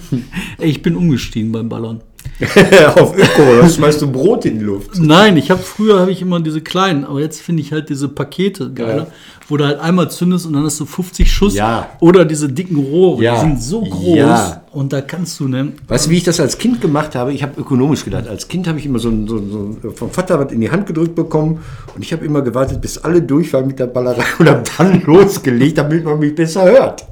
Ey, 0.58 0.70
ich 0.70 0.82
bin 0.82 0.96
umgestiegen 0.96 1.52
beim 1.52 1.68
Ballern. 1.68 2.00
auf 2.96 3.16
Öko, 3.16 3.60
da 3.60 3.68
schmeißt 3.68 4.02
du 4.02 4.10
Brot 4.10 4.44
in 4.46 4.58
die 4.58 4.64
Luft. 4.64 4.98
Nein, 4.98 5.36
ich 5.36 5.50
habe 5.50 5.60
früher 5.62 6.00
habe 6.00 6.10
ich 6.10 6.20
immer 6.22 6.40
diese 6.40 6.60
kleinen, 6.62 7.04
aber 7.04 7.20
jetzt 7.20 7.40
finde 7.42 7.62
ich 7.62 7.70
halt 7.72 7.88
diese 7.90 8.08
Pakete 8.08 8.72
geiler, 8.72 8.96
Ja. 9.04 9.06
wo 9.48 9.56
du 9.56 9.64
halt 9.66 9.78
einmal 9.78 10.10
zündest 10.10 10.46
und 10.46 10.54
dann 10.54 10.64
hast 10.64 10.80
du 10.80 10.86
50 10.86 11.30
Schuss 11.30 11.54
Ja. 11.54 11.90
oder 12.00 12.24
diese 12.24 12.48
dicken 12.48 12.76
Rohre, 12.76 13.22
Ja. 13.22 13.34
die 13.34 13.40
sind 13.40 13.62
so 13.62 13.82
groß 13.82 14.16
Ja. 14.16 14.63
Und 14.74 14.92
da 14.92 15.00
kannst 15.00 15.38
du 15.40 15.48
ne 15.48 15.72
Weißt 15.88 16.06
du, 16.06 16.10
wie 16.10 16.16
ich 16.16 16.24
das 16.24 16.40
als 16.40 16.58
Kind 16.58 16.80
gemacht 16.80 17.14
habe? 17.14 17.32
Ich 17.32 17.42
habe 17.42 17.60
ökonomisch 17.60 18.04
gedacht. 18.04 18.28
Als 18.28 18.48
Kind 18.48 18.66
habe 18.68 18.78
ich 18.78 18.86
immer 18.86 18.98
so, 18.98 19.08
ein- 19.08 19.26
so, 19.28 19.38
so 19.38 19.90
vom 19.92 20.10
Vater 20.10 20.38
was 20.38 20.52
in 20.52 20.60
die 20.60 20.70
Hand 20.70 20.86
gedrückt 20.86 21.14
bekommen 21.14 21.60
und 21.94 22.02
ich 22.02 22.12
habe 22.12 22.24
immer 22.24 22.42
gewartet, 22.42 22.80
bis 22.80 22.98
alle 22.98 23.22
durch 23.22 23.52
waren 23.52 23.66
mit 23.66 23.78
der 23.78 23.86
Ballerei 23.86 24.24
und 24.38 24.48
habe 24.50 24.62
dann 24.78 25.02
losgelegt, 25.06 25.78
damit 25.78 26.04
man 26.04 26.18
mich 26.18 26.34
besser 26.34 26.64
hört. 26.64 27.04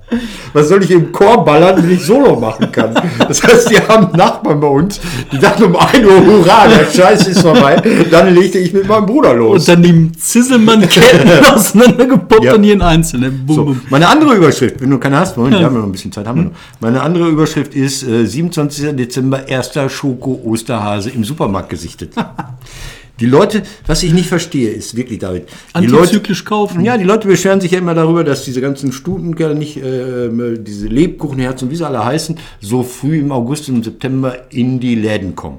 Was 0.52 0.68
soll 0.68 0.82
ich 0.82 0.90
im 0.90 1.10
Chor 1.10 1.42
ballern, 1.42 1.82
wenn 1.82 1.90
ich 1.90 2.02
Solo 2.04 2.38
machen 2.38 2.70
kann? 2.70 2.92
Das 3.26 3.42
heißt, 3.42 3.70
die 3.70 3.78
haben 3.78 4.14
Nachbarn 4.14 4.60
bei 4.60 4.66
uns, 4.66 5.00
die 5.32 5.38
dachten 5.38 5.62
um 5.64 5.76
1 5.76 6.04
Uhr, 6.04 6.26
hurra, 6.26 6.68
der 6.68 6.84
Scheiß 6.84 7.28
ist 7.28 7.40
vorbei. 7.40 7.80
Dann 8.10 8.34
legte 8.34 8.58
ich 8.58 8.74
mit 8.74 8.86
meinem 8.86 9.06
Bruder 9.06 9.32
los. 9.32 9.60
und 9.60 9.68
dann 9.68 9.82
die 9.82 10.12
Zisselmann-Ketten 10.12 11.44
auseinandergepoppt 11.54 12.44
Ja. 12.44 12.54
und 12.54 12.64
jeden 12.64 12.82
einzelnen. 12.82 13.46
Bum, 13.46 13.56
So, 13.56 13.76
meine 13.88 14.06
andere 14.08 14.34
Überschrift, 14.34 14.80
wenn 14.80 14.90
du 14.90 14.98
keine 14.98 15.18
hast, 15.18 15.36
Moment, 15.38 15.58
wir 15.58 15.64
haben 15.64 15.74
ja 15.74 15.80
noch 15.80 15.86
ein 15.86 15.92
bisschen 15.92 16.12
Zeit, 16.12 16.26
haben 16.26 16.38
wir 16.38 16.44
noch. 16.46 16.52
Meine 16.80 17.00
andere 17.00 17.28
Überschrift 17.28 17.51
ist 17.56 18.02
äh, 18.02 18.26
27. 18.26 18.96
Dezember, 18.96 19.48
erster 19.48 19.88
Schoko-Osterhase 19.88 21.10
im 21.10 21.24
Supermarkt 21.24 21.70
gesichtet. 21.70 22.14
Die 23.20 23.26
Leute, 23.26 23.62
was 23.86 24.02
ich 24.02 24.12
nicht 24.12 24.28
verstehe, 24.28 24.70
ist 24.70 24.96
wirklich, 24.96 25.20
David. 25.20 25.48
Die 25.48 25.74
Antizyklisch 25.74 26.40
Leute, 26.40 26.48
kaufen. 26.48 26.84
Ja, 26.84 26.96
die 26.96 27.04
Leute 27.04 27.28
beschweren 27.28 27.60
sich 27.60 27.70
ja 27.70 27.78
immer 27.78 27.94
darüber, 27.94 28.24
dass 28.24 28.44
diese 28.44 28.60
ganzen 28.60 28.90
Stutenkerle 28.90 29.54
nicht, 29.54 29.76
äh, 29.76 30.28
diese 30.58 30.88
Lebkuchenherzen 30.88 31.70
wie 31.70 31.76
sie 31.76 31.86
alle 31.86 32.04
heißen, 32.04 32.36
so 32.60 32.82
früh 32.82 33.20
im 33.20 33.30
August 33.30 33.68
und 33.68 33.76
im 33.76 33.82
September 33.84 34.50
in 34.50 34.80
die 34.80 34.96
Läden 34.96 35.36
kommen. 35.36 35.58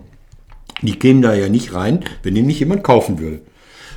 Die 0.82 1.00
kämen 1.00 1.22
da 1.22 1.34
ja 1.34 1.48
nicht 1.48 1.74
rein, 1.74 2.04
wenn 2.24 2.36
die 2.36 2.42
nicht 2.42 2.60
jemand 2.60 2.84
kaufen 2.84 3.20
würde. 3.20 3.40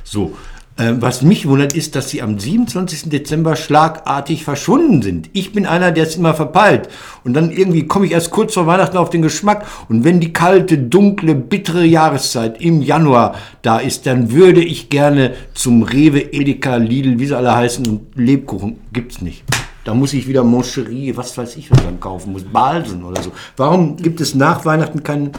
So. 0.03 0.33
Ähm, 0.79 1.01
was 1.01 1.23
mich 1.23 1.47
wundert, 1.47 1.73
ist, 1.73 1.95
dass 1.95 2.09
sie 2.09 2.21
am 2.21 2.37
27. 2.37 3.09
Dezember 3.09 3.55
schlagartig 3.55 4.43
verschwunden 4.43 5.01
sind. 5.01 5.29
Ich 5.33 5.51
bin 5.51 5.65
einer, 5.65 5.91
der 5.91 6.03
es 6.03 6.15
immer 6.15 6.35
verpeilt. 6.35 6.87
Und 7.23 7.33
dann 7.33 7.51
irgendwie 7.51 7.87
komme 7.87 8.05
ich 8.05 8.11
erst 8.11 8.29
kurz 8.29 8.53
vor 8.53 8.67
Weihnachten 8.67 8.97
auf 8.97 9.09
den 9.09 9.23
Geschmack. 9.23 9.65
Und 9.89 10.03
wenn 10.03 10.19
die 10.19 10.33
kalte, 10.33 10.77
dunkle, 10.77 11.33
bittere 11.33 11.83
Jahreszeit 11.83 12.61
im 12.61 12.83
Januar 12.83 13.35
da 13.63 13.79
ist, 13.79 14.05
dann 14.05 14.31
würde 14.31 14.63
ich 14.63 14.89
gerne 14.89 15.33
zum 15.55 15.81
Rewe, 15.81 16.19
Edeka, 16.19 16.75
Lidl, 16.75 17.17
wie 17.17 17.25
sie 17.25 17.35
alle 17.35 17.55
heißen, 17.55 17.87
und 17.87 18.01
Lebkuchen 18.15 18.77
gibt's 18.93 19.21
nicht. 19.21 19.43
Da 19.83 19.95
muss 19.95 20.13
ich 20.13 20.27
wieder 20.27 20.43
Moncherie, 20.43 21.15
was 21.15 21.35
weiß 21.37 21.55
ich, 21.55 21.71
was 21.71 21.81
dann 21.81 21.99
kaufen 21.99 22.33
muss, 22.33 22.43
Balsen 22.43 23.03
oder 23.03 23.23
so. 23.23 23.31
Warum 23.55 23.97
gibt 23.97 24.21
es 24.21 24.35
nach 24.35 24.63
Weihnachten 24.65 25.01
keinen... 25.01 25.31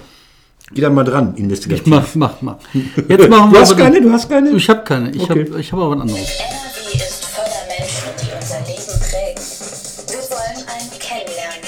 Geh 0.73 0.81
da 0.83 0.91
mal 0.91 1.05
dran, 1.05 1.35
investigativ. 1.37 1.87
Mach, 1.87 2.15
mach, 2.15 2.43
mach. 2.43 2.57
Jetzt 3.09 3.29
machen 3.29 3.51
Du 3.51 3.55
wir 3.57 3.61
hast 3.61 3.73
aber- 3.73 3.81
keine, 3.83 4.01
du 4.03 4.13
hast 4.13 4.29
keine? 4.29 4.51
Ich 4.51 4.69
habe 4.69 4.85
keine. 4.85 5.11
Ich 5.11 5.23
Okay. 5.23 5.47
habe 5.51 5.61
ich 5.61 5.73
hab 5.73 5.81
aber 5.81 5.95
ein 5.97 6.03
anderes. 6.03 6.21
NRW 6.21 6.97
ist 6.97 7.25
voller 7.25 7.65
Menschen, 7.69 8.09
die 8.21 8.35
unser 8.35 8.61
Leben 8.69 9.01
prägen. 9.01 9.43
Wir 10.09 10.23
wollen 10.31 10.69
ein 10.69 10.99
Kennenlernen. 10.99 11.65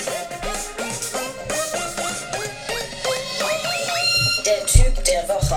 Der 4.46 4.66
Typ 4.66 5.04
der 5.04 5.28
Woche. 5.28 5.56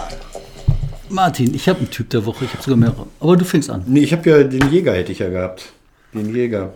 Martin, 1.10 1.54
ich 1.54 1.68
habe 1.70 1.80
einen 1.80 1.90
Typ 1.90 2.10
der 2.10 2.26
Woche. 2.26 2.46
Ich 2.46 2.54
habe 2.54 2.64
sogar 2.64 2.78
mehrere. 2.78 3.08
Aber 3.20 3.38
du 3.38 3.46
fängst 3.46 3.70
an. 3.70 3.84
Nee, 3.88 4.02
ich 4.02 4.14
habe 4.14 4.30
ja 4.30 4.44
den 4.44 4.70
Jäger 4.72 4.94
hätte 4.94 5.12
ich 5.12 5.20
ja 5.20 5.30
gehabt. 5.30 5.72
Den 6.14 6.34
Jäger. 6.34 6.74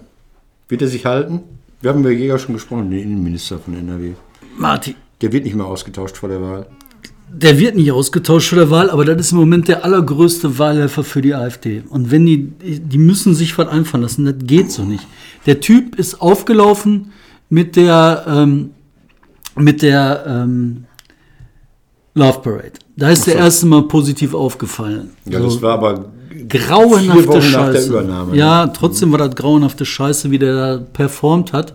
Wird 0.69 0.81
er 0.81 0.87
sich 0.87 1.05
halten? 1.05 1.41
Wir 1.81 1.91
haben 1.91 1.99
über 2.01 2.11
Jäger 2.11 2.39
schon 2.39 2.53
gesprochen, 2.55 2.89
den 2.89 2.99
Innenminister 3.01 3.59
von 3.59 3.75
NRW. 3.77 4.13
Martin, 4.57 4.95
Der 5.21 5.31
wird 5.31 5.45
nicht 5.45 5.55
mehr 5.55 5.65
ausgetauscht 5.65 6.17
vor 6.17 6.29
der 6.29 6.41
Wahl. 6.41 6.67
der 7.33 7.57
wird 7.59 7.75
nicht 7.75 7.91
ausgetauscht 7.91 8.49
vor 8.49 8.57
der 8.59 8.69
Wahl, 8.69 8.89
aber 8.89 9.03
das 9.03 9.17
ist 9.19 9.31
im 9.33 9.39
Moment 9.39 9.67
der 9.67 9.83
allergrößte 9.83 10.57
Wahlhelfer 10.59 11.03
für 11.03 11.21
die 11.21 11.33
AfD. 11.35 11.83
Und 11.89 12.09
wenn 12.11 12.25
die, 12.25 12.47
die 12.79 12.97
müssen 12.97 13.33
sich 13.35 13.57
was 13.57 13.67
einfallen 13.67 14.03
lassen, 14.03 14.25
das 14.25 14.35
geht 14.39 14.71
so 14.71 14.83
nicht. 14.83 15.05
Der 15.45 15.59
Typ 15.59 15.95
ist 15.95 16.21
aufgelaufen 16.21 17.11
mit 17.49 17.75
der, 17.75 18.25
ähm, 18.27 18.71
mit 19.55 19.81
der 19.81 20.23
ähm, 20.27 20.85
Love 22.13 22.39
Parade. 22.39 22.73
Da 22.95 23.09
ist 23.09 23.27
der 23.27 23.35
erste 23.35 23.65
Mal 23.65 23.83
positiv 23.83 24.33
aufgefallen. 24.33 25.09
Ja, 25.25 25.39
So. 25.39 25.45
das 25.45 25.61
war 25.61 25.73
aber 25.73 26.05
grauenhafte 26.47 27.41
Scheiße. 27.41 27.89
Übernahme. 27.89 28.31
ne? 28.31 28.37
Ja, 28.37 28.67
trotzdem 28.67 29.11
war 29.11 29.19
das 29.19 29.35
grauenhafte 29.35 29.85
Scheiße, 29.85 30.31
wie 30.31 30.39
der 30.39 30.53
da 30.55 30.77
performt 30.93 31.53
hat. 31.53 31.73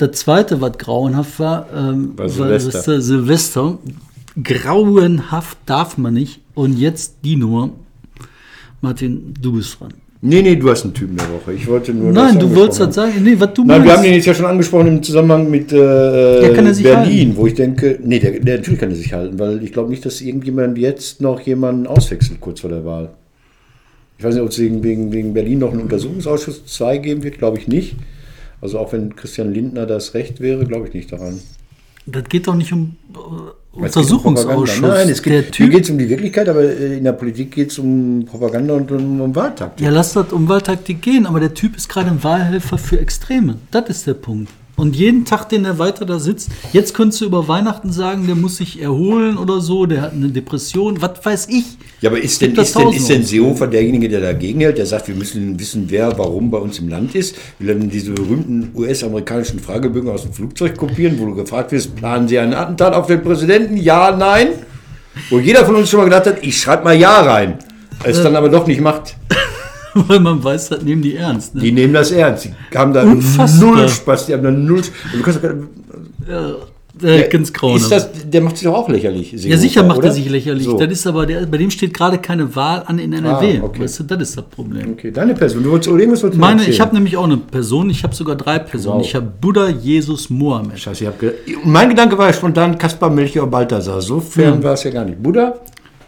Das 0.00 0.12
zweite, 0.12 0.62
was 0.62 0.78
grauenhaft 0.78 1.38
war, 1.40 1.66
ähm, 1.76 2.12
War 2.16 2.26
Silvester. 2.30 2.70
Silvester. 2.70 3.02
Silvester. 3.02 3.78
Grauenhaft 4.42 5.58
darf 5.66 5.98
man 5.98 6.14
nicht. 6.14 6.40
Und 6.54 6.78
jetzt 6.78 7.16
die 7.22 7.36
Nummer. 7.36 7.68
Martin, 8.80 9.34
du 9.42 9.52
bist 9.52 9.78
dran. 9.78 9.92
Nee, 10.22 10.40
nee, 10.40 10.56
du 10.56 10.70
hast 10.70 10.84
einen 10.84 10.94
Typen 10.94 11.18
der 11.18 11.26
Woche. 11.30 11.52
Ich 11.52 11.66
wollte 11.66 11.92
nur. 11.92 12.12
Nein, 12.12 12.38
du 12.38 12.54
wolltest 12.54 12.80
das 12.80 12.94
sagen. 12.94 13.12
Nee, 13.22 13.36
was 13.38 13.52
du. 13.52 13.62
Nein, 13.64 13.84
wir 13.84 13.90
haben 13.90 13.96
meinst. 13.98 14.04
den 14.06 14.14
jetzt 14.14 14.24
ja 14.26 14.34
schon 14.34 14.46
angesprochen 14.46 14.86
im 14.88 15.02
Zusammenhang 15.02 15.50
mit 15.50 15.70
äh, 15.70 16.42
Ja, 16.46 16.54
kann 16.54 16.64
er 16.64 16.72
sich 16.72 16.84
Berlin, 16.84 17.28
halten? 17.28 17.36
wo 17.36 17.46
ich 17.46 17.54
denke, 17.54 17.98
nee, 18.02 18.18
der, 18.18 18.40
der, 18.40 18.56
natürlich 18.56 18.80
kann 18.80 18.90
er 18.90 18.96
sich 18.96 19.12
halten, 19.12 19.38
weil 19.38 19.62
ich 19.62 19.72
glaube 19.72 19.90
nicht, 19.90 20.06
dass 20.06 20.22
irgendjemand 20.22 20.78
jetzt 20.78 21.20
noch 21.20 21.40
jemanden 21.40 21.86
auswechselt 21.86 22.40
kurz 22.40 22.60
vor 22.60 22.70
der 22.70 22.86
Wahl. 22.86 23.10
Ich 24.18 24.24
weiß 24.24 24.34
nicht, 24.34 24.42
ob 24.42 24.48
es 24.50 24.58
wegen, 24.58 24.82
wegen, 24.82 25.12
wegen 25.12 25.34
Berlin 25.34 25.58
noch 25.58 25.72
einen 25.72 25.82
Untersuchungsausschuss 25.82 26.64
2 26.66 26.98
geben 26.98 27.22
wird, 27.22 27.36
glaube 27.38 27.58
ich 27.58 27.68
nicht. 27.68 27.96
Also 28.60 28.78
auch 28.78 28.92
wenn 28.92 29.16
Christian 29.16 29.52
Lindner 29.52 29.86
das 29.86 30.14
Recht 30.14 30.40
wäre, 30.40 30.64
glaube 30.66 30.88
ich 30.88 30.94
nicht 30.94 31.12
daran. 31.12 31.40
Das 32.06 32.24
geht 32.24 32.46
doch 32.46 32.54
nicht 32.54 32.72
um 32.72 32.96
Es 33.08 33.14
geht 33.14 33.22
um 33.72 33.82
Untersuchungsausschuss. 33.82 34.80
Propaganda. 34.80 34.88
Nein, 34.88 35.08
es 35.10 35.22
geht, 35.22 35.56
hier 35.56 35.68
geht 35.68 35.84
es 35.84 35.90
um 35.90 35.98
die 35.98 36.08
Wirklichkeit, 36.08 36.48
aber 36.48 36.62
äh, 36.62 36.96
in 36.98 37.04
der 37.04 37.12
Politik 37.12 37.52
geht 37.52 37.70
es 37.70 37.78
um 37.78 38.24
Propaganda 38.26 38.74
und 38.74 38.90
um, 38.90 39.20
um 39.20 39.34
Wahltaktik. 39.34 39.84
Ja, 39.84 39.92
lass 39.92 40.14
das 40.14 40.32
um 40.32 40.48
Wahltaktik 40.48 41.02
gehen, 41.02 41.26
aber 41.26 41.40
der 41.40 41.54
Typ 41.54 41.76
ist 41.76 41.88
gerade 41.88 42.10
ein 42.10 42.22
Wahlhelfer 42.24 42.78
für 42.78 42.98
Extreme. 42.98 43.56
Das 43.70 43.88
ist 43.88 44.06
der 44.06 44.14
Punkt. 44.14 44.50
Und 44.80 44.96
jeden 44.96 45.26
Tag, 45.26 45.50
den 45.50 45.66
er 45.66 45.78
weiter 45.78 46.06
da 46.06 46.18
sitzt, 46.18 46.48
jetzt 46.72 46.94
könntest 46.94 47.20
du 47.20 47.26
über 47.26 47.46
Weihnachten 47.48 47.92
sagen, 47.92 48.26
der 48.26 48.34
muss 48.34 48.56
sich 48.56 48.80
erholen 48.80 49.36
oder 49.36 49.60
so, 49.60 49.84
der 49.84 50.00
hat 50.00 50.14
eine 50.14 50.28
Depression, 50.28 51.02
was 51.02 51.22
weiß 51.22 51.48
ich. 51.50 51.64
Ja, 52.00 52.08
aber 52.08 52.18
ist 52.18 52.40
denn, 52.40 52.54
ist 52.54 52.74
denn, 52.74 52.88
ist 52.88 53.10
denn 53.10 53.22
Seehofer 53.22 53.66
derjenige, 53.66 54.08
der 54.08 54.22
dagegen 54.22 54.60
hält, 54.60 54.78
der 54.78 54.86
sagt, 54.86 55.06
wir 55.08 55.14
müssen 55.14 55.60
wissen, 55.60 55.84
wer 55.88 56.16
warum 56.16 56.50
bei 56.50 56.56
uns 56.56 56.78
im 56.78 56.88
Land 56.88 57.14
ist? 57.14 57.36
Will 57.58 57.68
er 57.68 57.74
denn 57.74 57.90
diese 57.90 58.12
berühmten 58.12 58.70
US-amerikanischen 58.74 59.60
Fragebögen 59.60 60.08
aus 60.08 60.22
dem 60.22 60.32
Flugzeug 60.32 60.78
kopieren, 60.78 61.18
wo 61.18 61.26
du 61.26 61.34
gefragt 61.34 61.72
wirst, 61.72 61.94
planen 61.94 62.26
Sie 62.26 62.38
einen 62.38 62.54
Attentat 62.54 62.94
auf 62.94 63.06
den 63.06 63.22
Präsidenten? 63.22 63.76
Ja, 63.76 64.16
nein? 64.16 64.48
Wo 65.28 65.38
jeder 65.38 65.66
von 65.66 65.74
uns 65.74 65.90
schon 65.90 65.98
mal 65.98 66.04
gedacht 66.04 66.24
hat, 66.24 66.38
ich 66.40 66.58
schreibe 66.58 66.84
mal 66.84 66.98
Ja 66.98 67.20
rein. 67.20 67.58
Es 68.02 68.22
dann 68.22 68.34
aber 68.34 68.48
doch 68.48 68.66
nicht 68.66 68.80
macht. 68.80 69.16
Weil 70.08 70.20
man 70.20 70.42
weiß, 70.42 70.68
das 70.70 70.82
nehmen 70.82 71.02
die 71.02 71.16
ernst. 71.16 71.54
Ne? 71.54 71.62
Die 71.62 71.72
nehmen 71.72 71.92
das 71.94 72.10
ernst. 72.10 72.48
Die 72.72 72.78
haben 72.78 72.92
da 72.92 73.02
Unfassbar. 73.02 73.76
null 73.76 73.88
Spaß. 73.88 74.26
Die 74.26 74.34
haben 74.34 74.42
da 74.42 74.50
null. 74.50 74.82
Du 75.12 75.22
kannst, 75.22 75.40
doch- 75.42 75.50
äh, 77.02 77.28
ganz 77.28 77.52
grauenhaft. 77.52 77.82
ist 77.82 77.90
das, 77.92 78.08
der 78.30 78.40
macht 78.42 78.56
sich 78.56 78.66
doch 78.66 78.74
auch 78.74 78.88
lächerlich. 78.88 79.32
Ja, 79.32 79.56
sicher 79.56 79.82
macht 79.82 79.98
oder? 79.98 80.08
er 80.08 80.12
sich 80.12 80.28
lächerlich. 80.28 80.64
So. 80.66 80.76
Das 80.78 80.90
ist 80.90 81.06
aber 81.06 81.26
der, 81.26 81.46
bei 81.46 81.56
dem 81.56 81.70
steht 81.70 81.94
gerade 81.94 82.18
keine 82.18 82.54
Wahl 82.54 82.82
an 82.86 82.98
in 82.98 83.12
NRW. 83.12 83.58
Ah, 83.60 83.64
okay. 83.64 83.82
Weißt 83.82 84.00
du, 84.00 84.04
das 84.04 84.20
ist 84.22 84.36
das 84.36 84.44
Problem. 84.44 84.92
Okay, 84.92 85.10
deine 85.10 85.34
Person. 85.34 85.62
Du 85.62 85.70
wolltest 85.70 85.88
irgendwas 85.90 86.22
wolltest 86.22 86.38
du 86.38 86.40
Meine, 86.40 86.60
erzählen. 86.60 86.74
ich 86.74 86.80
habe 86.80 86.94
nämlich 86.94 87.16
auch 87.16 87.24
eine 87.24 87.36
Person, 87.38 87.90
ich 87.90 88.02
habe 88.02 88.14
sogar 88.14 88.36
drei 88.36 88.58
Personen. 88.58 88.98
Wow. 89.00 89.06
Ich 89.06 89.14
habe 89.14 89.26
Buddha, 89.40 89.68
Jesus, 89.68 90.28
Mohammed. 90.30 90.78
Scheiße, 90.78 91.04
ich 91.04 91.08
hab 91.08 91.18
ge 91.18 91.32
mein 91.64 91.88
Gedanke 91.88 92.18
war 92.18 92.26
ja 92.26 92.32
spontan 92.32 92.76
Kaspar 92.76 93.10
Melchior 93.10 93.46
Balthasar. 93.46 94.00
So 94.02 94.20
fern 94.20 94.62
war 94.62 94.74
es 94.74 94.84
ja 94.84 94.90
gar 94.90 95.04
nicht. 95.04 95.22
Buddha? 95.22 95.54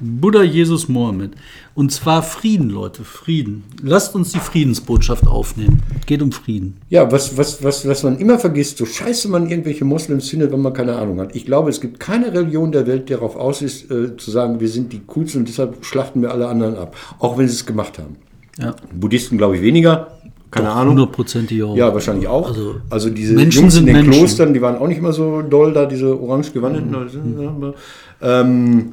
Buddha, 0.01 0.42
Jesus, 0.42 0.88
Mohammed. 0.88 1.33
Und 1.74 1.90
zwar 1.90 2.22
Frieden, 2.22 2.68
Leute, 2.68 3.02
Frieden. 3.02 3.64
Lasst 3.82 4.14
uns 4.14 4.32
die 4.32 4.40
Friedensbotschaft 4.40 5.26
aufnehmen. 5.26 5.82
Geht 6.04 6.20
um 6.20 6.30
Frieden. 6.30 6.76
Ja, 6.90 7.11
was, 7.11 7.38
was, 7.38 7.64
was, 7.64 7.88
was 7.88 8.02
man 8.02 8.18
immer 8.18 8.38
vergisst, 8.38 8.76
so 8.76 8.85
scheiße 8.85 9.28
man 9.28 9.48
irgendwelche 9.48 9.87
Moslems 9.87 10.28
findet, 10.28 10.52
wenn 10.52 10.61
man 10.61 10.74
keine 10.74 10.96
Ahnung 10.96 11.18
hat. 11.20 11.35
Ich 11.35 11.46
glaube, 11.46 11.70
es 11.70 11.80
gibt 11.80 11.98
keine 11.98 12.32
Religion 12.32 12.72
der 12.72 12.87
Welt, 12.87 13.08
die 13.08 13.14
darauf 13.14 13.37
aus 13.37 13.62
ist, 13.62 13.90
äh, 13.90 14.16
zu 14.18 14.30
sagen, 14.30 14.61
wir 14.61 14.68
sind 14.68 14.92
die 14.92 15.00
coolsten 15.06 15.40
und 15.40 15.48
deshalb 15.48 15.82
schlachten 15.85 16.20
wir 16.20 16.30
alle 16.30 16.46
anderen 16.48 16.76
ab. 16.76 16.94
Auch 17.18 17.38
wenn 17.38 17.48
sie 17.48 17.54
es 17.54 17.64
gemacht 17.64 17.98
haben. 17.98 18.16
Ja. 18.58 18.76
Buddhisten 18.94 19.38
glaube 19.38 19.56
ich 19.56 19.62
weniger. 19.62 20.08
Keine 20.50 20.70
Ahnung. 20.70 20.90
Hundertprozentig 20.90 21.62
auch. 21.62 21.74
Ja, 21.74 21.94
wahrscheinlich 21.94 22.28
auch. 22.28 22.48
Also, 22.48 22.74
Also, 22.90 23.08
diese 23.08 23.32
Menschen 23.32 23.62
Jungs 23.62 23.76
in 23.78 23.87
den 23.87 23.96
Menschen. 23.96 24.12
Klostern, 24.12 24.52
die 24.52 24.61
waren 24.61 24.76
auch 24.76 24.87
nicht 24.87 24.98
immer 24.98 25.14
so 25.14 25.40
doll 25.40 25.72
da, 25.72 25.87
diese 25.87 26.20
orange 26.20 26.52
gewandeten. 26.52 26.90
Mhm. 26.90 27.74
Ähm, 28.20 28.92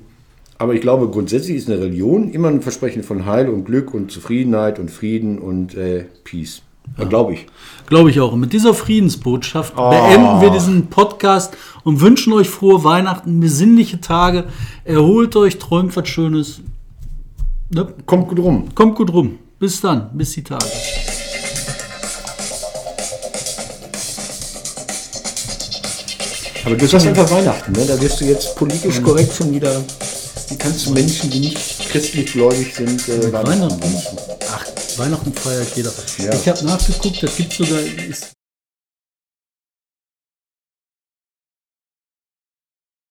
aber 0.60 0.74
ich 0.74 0.82
glaube, 0.82 1.08
grundsätzlich 1.10 1.56
ist 1.56 1.70
eine 1.70 1.80
Religion 1.80 2.30
immer 2.32 2.50
ein 2.50 2.62
Versprechen 2.62 3.02
von 3.02 3.26
Heil 3.26 3.48
und 3.50 3.64
Glück 3.64 3.94
und 3.94 4.12
Zufriedenheit 4.12 4.78
und 4.78 4.92
Frieden 4.92 5.40
und 5.40 5.74
äh, 5.76 6.04
Peace. 6.26 6.62
Ja. 6.98 7.06
Glaube 7.06 7.34
ich. 7.34 7.46
Glaube 7.88 8.10
ich 8.10 8.20
auch. 8.20 8.34
Und 8.34 8.42
mit 8.42 8.52
dieser 8.52 8.74
Friedensbotschaft 8.74 9.74
Oh. 9.78 9.90
beenden 9.90 10.42
wir 10.42 10.50
diesen 10.50 10.88
Podcast 10.88 11.56
und 11.84 12.02
wünschen 12.02 12.34
euch 12.34 12.50
frohe 12.50 12.84
Weihnachten, 12.84 13.40
besinnliche 13.40 14.02
Tage. 14.02 14.46
Erholt 14.84 15.36
euch, 15.38 15.60
träumt 15.60 15.96
was 15.96 16.08
Schönes. 16.10 16.62
Ne? 17.74 17.88
Kommt 18.06 18.28
gut 18.28 18.40
rum. 18.40 18.66
Kommt 18.76 18.96
gut 18.96 19.14
rum. 19.14 19.38
Bis 19.60 19.80
dann. 19.80 20.10
Bis 20.14 20.32
die 20.34 20.44
Tage. 20.44 20.66
Aber 26.66 26.76
du 26.76 26.86
sagst 26.86 27.08
einfach 27.08 27.30
Weihnachten, 27.32 27.72
ne? 27.72 27.86
Da 27.88 28.00
wirst 28.02 28.20
du 28.22 28.26
jetzt 28.26 28.56
politisch 28.56 29.02
korrekt 29.02 29.34
schon 29.34 29.54
wieder. 29.54 29.82
Wie 30.50 30.58
kannst 30.58 30.88
du 30.88 30.92
Menschen, 30.92 31.30
die 31.30 31.40
nicht 31.40 31.80
christlich 31.90 32.32
gläubig 32.32 32.74
sind, 32.76 33.08
äh, 33.08 33.32
Weihnachten. 33.32 34.02
Ach, 34.52 34.66
Weihnachten 34.98 35.32
feiert 35.34 35.76
jeder. 35.76 35.92
Ja. 36.18 36.34
Ich 36.34 36.48
habe 36.48 36.66
nachgeguckt, 36.66 37.22
das 37.22 37.36
gibt 37.36 37.54
sogar. 37.54 37.80
Ist 37.80 38.32